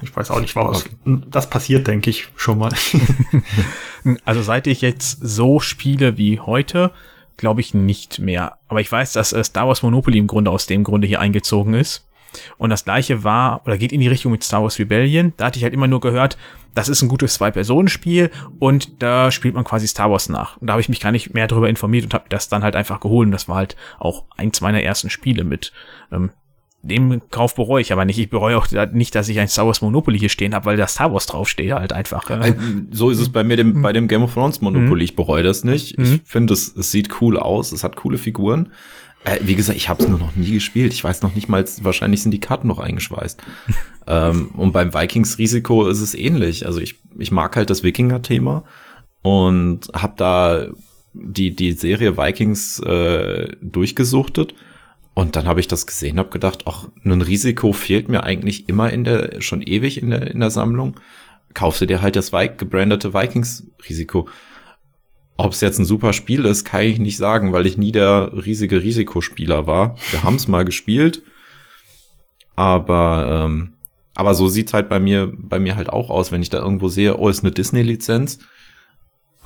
Ich 0.00 0.14
weiß 0.14 0.32
auch 0.32 0.40
nicht, 0.40 0.56
was. 0.56 0.86
Okay. 0.86 1.20
Das 1.30 1.48
passiert, 1.48 1.86
denke 1.86 2.10
ich, 2.10 2.28
schon 2.34 2.58
mal. 2.58 2.72
also 4.24 4.42
seit 4.42 4.66
ich 4.66 4.80
jetzt 4.80 5.18
so 5.20 5.60
spiele 5.60 6.16
wie 6.18 6.40
heute, 6.40 6.92
glaube 7.36 7.60
ich 7.60 7.74
nicht 7.74 8.18
mehr. 8.18 8.58
Aber 8.68 8.80
ich 8.80 8.90
weiß, 8.90 9.12
dass 9.12 9.32
äh, 9.32 9.42
Star 9.44 9.68
Wars 9.68 9.82
Monopoly 9.82 10.18
im 10.18 10.26
Grunde 10.26 10.50
aus 10.50 10.66
dem 10.66 10.84
Grunde 10.84 11.06
hier 11.06 11.20
eingezogen 11.20 11.74
ist. 11.74 12.08
Und 12.56 12.70
das 12.70 12.84
gleiche 12.84 13.24
war, 13.24 13.60
oder 13.66 13.76
geht 13.76 13.92
in 13.92 14.00
die 14.00 14.08
Richtung 14.08 14.32
mit 14.32 14.42
Star 14.42 14.62
Wars 14.62 14.78
Rebellion. 14.78 15.34
Da 15.36 15.46
hatte 15.46 15.58
ich 15.58 15.64
halt 15.64 15.74
immer 15.74 15.86
nur 15.86 16.00
gehört, 16.00 16.38
das 16.74 16.88
ist 16.88 17.02
ein 17.02 17.08
gutes 17.08 17.34
Zwei-Personen-Spiel 17.34 18.30
und 18.58 19.02
da 19.02 19.30
spielt 19.30 19.54
man 19.54 19.64
quasi 19.64 19.86
Star 19.86 20.10
Wars 20.10 20.30
nach. 20.30 20.56
Und 20.56 20.68
da 20.68 20.72
habe 20.72 20.80
ich 20.80 20.88
mich 20.88 21.00
gar 21.00 21.12
nicht 21.12 21.34
mehr 21.34 21.46
darüber 21.46 21.68
informiert 21.68 22.04
und 22.04 22.14
habe 22.14 22.24
das 22.30 22.48
dann 22.48 22.62
halt 22.62 22.76
einfach 22.76 23.00
geholt. 23.00 23.26
Und 23.26 23.32
das 23.32 23.48
war 23.48 23.56
halt 23.56 23.76
auch 23.98 24.24
eins 24.36 24.62
meiner 24.62 24.82
ersten 24.82 25.10
Spiele 25.10 25.44
mit 25.44 25.72
ähm, 26.10 26.30
dem 26.82 27.22
Kauf 27.30 27.54
bereue 27.54 27.80
ich 27.80 27.92
aber 27.92 28.04
nicht. 28.04 28.18
Ich 28.18 28.28
bereue 28.28 28.58
auch 28.58 28.66
nicht, 28.92 29.14
dass 29.14 29.28
ich 29.28 29.38
ein 29.38 29.46
Star 29.46 29.66
Wars 29.66 29.82
Monopoly 29.82 30.18
hier 30.18 30.28
stehen 30.28 30.52
habe, 30.52 30.66
weil 30.66 30.76
da 30.76 30.88
Star 30.88 31.12
Wars 31.12 31.26
draufsteht 31.26 31.72
halt 31.72 31.92
einfach. 31.92 32.28
So 32.90 33.10
ist 33.10 33.20
es 33.20 33.30
bei 33.30 33.44
mir 33.44 33.56
dem, 33.56 33.74
mhm. 33.74 33.82
bei 33.82 33.92
dem 33.92 34.08
Game 34.08 34.22
of 34.22 34.34
Thrones 34.34 34.60
Monopoly. 34.60 35.02
Mhm. 35.02 35.04
Ich 35.04 35.16
bereue 35.16 35.44
das 35.44 35.62
nicht. 35.62 35.92
Ich 35.92 36.10
mhm. 36.10 36.20
finde, 36.24 36.54
es, 36.54 36.74
es 36.76 36.90
sieht 36.90 37.20
cool 37.20 37.38
aus. 37.38 37.70
Es 37.70 37.84
hat 37.84 37.94
coole 37.94 38.18
Figuren. 38.18 38.72
Äh, 39.24 39.38
wie 39.42 39.54
gesagt, 39.54 39.76
ich 39.76 39.88
habe 39.88 40.02
es 40.02 40.08
nur 40.08 40.18
noch 40.18 40.34
nie 40.34 40.50
gespielt. 40.50 40.92
Ich 40.92 41.04
weiß 41.04 41.22
noch 41.22 41.36
nicht 41.36 41.48
mal, 41.48 41.64
wahrscheinlich 41.82 42.20
sind 42.20 42.32
die 42.32 42.40
Karten 42.40 42.66
noch 42.66 42.80
eingeschweißt. 42.80 43.40
ähm, 44.08 44.50
und 44.56 44.72
beim 44.72 44.92
Vikings 44.92 45.38
Risiko 45.38 45.86
ist 45.86 46.00
es 46.00 46.14
ähnlich. 46.14 46.66
Also 46.66 46.80
ich, 46.80 46.96
ich 47.16 47.30
mag 47.30 47.54
halt 47.54 47.70
das 47.70 47.84
Wikinger-Thema 47.84 48.64
und 49.22 49.88
habe 49.94 50.14
da 50.16 50.66
die, 51.12 51.54
die 51.54 51.72
Serie 51.72 52.16
Vikings 52.16 52.80
äh, 52.80 53.54
durchgesuchtet 53.60 54.54
und 55.14 55.36
dann 55.36 55.46
habe 55.46 55.60
ich 55.60 55.68
das 55.68 55.86
gesehen, 55.86 56.18
habe 56.18 56.30
gedacht, 56.30 56.62
ach, 56.66 56.88
ein 57.04 57.20
Risiko 57.20 57.72
fehlt 57.72 58.08
mir 58.08 58.22
eigentlich 58.22 58.68
immer 58.68 58.90
in 58.90 59.04
der, 59.04 59.40
schon 59.42 59.60
ewig 59.60 60.00
in 60.00 60.10
der, 60.10 60.30
in 60.30 60.40
der 60.40 60.50
Sammlung. 60.50 60.98
Kaufst 61.52 61.82
du 61.82 61.86
dir 61.86 62.00
halt 62.00 62.16
das 62.16 62.32
Vi 62.32 62.50
gebrandete 62.56 63.12
Vikings-Risiko. 63.12 64.28
Ob 65.36 65.52
es 65.52 65.60
jetzt 65.60 65.78
ein 65.78 65.84
super 65.84 66.14
Spiel 66.14 66.46
ist, 66.46 66.64
kann 66.64 66.82
ich 66.82 66.98
nicht 66.98 67.18
sagen, 67.18 67.52
weil 67.52 67.66
ich 67.66 67.76
nie 67.76 67.92
der 67.92 68.32
riesige 68.32 68.82
Risikospieler 68.82 69.66
war. 69.66 69.96
Wir 70.10 70.22
haben 70.22 70.36
es 70.36 70.48
mal 70.48 70.64
gespielt, 70.64 71.22
aber 72.56 73.46
ähm, 73.46 73.74
aber 74.14 74.34
so 74.34 74.48
sieht's 74.48 74.74
halt 74.74 74.88
bei 74.88 75.00
mir 75.00 75.32
bei 75.34 75.58
mir 75.58 75.76
halt 75.76 75.90
auch 75.90 76.10
aus, 76.10 76.32
wenn 76.32 76.42
ich 76.42 76.50
da 76.50 76.58
irgendwo 76.58 76.88
sehe, 76.88 77.18
oh, 77.18 77.28
ist 77.28 77.44
eine 77.44 77.50
Disney-Lizenz, 77.50 78.38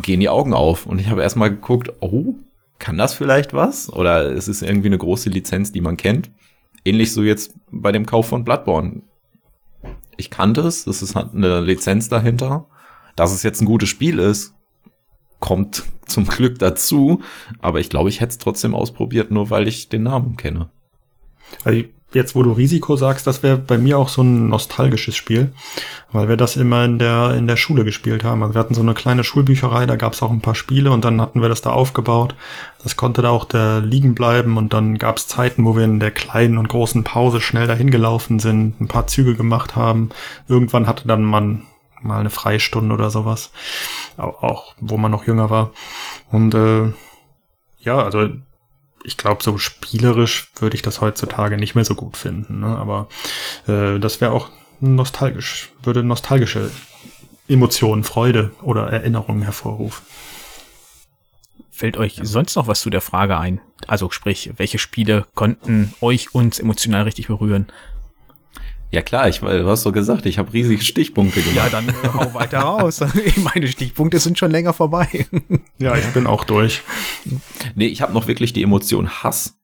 gehen 0.03 0.21
die 0.21 0.29
Augen 0.29 0.55
auf 0.55 0.87
und 0.87 1.01
ich 1.01 1.09
habe 1.09 1.23
erstmal 1.23 1.51
geguckt, 1.51 1.93
oh, 2.01 2.35
kann 2.79 2.99
das 2.99 3.15
vielleicht 3.15 3.55
was? 3.55 3.93
Oder 3.93 4.33
es 4.33 4.49
ist 4.49 4.62
irgendwie 4.62 4.89
eine 4.89 4.99
große 4.99 5.31
Lizenz, 5.31 5.73
die 5.73 5.81
man 5.81 5.97
kennt. 5.97 6.31
Ähnlich 6.85 7.12
so 7.12 7.23
jetzt 7.23 7.55
bei 7.71 7.93
dem 7.93 8.07
Kauf 8.07 8.29
von 8.29 8.45
Bloodborne. 8.45 9.03
Ich 10.17 10.31
kannte 10.31 10.62
es, 10.62 10.87
ist 10.87 11.15
halt 11.15 11.35
eine 11.35 11.61
Lizenz 11.61 12.09
dahinter. 12.09 12.67
Dass 13.17 13.33
es 13.33 13.43
jetzt 13.43 13.61
ein 13.61 13.67
gutes 13.67 13.89
Spiel 13.89 14.19
ist, 14.19 14.55
kommt 15.41 15.85
zum 16.07 16.27
Glück 16.27 16.59
dazu. 16.59 17.23
Aber 17.61 17.81
ich 17.81 17.91
glaube, 17.91 18.09
ich 18.09 18.21
hätte 18.21 18.31
es 18.31 18.39
trotzdem 18.39 18.75
ausprobiert, 18.75 19.31
nur 19.31 19.51
weil 19.51 19.69
ich 19.69 19.89
den 19.89 20.05
Namen 20.05 20.37
kenne. 20.37 20.71
Also 21.65 21.85
jetzt, 22.12 22.35
wo 22.35 22.42
du 22.42 22.53
Risiko 22.53 22.97
sagst, 22.97 23.27
das 23.27 23.42
wäre 23.42 23.59
bei 23.59 23.79
mir 23.79 23.99
auch 23.99 24.09
so 24.09 24.23
ein 24.23 24.49
nostalgisches 24.49 25.16
Spiel, 25.16 25.53
weil 26.12 26.29
wir 26.29 26.37
das 26.37 26.57
immer 26.57 26.85
in 26.85 26.99
der, 26.99 27.35
in 27.35 27.47
der 27.47 27.57
Schule 27.57 27.85
gespielt 27.85 28.25
haben. 28.25 28.42
Also 28.42 28.55
wir 28.55 28.61
hatten 28.61 28.75
so 28.75 28.81
eine 28.81 28.95
kleine 28.95 29.25
Schulbücherei, 29.25 29.87
da 29.87 29.97
gab 29.97 30.12
es 30.12 30.23
auch 30.23 30.31
ein 30.31 30.40
paar 30.40 30.55
Spiele 30.55 30.90
und 30.92 31.05
dann 31.05 31.21
hatten 31.21 31.42
wir 31.42 31.49
das 31.49 31.62
da 31.62 31.71
aufgebaut. 31.71 32.35
Das 32.83 32.97
konnte 32.97 33.23
da 33.23 33.31
auch 33.31 33.45
da 33.45 33.79
liegen 33.79 34.14
bleiben 34.14 34.57
und 34.57 34.73
dann 34.73 34.99
gab 34.99 35.16
es 35.16 35.27
Zeiten, 35.27 35.64
wo 35.64 35.77
wir 35.77 35.85
in 35.85 36.01
der 36.01 36.12
kleinen 36.12 36.59
und 36.59 36.69
großen 36.69 37.05
Pause 37.05 37.40
schnell 37.40 37.66
dahin 37.66 37.90
gelaufen 37.90 38.38
sind, 38.38 38.81
ein 38.81 38.88
paar 38.88 39.07
Züge 39.07 39.35
gemacht 39.35 39.77
haben. 39.77 40.11
Irgendwann 40.49 40.87
hatte 40.87 41.09
dann 41.09 41.25
man 41.25 41.62
mal 42.03 42.21
eine 42.21 42.31
Freistunde 42.31 42.95
oder 42.95 43.11
sowas, 43.11 43.51
auch, 44.16 44.42
auch 44.42 44.75
wo 44.81 44.97
man 44.97 45.11
noch 45.11 45.27
jünger 45.27 45.51
war. 45.51 45.73
Und 46.31 46.55
äh, 46.55 46.92
ja, 47.81 48.03
also 48.03 48.29
ich 49.07 49.16
glaube, 49.16 49.42
so 49.42 49.57
spielerisch 49.57 50.51
würde 50.59 50.75
ich 50.75 50.83
das 50.83 51.01
heutzutage 51.01 51.57
nicht 51.57 51.75
mehr 51.75 51.85
so 51.85 51.95
gut 51.95 52.16
finden. 52.16 52.61
Ne? 52.61 52.66
Aber 52.66 53.09
äh, 53.69 53.99
das 54.01 54.21
wäre 54.21 54.33
auch 54.33 54.51
nostalgisch, 54.81 55.71
würde 55.83 56.03
nostalgische 56.03 56.71
Emotionen, 57.49 58.03
Freude 58.03 58.51
oder 58.62 58.88
Erinnerungen 58.88 59.42
hervorrufen. 59.42 60.05
Fällt 61.70 61.97
euch 61.99 62.18
sonst 62.22 62.57
noch 62.57 62.66
was 62.66 62.81
zu 62.81 62.91
der 62.91 63.01
Frage 63.01 63.39
ein? 63.39 63.61
Also 63.87 64.11
sprich, 64.11 64.51
welche 64.57 64.78
Spiele 64.78 65.26
konnten 65.35 65.95
euch 66.01 66.35
uns 66.35 66.59
emotional 66.59 67.03
richtig 67.03 67.28
berühren? 67.28 67.66
Ja 68.91 69.03
klar, 69.03 69.28
ich, 69.28 69.41
du 69.41 69.66
hast 69.66 69.82
so 69.82 69.93
gesagt, 69.93 70.26
ich 70.26 70.39
habe 70.39 70.53
riesige 70.53 70.82
Stichpunkte 70.82 71.41
gemacht. 71.41 71.57
Ja, 71.57 71.68
dann 71.68 71.93
hau 72.14 72.32
weiter 72.34 72.61
raus. 72.61 73.01
Meine 73.55 73.66
Stichpunkte 73.66 74.18
sind 74.18 74.39
schon 74.39 74.51
länger 74.51 74.72
vorbei. 74.72 75.26
ja, 75.78 75.97
ich 75.97 76.07
bin 76.07 76.26
auch 76.26 76.45
durch. 76.45 76.82
Nee, 77.74 77.87
ich 77.87 78.01
habe 78.01 78.12
noch 78.12 78.28
wirklich 78.28 78.53
die 78.53 78.62
Emotion 78.62 79.09
Hass. 79.09 79.59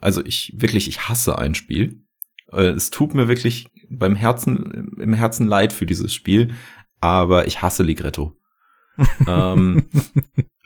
Also 0.00 0.24
ich 0.24 0.52
wirklich, 0.56 0.88
ich 0.88 1.08
hasse 1.08 1.38
ein 1.38 1.54
Spiel. 1.54 2.02
Äh, 2.52 2.70
es 2.70 2.90
tut 2.90 3.14
mir 3.14 3.28
wirklich 3.28 3.68
beim 3.88 4.16
Herzen, 4.16 4.92
im 4.98 5.14
Herzen 5.14 5.46
leid 5.46 5.72
für 5.72 5.86
dieses 5.86 6.12
Spiel, 6.12 6.54
aber 7.00 7.46
ich 7.46 7.62
hasse 7.62 7.82
Ligretto. 7.82 8.36
ähm, 9.26 9.84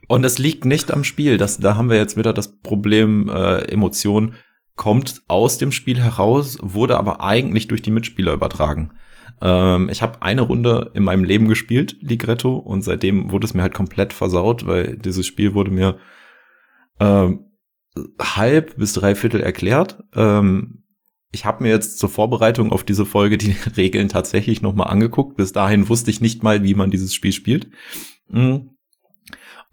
und 0.09 0.25
es 0.25 0.39
liegt 0.39 0.65
nicht 0.65 0.91
am 0.91 1.05
Spiel. 1.05 1.39
Das, 1.39 1.59
da 1.59 1.77
haben 1.77 1.91
wir 1.91 1.97
jetzt 1.97 2.17
wieder 2.17 2.33
das 2.33 2.59
Problem 2.61 3.29
äh, 3.29 3.59
Emotion 3.71 4.35
kommt 4.77 5.23
aus 5.27 5.59
dem 5.59 5.73
Spiel 5.73 5.99
heraus, 5.99 6.59
wurde 6.61 6.99
aber 6.99 7.23
eigentlich 7.23 7.67
durch 7.67 7.83
die 7.83 7.91
Mitspieler 7.91 8.33
übertragen. 8.33 8.93
Ähm, 9.41 9.89
ich 9.91 10.03
habe 10.03 10.23
eine 10.23 10.43
Runde 10.43 10.91
in 10.95 11.03
meinem 11.03 11.25
Leben 11.25 11.49
gespielt, 11.49 11.97
Ligretto, 12.01 12.57
und 12.57 12.83
seitdem 12.83 13.31
wurde 13.31 13.47
es 13.47 13.55
mir 13.55 13.63
halt 13.63 13.75
komplett 13.75 14.13
versaut, 14.13 14.67
weil 14.67 14.97
dieses 14.97 15.27
Spiel 15.27 15.55
wurde 15.55 15.71
mir 15.71 15.99
ähm, 17.01 17.47
halb 18.21 18.77
bis 18.77 18.93
dreiviertel 18.93 19.41
erklärt. 19.41 20.03
Ähm, 20.15 20.85
ich 21.33 21.45
habe 21.45 21.65
mir 21.65 21.71
jetzt 21.71 21.99
zur 21.99 22.09
Vorbereitung 22.09 22.73
auf 22.73 22.85
diese 22.85 23.05
Folge 23.05 23.39
die 23.39 23.57
Regeln 23.77 24.09
tatsächlich 24.09 24.63
nochmal 24.63 24.89
angeguckt. 24.89 25.37
Bis 25.37 25.53
dahin 25.53 25.89
wusste 25.89 26.11
ich 26.11 26.21
nicht 26.21 26.43
mal, 26.43 26.63
wie 26.63 26.75
man 26.75 26.91
dieses 26.91 27.15
Spiel 27.15 27.33
spielt. 27.33 27.69
Mhm. 28.29 28.71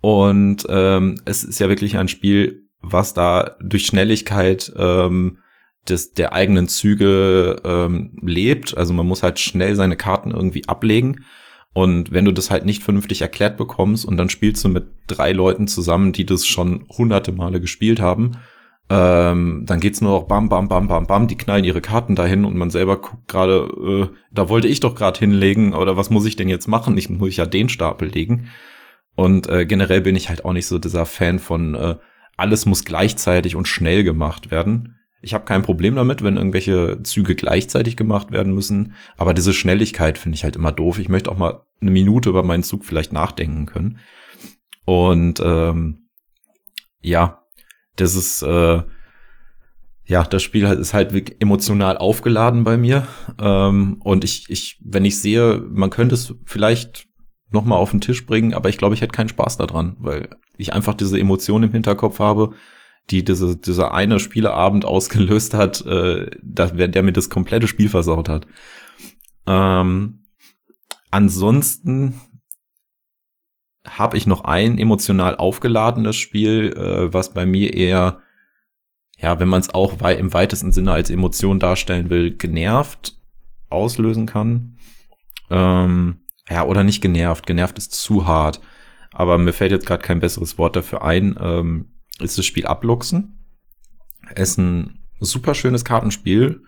Und 0.02 0.66
ähm, 0.68 1.22
es 1.24 1.46
ist 1.46 1.60
ja 1.60 1.70
wirklich 1.70 1.98
ein 1.98 2.10
Spiel, 2.10 2.63
was 2.84 3.14
da 3.14 3.56
durch 3.62 3.86
Schnelligkeit 3.86 4.72
ähm, 4.78 5.40
des, 5.88 6.14
der 6.14 6.34
eigenen 6.34 6.68
Züge 6.68 7.62
ähm, 7.66 8.18
lebt. 8.22 8.78
Also 8.78 8.94
man 8.94 9.08
muss 9.08 9.24
halt 9.24 9.40
schnell 9.40 9.76
seine 9.76 9.98
Karten 9.98 10.32
irgendwie 10.32 10.68
ablegen. 10.68 11.26
Und 11.74 12.12
wenn 12.12 12.26
du 12.26 12.32
das 12.32 12.52
halt 12.52 12.66
nicht 12.66 12.84
vernünftig 12.84 13.22
erklärt 13.22 13.58
bekommst 13.58 14.06
und 14.06 14.18
dann 14.18 14.30
spielst 14.30 14.64
du 14.64 14.70
mit 14.70 14.86
drei 15.08 15.32
Leuten 15.32 15.68
zusammen, 15.68 16.14
die 16.14 16.26
das 16.26 16.46
schon 16.46 16.86
hunderte 16.90 17.32
Male 17.32 17.60
gespielt 17.60 18.00
haben, 18.00 18.38
ähm, 18.90 19.64
dann 19.66 19.80
geht's 19.80 20.02
nur 20.02 20.12
noch 20.12 20.28
bam, 20.28 20.50
bam, 20.50 20.68
bam, 20.68 20.88
bam, 20.88 21.08
bam, 21.08 21.28
die 21.28 21.38
knallen 21.38 21.64
ihre 21.64 21.82
Karten 21.82 22.16
dahin 22.16 22.46
und 22.46 22.56
man 22.56 22.70
selber 22.70 22.98
guckt 22.98 23.28
gerade, 23.28 24.12
äh, 24.12 24.16
da 24.32 24.50
wollte 24.50 24.68
ich 24.68 24.82
doch 24.82 24.94
gerade 24.94 25.18
hinlegen 25.18 25.74
oder 25.74 25.98
was 25.98 26.12
muss 26.12 26.26
ich 26.26 26.36
denn 26.36 26.50
jetzt 26.50 26.68
machen? 26.68 26.98
Ich 26.98 27.10
muss 27.10 27.36
ja 27.36 27.46
den 27.46 27.70
Stapel 27.70 28.10
legen. 28.10 28.50
Und 29.16 29.48
äh, 29.48 29.66
generell 29.66 30.02
bin 30.02 30.16
ich 30.16 30.30
halt 30.30 30.46
auch 30.46 30.54
nicht 30.54 30.68
so 30.68 30.80
dieser 30.80 31.06
Fan 31.06 31.40
von 31.40 31.76
äh, 31.76 31.96
alles 32.44 32.66
muss 32.66 32.84
gleichzeitig 32.84 33.56
und 33.56 33.70
schnell 33.70 34.04
gemacht 34.04 34.52
werden. 34.52 34.98
Ich 35.22 35.34
habe 35.34 35.46
kein 35.46 35.62
Problem 35.62 35.96
damit, 35.96 36.22
wenn 36.22 36.36
irgendwelche 36.36 37.02
Züge 37.04 37.36
gleichzeitig 37.36 37.96
gemacht 37.96 38.34
werden 38.34 38.54
müssen, 38.54 38.96
aber 39.16 39.34
diese 39.34 39.54
Schnelligkeit 39.54 40.18
finde 40.18 40.36
ich 40.36 40.44
halt 40.44 40.58
immer 40.58 40.74
doof. 40.74 41.00
Ich 41.00 41.08
möchte 41.08 41.32
auch 41.32 41.38
mal 41.38 41.62
eine 41.80 41.92
Minute 41.92 42.28
über 42.28 42.44
meinen 42.44 42.64
Zug 42.64 42.84
vielleicht 42.84 43.14
nachdenken 43.14 43.66
können. 43.66 44.00
Und 44.84 45.42
ähm, 45.42 46.10
ja, 47.00 47.46
das 47.96 48.16
ist 48.16 48.42
äh, 48.42 48.82
ja, 50.06 50.24
das 50.26 50.44
Spiel 50.44 50.66
ist 50.66 50.94
halt 50.94 51.42
emotional 51.42 51.98
aufgeladen 51.98 52.66
bei 52.66 52.76
mir. 52.76 53.08
Ähm, 53.40 54.02
und 54.02 54.26
ich, 54.26 54.50
ich, 54.50 54.82
wenn 54.84 55.06
ich 55.06 55.18
sehe, 55.18 55.64
man 55.70 55.90
könnte 55.92 56.16
es 56.16 56.36
vielleicht 56.44 57.08
noch 57.54 57.66
mal 57.66 57.76
auf 57.76 57.92
den 57.92 58.02
Tisch 58.02 58.26
bringen, 58.26 58.54
aber 58.54 58.70
ich 58.70 58.78
glaube, 58.78 58.96
ich 58.96 59.02
hätte 59.02 59.12
keinen 59.12 59.30
Spaß 59.30 59.58
daran, 59.58 59.96
weil 60.00 60.30
ich 60.58 60.74
einfach 60.74 60.94
diese 60.94 61.20
Emotion 61.20 61.64
im 61.64 61.72
Hinterkopf 61.72 62.20
habe, 62.20 62.54
die 63.10 63.24
diese, 63.24 63.58
dieser 63.58 63.94
eine 63.94 64.20
Spieleabend 64.20 64.86
ausgelöst 64.86 65.54
hat, 65.54 65.86
äh, 65.86 66.30
da, 66.42 66.68
der 66.68 67.04
mir 67.04 67.14
das 67.14 67.30
komplette 67.30 67.68
Spiel 67.68 67.90
versaut 67.90 68.30
hat. 68.30 68.48
Ähm, 69.46 70.26
ansonsten 71.12 72.20
habe 73.86 74.18
ich 74.18 74.26
noch 74.26 74.46
ein 74.46 74.78
emotional 74.78 75.36
aufgeladenes 75.36 76.16
Spiel, 76.16 76.74
äh, 76.78 77.14
was 77.14 77.34
bei 77.34 77.46
mir 77.46 77.74
eher, 77.74 78.20
ja, 79.18 79.40
wenn 79.40 79.50
man 79.50 79.60
es 79.60 79.74
auch 79.74 80.00
wei 80.00 80.16
im 80.16 80.34
weitesten 80.34 80.72
Sinne 80.72 80.94
als 80.94 81.10
Emotion 81.10 81.60
darstellen 81.60 82.10
will, 82.10 82.36
genervt 82.36 83.18
auslösen 83.70 84.26
kann. 84.26 84.78
Ähm, 85.50 86.23
ja, 86.50 86.66
oder 86.66 86.84
nicht 86.84 87.02
genervt. 87.02 87.46
Genervt 87.46 87.78
ist 87.78 87.94
zu 87.94 88.28
hart. 88.28 88.62
Aber 89.12 89.38
mir 89.38 89.54
fällt 89.54 89.72
jetzt 89.72 89.86
gerade 89.86 90.04
kein 90.04 90.20
besseres 90.20 90.58
Wort 90.58 90.76
dafür 90.76 91.04
ein. 91.04 91.38
Ähm, 91.40 91.94
ist 92.20 92.38
das 92.38 92.46
Spiel 92.46 92.66
Abluchsen. 92.66 93.46
ist 94.36 94.58
ein 94.58 95.00
super 95.20 95.56
schönes 95.56 95.86
Kartenspiel. 95.86 96.64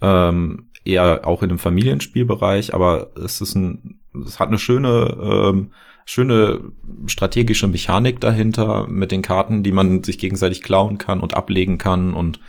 Ähm, 0.00 0.70
eher 0.84 1.26
auch 1.26 1.42
in 1.42 1.48
dem 1.48 1.58
Familienspielbereich, 1.58 2.74
aber 2.74 3.12
es 3.16 3.40
ist 3.40 3.54
ein, 3.54 4.00
es 4.26 4.38
hat 4.38 4.48
eine 4.48 4.58
schöne, 4.58 5.16
ähm, 5.22 5.72
schöne 6.04 6.72
strategische 7.06 7.66
Mechanik 7.68 8.20
dahinter 8.20 8.86
mit 8.86 9.10
den 9.10 9.22
Karten, 9.22 9.62
die 9.62 9.72
man 9.72 10.02
sich 10.02 10.18
gegenseitig 10.18 10.62
klauen 10.62 10.98
kann 10.98 11.20
und 11.20 11.34
ablegen 11.34 11.78
kann 11.78 12.12
und 12.12 12.40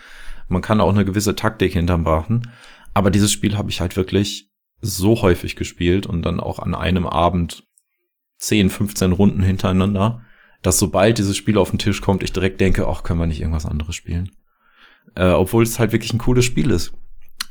man 0.50 0.62
kann 0.62 0.82
auch 0.82 0.94
eine 0.94 1.06
gewisse 1.06 1.36
Taktik 1.36 1.74
hinterbrachen. 1.74 2.52
Aber 2.94 3.10
dieses 3.10 3.32
Spiel 3.32 3.58
habe 3.58 3.70
ich 3.70 3.82
halt 3.82 3.96
wirklich 3.96 4.52
so 4.82 5.22
häufig 5.22 5.56
gespielt 5.56 6.06
und 6.06 6.22
dann 6.24 6.40
auch 6.40 6.60
an 6.60 6.76
einem 6.76 7.08
Abend 7.08 7.64
10, 8.38 8.70
15 8.70 9.12
Runden 9.12 9.42
hintereinander, 9.42 10.22
dass 10.62 10.80
sobald 10.80 11.18
dieses 11.18 11.38
Spiel 11.38 11.58
auf 11.58 11.70
den 11.70 11.80
Tisch 11.80 12.02
kommt, 12.02 12.24
ich 12.24 12.34
direkt 12.34 12.60
denke, 12.60 12.88
ach, 12.88 13.04
können 13.04 13.20
wir 13.20 13.28
nicht 13.28 13.40
irgendwas 13.40 13.66
anderes 13.66 13.96
spielen. 13.96 14.32
Äh, 15.16 15.30
obwohl 15.30 15.64
es 15.64 15.80
halt 15.80 15.92
wirklich 15.92 16.14
ein 16.14 16.20
cooles 16.20 16.46
Spiel 16.46 16.72
ist. 16.72 16.94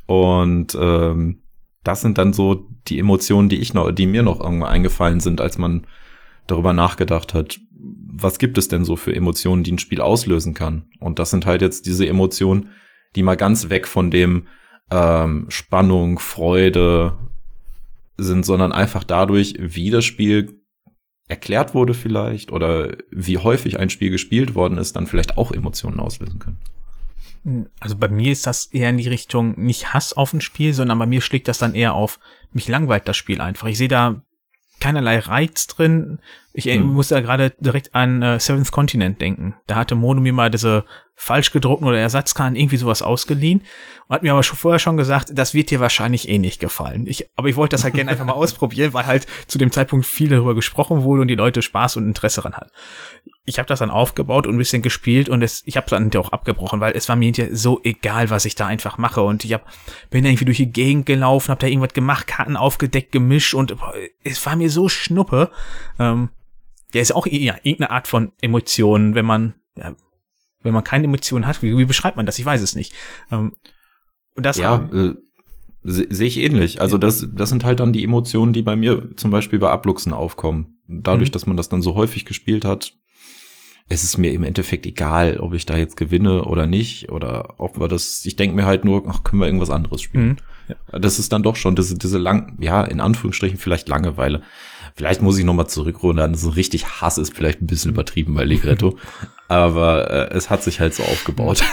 Und 0.07 0.77
ähm, 0.79 1.43
das 1.83 2.01
sind 2.01 2.19
dann 2.19 2.33
so 2.33 2.69
die 2.89 2.99
Emotionen, 2.99 3.49
die 3.49 3.59
ich 3.59 3.75
noch, 3.75 3.91
die 3.93 4.07
mir 4.07 4.23
noch 4.23 4.41
irgendwo 4.41 4.67
eingefallen 4.67 5.21
sind, 5.21 5.41
als 5.41 5.59
man 5.59 5.87
darüber 6.47 6.73
nachgedacht 6.73 7.35
hat, 7.35 7.61
was 8.17 8.39
gibt 8.39 8.59
es 8.59 8.69
denn 8.69 8.85
so 8.85 8.97
für 8.97 9.15
Emotionen, 9.15 9.65
die 9.65 9.73
ein 9.73 9.79
Spiel 9.79 10.01
auslösen 10.01 10.55
kann? 10.55 10.87
Und 11.01 11.19
das 11.19 11.31
sind 11.31 11.47
halt 11.47 11.63
jetzt 11.63 11.87
diese 11.87 12.07
Emotionen, 12.07 12.71
die 13.17 13.23
mal 13.23 13.37
ganz 13.37 13.71
weg 13.71 13.87
von 13.87 14.11
dem 14.11 14.47
ähm, 14.95 15.47
Spannung, 15.49 16.21
Freude 16.21 17.19
sind, 18.17 18.47
sondern 18.47 18.71
einfach 18.71 19.03
dadurch, 19.03 19.57
wie 19.59 19.91
das 19.91 20.05
Spiel 20.05 20.61
erklärt 21.27 21.75
wurde 21.75 21.95
vielleicht 21.95 22.53
oder 22.53 22.97
wie 23.11 23.39
häufig 23.39 23.81
ein 23.81 23.91
Spiel 23.91 24.11
gespielt 24.11 24.55
worden 24.55 24.79
ist, 24.79 24.95
dann 24.95 25.07
vielleicht 25.07 25.37
auch 25.37 25.51
Emotionen 25.51 25.99
auslösen 25.99 26.39
können. 26.39 27.69
Also 27.81 27.97
bei 27.97 28.09
mir 28.09 28.33
ist 28.33 28.47
das 28.47 28.67
eher 28.67 28.91
in 28.91 28.99
die 28.99 29.09
Richtung 29.09 29.61
nicht 29.61 29.93
Hass 29.93 30.13
auf 30.13 30.33
ein 30.33 30.41
Spiel, 30.41 30.73
sondern 30.73 30.99
bei 30.99 31.07
mir 31.07 31.21
schlägt 31.21 31.49
das 31.49 31.59
dann 31.59 31.75
eher 31.75 31.95
auf, 31.95 32.21
mich 32.53 32.69
langweilt 32.69 33.09
das 33.09 33.17
Spiel 33.17 33.41
einfach. 33.41 33.67
Ich 33.67 33.79
sehe 33.79 33.89
da 33.89 34.23
keinerlei 34.81 35.19
Reiz 35.19 35.67
drin. 35.67 36.21
Ich 36.57 36.67
hm. 36.67 36.87
muss 36.87 37.09
da 37.09 37.21
gerade 37.21 37.53
direkt 37.59 37.97
an 37.97 38.23
äh, 38.23 38.39
Seventh 38.39 38.71
Continent 38.71 39.21
denken. 39.21 39.57
Da 39.67 39.75
hatte 39.75 39.97
Mono 39.97 40.21
mir 40.21 40.33
mal 40.33 40.51
diese 40.51 40.85
falsch 41.17 41.51
gedruckten 41.51 41.87
oder 41.87 41.99
Ersatzkarten 41.99 42.57
irgendwie 42.57 42.77
sowas 42.77 43.03
ausgeliehen 43.03 43.63
und 44.07 44.15
hat 44.15 44.23
mir 44.23 44.33
aber 44.33 44.45
schon 44.45 44.57
vorher 44.57 44.79
schon 44.79 44.97
gesagt, 44.97 45.31
das 45.33 45.55
wird 45.55 45.71
dir 45.71 45.81
wahrscheinlich 45.81 46.29
eh 46.29 46.39
nicht 46.39 46.61
gefallen. 46.61 47.07
Ich, 47.09 47.29
aber 47.35 47.49
ich 47.49 47.57
wollte 47.57 47.75
das 47.75 47.83
halt 47.83 47.95
gerne 47.95 48.11
einfach 48.11 48.25
mal 48.25 48.33
ausprobieren, 48.35 48.95
weil 48.95 49.07
halt 49.07 49.27
zu 49.49 49.59
dem 49.59 49.73
Zeitpunkt 49.73 50.07
viel 50.07 50.29
darüber 50.29 50.55
gesprochen 50.55 51.03
wurde 51.03 51.23
und 51.23 51.29
die 51.29 51.35
Leute 51.35 51.61
Spaß 51.61 51.97
und 51.97 52.07
Interesse 52.07 52.41
daran 52.41 52.55
hatten. 52.55 52.71
Ich 53.45 53.59
habe 53.59 53.67
das 53.67 53.81
dann 53.81 53.91
aufgebaut 53.91 54.47
und 54.47 54.55
ein 54.55 54.59
bisschen 54.59 54.83
gespielt 54.83 55.29
und 55.29 55.43
es, 55.43 55.63
ich 55.67 55.77
habe 55.77 55.91
dann 55.91 56.15
auch 56.17 56.31
abgebrochen, 56.31 56.81
weil 56.81 56.97
es 56.97 57.09
war 57.09 57.17
mir 57.17 57.33
so 57.53 57.81
egal, 57.83 58.31
was 58.31 58.45
ich 58.45 58.55
da 58.55 58.67
einfach 58.69 58.97
mache 58.97 59.23
und 59.23 59.45
ich 59.45 59.53
hab, 59.55 59.67
bin 60.11 60.25
irgendwie 60.25 60.45
durch 60.45 60.59
die 60.59 60.71
Gegend 60.71 61.07
gelaufen, 61.07 61.51
habe 61.51 61.61
da 61.61 61.67
irgendwas 61.67 61.95
gemacht, 61.95 62.29
Karten 62.29 62.57
aufgedeckt, 62.57 63.11
gemischt 63.11 63.55
und 63.55 63.77
boah, 63.77 63.93
es 64.23 64.45
war 64.47 64.55
mir 64.55 64.71
so 64.71 64.89
schnuppe. 64.89 65.51
Ähm, 65.99 66.31
ja, 66.95 67.01
ist 67.01 67.15
auch 67.15 67.27
ja, 67.27 67.57
irgendeine 67.63 67.91
Art 67.91 68.09
von 68.09 68.33
Emotionen, 68.41 69.15
wenn 69.15 69.27
man 69.27 69.55
ja, 69.77 69.95
wenn 70.63 70.75
man 70.75 70.83
keine 70.83 71.05
Emotionen 71.05 71.47
hat, 71.47 71.63
wie, 71.63 71.77
wie 71.77 71.85
beschreibt 71.85 72.17
man 72.17 72.27
das? 72.27 72.39
Ich 72.39 72.47
weiß 72.47 72.63
es 72.63 72.75
nicht. 72.75 72.93
Ähm, 73.31 73.53
und 74.35 74.47
das 74.47 74.57
ja, 74.57 74.89
äh, 74.93 75.15
sehe 75.83 76.27
ich 76.27 76.39
ähnlich. 76.39 76.81
Also 76.81 76.99
das, 76.99 77.29
das 77.33 77.51
sind 77.51 77.65
halt 77.65 77.81
dann 77.81 77.93
die 77.93 78.03
Emotionen, 78.03 78.53
die 78.53 78.63
bei 78.63 78.75
mir 78.75 79.15
zum 79.17 79.31
Beispiel 79.31 79.59
bei 79.59 79.71
Abluchsen 79.71 80.13
aufkommen. 80.13 80.79
Dadurch, 80.89 81.29
mhm. 81.29 81.33
dass 81.33 81.47
man 81.47 81.57
das 81.57 81.69
dann 81.69 81.83
so 81.83 81.95
häufig 81.95 82.25
gespielt 82.25 82.65
hat, 82.65 82.95
es 83.89 84.03
ist 84.03 84.17
mir 84.17 84.33
im 84.33 84.45
Endeffekt 84.45 84.87
egal, 84.87 85.39
ob 85.41 85.53
ich 85.53 85.67
da 85.67 85.77
jetzt 85.77 85.99
gewinne 85.99 86.45
oder 86.47 86.67
nicht 86.67 87.11
oder 87.11 87.55
ob 87.59 87.79
wir 87.79 87.87
das, 87.87 88.25
ich 88.25 88.35
denke 88.35 88.57
mir 88.57 88.65
halt 88.65 88.85
nur, 88.85 89.05
ach, 89.07 89.23
können 89.25 89.41
wir 89.41 89.47
irgendwas 89.47 89.69
anderes 89.69 90.01
spielen. 90.01 90.29
Mhm. 90.29 90.37
Ja. 90.69 90.99
Das 90.99 91.19
ist 91.19 91.33
dann 91.33 91.43
doch 91.43 91.57
schon 91.57 91.77
diese, 91.77 91.99
diese 91.99 92.17
lang, 92.17 92.57
ja, 92.61 92.83
in 92.83 93.01
Anführungsstrichen 93.01 93.59
vielleicht 93.59 93.89
Langeweile. 93.89 94.43
Vielleicht 94.97 95.23
muss 95.23 95.39
ich 95.39 95.45
nochmal 95.45 95.67
zurückrudern. 95.67 96.35
So 96.35 96.51
richtig 96.51 96.87
Hass 96.87 97.19
ist 97.19 97.35
vielleicht 97.35 97.61
ein 97.61 97.67
bisschen 97.67 97.91
übertrieben 97.91 98.35
bei 98.35 98.45
Ligretto. 98.45 98.97
aber 99.49 100.11
äh, 100.11 100.35
es 100.35 100.51
hat 100.51 100.63
sich 100.63 100.81
halt 100.81 100.95
so 100.95 101.03
aufgebaut. 101.03 101.63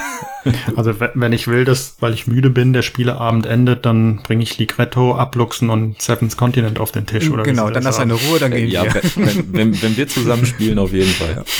Also 0.75 0.99
wenn 0.99 1.33
ich 1.33 1.47
will, 1.47 1.65
dass, 1.65 1.97
weil 1.99 2.15
ich 2.15 2.25
müde 2.25 2.49
bin, 2.49 2.73
der 2.73 2.81
Spieleabend 2.81 3.45
endet, 3.45 3.85
dann 3.85 4.23
bringe 4.23 4.41
ich 4.41 4.57
Ligretto, 4.57 5.13
Abluchsen 5.13 5.69
und 5.69 6.01
Seven's 6.01 6.35
Continent 6.35 6.79
auf 6.79 6.91
den 6.91 7.05
Tisch. 7.05 7.29
Oder 7.29 7.43
genau, 7.43 7.69
dann 7.69 7.85
hast 7.85 7.99
du 7.99 8.01
eine 8.01 8.15
Ruhe, 8.15 8.39
dann 8.39 8.49
gehen 8.49 8.67
ja, 8.67 8.83
wir. 8.85 9.03
Wenn, 9.17 9.53
wenn, 9.53 9.81
wenn 9.83 9.97
wir 9.97 10.07
zusammen 10.07 10.47
spielen, 10.47 10.79
auf 10.79 10.93
jeden 10.93 11.11
Fall. 11.11 11.45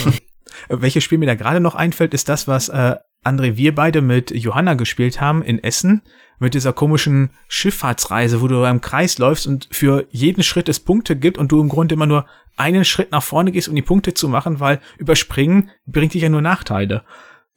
Ja. 0.69 0.81
Welches 0.81 1.03
Spiel 1.03 1.17
mir 1.17 1.25
da 1.25 1.35
gerade 1.35 1.59
noch 1.59 1.75
einfällt, 1.75 2.13
ist 2.13 2.29
das, 2.29 2.47
was 2.47 2.69
äh, 2.69 2.95
André, 3.23 3.55
wir 3.55 3.75
beide 3.75 4.01
mit 4.01 4.31
Johanna 4.31 4.73
gespielt 4.73 5.21
haben 5.21 5.43
in 5.43 5.63
Essen 5.63 6.01
mit 6.39 6.55
dieser 6.55 6.73
komischen 6.73 7.29
Schifffahrtsreise, 7.47 8.41
wo 8.41 8.47
du 8.47 8.63
im 8.63 8.81
Kreis 8.81 9.19
läufst 9.19 9.45
und 9.45 9.67
für 9.71 10.07
jeden 10.09 10.41
Schritt 10.41 10.67
es 10.67 10.79
Punkte 10.79 11.15
gibt 11.15 11.37
und 11.37 11.51
du 11.51 11.61
im 11.61 11.69
Grunde 11.69 11.93
immer 11.93 12.07
nur 12.07 12.25
einen 12.57 12.83
Schritt 12.83 13.11
nach 13.11 13.21
vorne 13.21 13.51
gehst, 13.51 13.69
um 13.69 13.75
die 13.75 13.83
Punkte 13.83 14.15
zu 14.15 14.27
machen, 14.27 14.59
weil 14.59 14.79
überspringen 14.97 15.69
bringt 15.85 16.15
dich 16.15 16.23
ja 16.23 16.29
nur 16.29 16.41
Nachteile. 16.41 17.03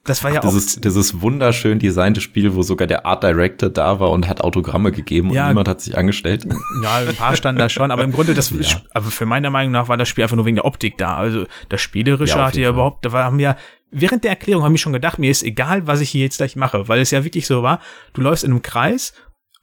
Das 0.05 0.23
war 0.23 0.29
Ach, 0.29 0.35
ja 0.35 0.41
auch. 0.41 0.45
Dieses, 0.45 0.75
dieses 0.79 1.21
wunderschön 1.21 1.79
designte 1.79 2.21
Spiel, 2.21 2.53
wo 2.53 2.61
sogar 2.61 2.85
der 2.85 3.07
Art 3.07 3.23
Director 3.23 3.69
da 3.69 3.99
war 3.99 4.11
und 4.11 4.27
hat 4.27 4.41
Autogramme 4.41 4.91
gegeben 4.91 5.29
und 5.29 5.35
ja, 5.35 5.47
niemand 5.47 5.67
hat 5.67 5.81
sich 5.81 5.97
angestellt. 5.97 6.45
Ja, 6.83 6.97
ein 6.97 7.15
paar 7.15 7.35
standen 7.35 7.57
da 7.57 7.69
schon, 7.69 7.89
aber 7.89 8.03
im 8.03 8.11
Grunde 8.11 8.35
das, 8.35 8.51
ja. 8.59 8.81
aber 8.91 9.07
für 9.07 9.25
meiner 9.25 9.49
Meinung 9.49 9.71
nach 9.71 9.87
war 9.87 9.97
das 9.97 10.07
Spiel 10.07 10.23
einfach 10.23 10.35
nur 10.35 10.45
wegen 10.45 10.57
der 10.57 10.65
Optik 10.65 10.99
da. 10.99 11.15
Also 11.15 11.45
das 11.69 11.81
Spielerische 11.81 12.37
ja, 12.37 12.45
hatte 12.45 12.61
ja 12.61 12.69
überhaupt, 12.69 13.03
da 13.03 13.11
haben 13.13 13.39
ja 13.39 13.57
während 13.95 14.23
der 14.23 14.31
Erklärung 14.31 14.63
habe 14.63 14.75
ich 14.75 14.81
schon 14.81 14.93
gedacht, 14.93 15.19
mir 15.19 15.31
ist 15.31 15.43
egal, 15.43 15.87
was 15.87 16.01
ich 16.01 16.09
hier 16.09 16.21
jetzt 16.21 16.37
gleich 16.37 16.55
mache, 16.55 16.87
weil 16.87 16.99
es 16.99 17.11
ja 17.11 17.23
wirklich 17.23 17.47
so 17.47 17.63
war, 17.63 17.79
du 18.13 18.21
läufst 18.21 18.43
in 18.43 18.51
einem 18.51 18.61
Kreis 18.61 19.13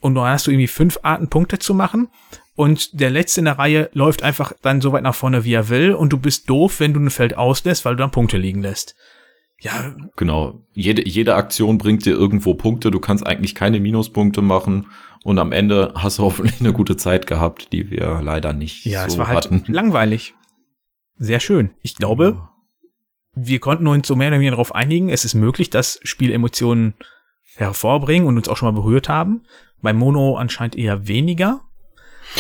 und 0.01 0.15
dann 0.15 0.25
hast 0.25 0.47
du 0.47 0.51
irgendwie 0.51 0.69
fünf 0.69 0.99
Arten 1.03 1.29
Punkte 1.29 1.59
zu 1.59 1.75
machen 1.75 2.09
und 2.55 3.01
der 3.01 3.11
letzte 3.11 3.41
in 3.41 3.45
der 3.47 3.59
Reihe 3.59 3.91
läuft 3.93 4.23
einfach 4.23 4.53
dann 4.63 4.81
so 4.81 4.93
weit 4.93 5.03
nach 5.03 5.15
vorne, 5.15 5.45
wie 5.45 5.55
er 5.55 5.69
will 5.69 5.93
und 5.93 6.13
du 6.13 6.19
bist 6.19 6.51
doof, 6.51 6.81
wenn 6.81 6.95
du 6.95 7.01
ein 7.01 7.11
Feld 7.11 7.37
auslässt, 7.37 7.85
weil 7.85 7.95
du 7.95 8.03
dann 8.03 8.11
Punkte 8.11 8.37
liegen 8.37 8.63
lässt. 8.63 8.95
Ja. 9.63 9.95
Genau. 10.17 10.67
Jede, 10.75 11.09
jede 11.09 11.37
Aktion 11.37 11.79
bringt 11.79 12.05
dir 12.05 12.15
irgendwo 12.15 12.55
Punkte. 12.55 12.91
Du 12.91 12.99
kannst 12.99 13.25
eigentlich 13.25 13.55
keine 13.55 13.79
Minuspunkte 13.79 14.43
machen. 14.43 14.87
Und 15.23 15.39
am 15.39 15.53
Ende 15.53 15.93
hast 15.95 16.19
du 16.19 16.25
hoffentlich 16.25 16.61
eine 16.61 16.73
gute 16.73 16.97
Zeit 16.97 17.29
gehabt, 17.29 17.73
die 17.73 17.89
wir 17.91 18.21
leider 18.23 18.53
nicht 18.53 18.85
ja, 18.85 19.03
so 19.03 19.07
es 19.07 19.19
war 19.19 19.29
halt 19.29 19.45
hatten. 19.45 19.65
langweilig. 19.69 20.35
Sehr 21.17 21.39
schön. 21.39 21.71
Ich 21.81 21.95
glaube, 21.95 22.37
ja. 22.37 22.52
Wir 23.35 23.61
konnten 23.61 23.87
uns 23.87 24.07
so 24.07 24.17
mehr 24.17 24.29
oder 24.29 24.37
weniger 24.37 24.53
darauf 24.53 24.75
einigen, 24.75 25.09
es 25.09 25.25
ist 25.25 25.35
möglich, 25.35 25.71
dass 25.71 25.99
Spielemotionen 26.03 26.95
hervorbringen 27.57 28.27
und 28.27 28.37
uns 28.37 28.49
auch 28.49 28.57
schon 28.57 28.73
mal 28.73 28.81
berührt 28.81 29.09
haben. 29.09 29.43
Bei 29.81 29.93
Mono 29.93 30.37
anscheinend 30.37 30.77
eher 30.77 31.09
weniger. 31.09 31.61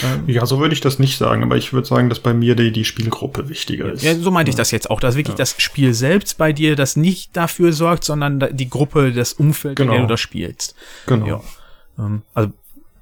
Ähm, 0.03 0.25
ja, 0.27 0.47
so 0.47 0.59
würde 0.59 0.75
ich 0.75 0.81
das 0.81 0.99
nicht 0.99 1.19
sagen, 1.19 1.43
aber 1.43 1.57
ich 1.57 1.73
würde 1.73 1.87
sagen, 1.87 2.09
dass 2.09 2.21
bei 2.21 2.33
mir 2.33 2.55
die, 2.55 2.73
die 2.73 2.85
Spielgruppe 2.85 3.49
wichtiger 3.49 3.93
ist. 3.93 4.03
Ja, 4.03 4.15
so 4.15 4.31
meinte 4.31 4.51
ich 4.51 4.57
das 4.57 4.71
jetzt 4.71 4.91
auch, 4.91 5.01
dass 5.01 5.17
wirklich 5.17 5.35
ja. 5.35 5.39
das 5.39 5.55
Spiel 5.59 5.93
selbst 5.93 6.39
bei 6.39 6.53
dir 6.53 6.77
das 6.77 6.97
nicht 6.97 7.37
dafür 7.37 7.73
sorgt, 7.73 8.05
sondern 8.05 8.57
die 8.57 8.71
Gruppe, 8.71 9.13
das 9.13 9.35
Umfeld, 9.35 9.77
genau. 9.77 9.93
in 9.93 9.99
dem 9.99 10.09
du 10.09 10.13
das 10.15 10.21
spielst. 10.21 10.75
Genau. 11.07 11.27
Ja. 11.27 11.43
Ähm, 11.99 12.23
also 12.33 12.53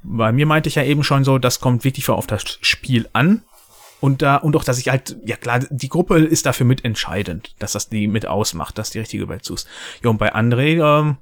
bei 0.02 0.32
mir 0.32 0.46
meinte 0.46 0.68
ich 0.68 0.74
ja 0.76 0.82
eben 0.82 1.04
schon 1.04 1.24
so, 1.24 1.38
das 1.38 1.60
kommt 1.60 1.84
wirklich 1.84 2.08
auf 2.08 2.26
das 2.26 2.58
Spiel 2.60 3.08
an. 3.12 3.42
Und 4.00 4.22
da, 4.22 4.36
und 4.36 4.56
auch, 4.56 4.64
dass 4.64 4.78
ich 4.78 4.88
halt, 4.88 5.16
ja 5.24 5.36
klar, 5.36 5.60
die 5.70 5.88
Gruppe 5.88 6.18
ist 6.18 6.46
dafür 6.46 6.66
mitentscheidend, 6.66 7.54
dass 7.58 7.72
das 7.72 7.88
die 7.88 8.08
mit 8.08 8.26
ausmacht, 8.26 8.78
dass 8.78 8.90
die 8.90 8.98
richtige 8.98 9.28
Welt 9.28 9.44
suchst. 9.44 9.68
Ja, 10.02 10.10
und 10.10 10.18
bei 10.18 10.34
André, 10.34 10.80
ähm, 10.80 11.18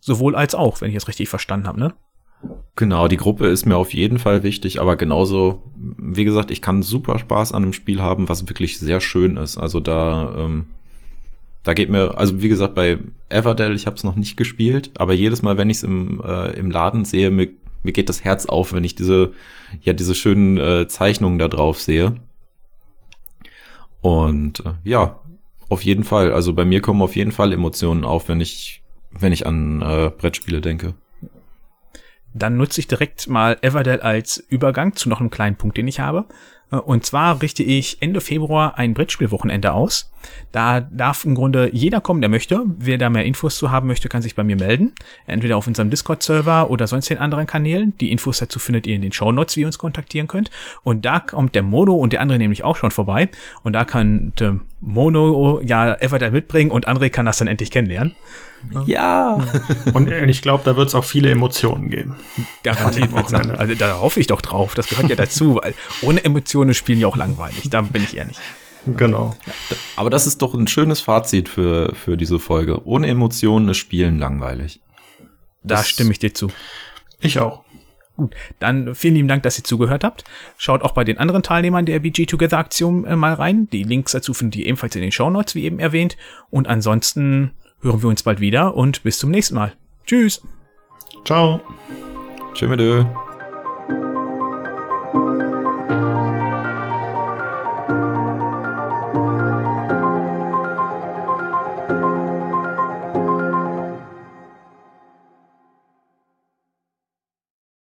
sowohl 0.00 0.36
als 0.36 0.54
auch, 0.54 0.80
wenn 0.80 0.90
ich 0.90 0.96
es 0.96 1.08
richtig 1.08 1.28
verstanden 1.28 1.66
habe, 1.66 1.80
ne? 1.80 1.94
Genau, 2.74 3.06
die 3.06 3.16
Gruppe 3.16 3.46
ist 3.46 3.66
mir 3.66 3.76
auf 3.76 3.94
jeden 3.94 4.18
Fall 4.18 4.42
wichtig, 4.42 4.80
aber 4.80 4.96
genauso, 4.96 5.62
wie 5.76 6.24
gesagt, 6.24 6.50
ich 6.50 6.62
kann 6.62 6.82
super 6.82 7.18
Spaß 7.18 7.52
an 7.52 7.62
einem 7.62 7.72
Spiel 7.72 8.00
haben, 8.00 8.28
was 8.28 8.48
wirklich 8.48 8.78
sehr 8.78 9.00
schön 9.00 9.36
ist. 9.36 9.58
Also 9.58 9.78
da, 9.78 10.34
ähm, 10.36 10.66
da 11.62 11.74
geht 11.74 11.90
mir, 11.90 12.18
also 12.18 12.42
wie 12.42 12.48
gesagt, 12.48 12.74
bei 12.74 12.98
Everdell, 13.28 13.76
ich 13.76 13.86
habe 13.86 13.96
es 13.96 14.04
noch 14.04 14.16
nicht 14.16 14.36
gespielt, 14.36 14.90
aber 14.96 15.12
jedes 15.12 15.42
Mal, 15.42 15.56
wenn 15.56 15.70
ich 15.70 15.78
es 15.78 15.82
im, 15.84 16.20
äh, 16.24 16.50
im 16.52 16.70
Laden 16.70 17.04
sehe, 17.04 17.30
mir, 17.30 17.48
mir 17.82 17.92
geht 17.92 18.08
das 18.08 18.24
Herz 18.24 18.46
auf, 18.46 18.72
wenn 18.72 18.84
ich 18.84 18.94
diese, 18.94 19.32
ja, 19.82 19.92
diese 19.92 20.14
schönen 20.14 20.58
äh, 20.58 20.88
Zeichnungen 20.88 21.38
da 21.38 21.48
drauf 21.48 21.80
sehe. 21.80 22.16
Und 24.00 24.60
äh, 24.60 24.74
ja, 24.84 25.20
auf 25.68 25.82
jeden 25.82 26.04
Fall. 26.04 26.32
Also 26.32 26.52
bei 26.52 26.64
mir 26.64 26.80
kommen 26.82 27.02
auf 27.02 27.16
jeden 27.16 27.32
Fall 27.32 27.52
Emotionen 27.52 28.04
auf, 28.04 28.28
wenn 28.28 28.40
ich, 28.40 28.82
wenn 29.10 29.32
ich 29.32 29.46
an 29.46 29.80
äh, 29.80 30.10
Brettspiele 30.10 30.60
denke. 30.60 30.94
Dann 32.34 32.56
nutze 32.56 32.80
ich 32.80 32.88
direkt 32.88 33.28
mal 33.28 33.58
Everdell 33.60 34.00
als 34.00 34.38
Übergang 34.38 34.96
zu 34.96 35.08
noch 35.08 35.20
einem 35.20 35.30
kleinen 35.30 35.56
Punkt, 35.56 35.76
den 35.76 35.88
ich 35.88 36.00
habe. 36.00 36.26
Äh, 36.72 36.76
und 36.76 37.06
zwar 37.06 37.40
richte 37.42 37.62
ich 37.62 37.98
Ende 38.00 38.20
Februar 38.20 38.78
ein 38.78 38.94
Brettspielwochenende 38.94 39.72
aus. 39.72 40.10
Da 40.52 40.80
darf 40.80 41.24
im 41.24 41.34
Grunde 41.34 41.70
jeder 41.72 42.00
kommen, 42.00 42.20
der 42.20 42.30
möchte. 42.30 42.62
Wer 42.78 42.98
da 42.98 43.10
mehr 43.10 43.24
Infos 43.24 43.56
zu 43.56 43.70
haben 43.70 43.88
möchte, 43.88 44.08
kann 44.08 44.22
sich 44.22 44.34
bei 44.34 44.44
mir 44.44 44.56
melden. 44.56 44.92
Entweder 45.26 45.56
auf 45.56 45.66
unserem 45.66 45.90
Discord-Server 45.90 46.70
oder 46.70 46.86
sonst 46.86 47.10
den 47.10 47.18
anderen 47.18 47.46
Kanälen. 47.46 47.96
Die 47.98 48.12
Infos 48.12 48.38
dazu 48.38 48.58
findet 48.58 48.86
ihr 48.86 48.94
in 48.94 49.02
den 49.02 49.12
Show 49.12 49.32
Notes, 49.32 49.56
wie 49.56 49.60
ihr 49.60 49.66
uns 49.66 49.78
kontaktieren 49.78 50.28
könnt. 50.28 50.50
Und 50.82 51.04
da 51.04 51.20
kommt 51.20 51.54
der 51.54 51.62
Mono 51.62 51.94
und 51.94 52.12
der 52.12 52.20
andere 52.20 52.38
nämlich 52.38 52.64
auch 52.64 52.76
schon 52.76 52.90
vorbei. 52.90 53.28
Und 53.62 53.72
da 53.72 53.84
kann 53.84 54.32
der 54.38 54.60
Mono 54.80 55.60
ja 55.64 55.94
Everdell 55.94 56.30
mitbringen 56.30 56.70
und 56.70 56.88
André 56.88 57.10
kann 57.10 57.26
das 57.26 57.38
dann 57.38 57.48
endlich 57.48 57.70
kennenlernen. 57.70 58.14
Ja. 58.86 59.40
Und 59.92 60.10
ich 60.10 60.42
glaube, 60.42 60.62
da 60.64 60.76
wird 60.76 60.88
es 60.88 60.94
auch 60.94 61.04
viele 61.04 61.30
Emotionen 61.30 61.90
geben. 61.90 62.16
Garantiert 62.62 63.10
Also 63.58 63.74
da 63.74 64.00
hoffe 64.00 64.20
ich 64.20 64.26
doch 64.28 64.40
drauf. 64.40 64.74
Das 64.74 64.88
gehört 64.88 65.08
ja 65.08 65.16
dazu, 65.16 65.56
weil 65.56 65.74
ohne 66.02 66.24
Emotionen 66.24 66.61
spielen 66.74 67.00
ja 67.00 67.06
auch 67.06 67.16
langweilig. 67.16 67.68
Da 67.70 67.82
bin 67.82 68.02
ich 68.02 68.16
ehrlich. 68.16 68.38
Genau. 68.86 69.34
Aber 69.96 70.10
das 70.10 70.26
ist 70.26 70.42
doch 70.42 70.54
ein 70.54 70.66
schönes 70.66 71.00
Fazit 71.00 71.48
für, 71.48 71.94
für 71.94 72.16
diese 72.16 72.38
Folge. 72.38 72.84
Ohne 72.86 73.06
Emotionen 73.06 73.68
ist 73.68 73.78
Spielen 73.78 74.18
langweilig. 74.18 74.80
Da 75.62 75.76
das 75.76 75.88
stimme 75.88 76.10
ich 76.10 76.18
dir 76.18 76.34
zu. 76.34 76.48
Ich 77.20 77.38
auch. 77.38 77.62
Gut, 78.16 78.34
dann 78.58 78.94
vielen 78.94 79.14
lieben 79.14 79.28
Dank, 79.28 79.42
dass 79.42 79.58
ihr 79.58 79.64
zugehört 79.64 80.04
habt. 80.04 80.24
Schaut 80.58 80.82
auch 80.82 80.92
bei 80.92 81.04
den 81.04 81.18
anderen 81.18 81.42
Teilnehmern 81.42 81.86
der 81.86 82.00
BG 82.00 82.26
Together 82.26 82.58
Aktion 82.58 83.04
äh, 83.04 83.16
mal 83.16 83.32
rein. 83.34 83.68
Die 83.70 83.84
Links 83.84 84.12
dazu 84.12 84.34
findet 84.34 84.56
ihr 84.56 84.66
ebenfalls 84.66 84.94
in 84.96 85.02
den 85.02 85.12
Show 85.12 85.30
Notes, 85.30 85.54
wie 85.54 85.64
eben 85.64 85.78
erwähnt. 85.78 86.16
Und 86.50 86.68
ansonsten 86.68 87.52
hören 87.80 88.02
wir 88.02 88.08
uns 88.08 88.22
bald 88.22 88.40
wieder 88.40 88.74
und 88.74 89.02
bis 89.02 89.18
zum 89.18 89.30
nächsten 89.30 89.54
Mal. 89.54 89.72
Tschüss. 90.06 90.42
Ciao. 91.24 91.60
Tschüss. 92.54 93.06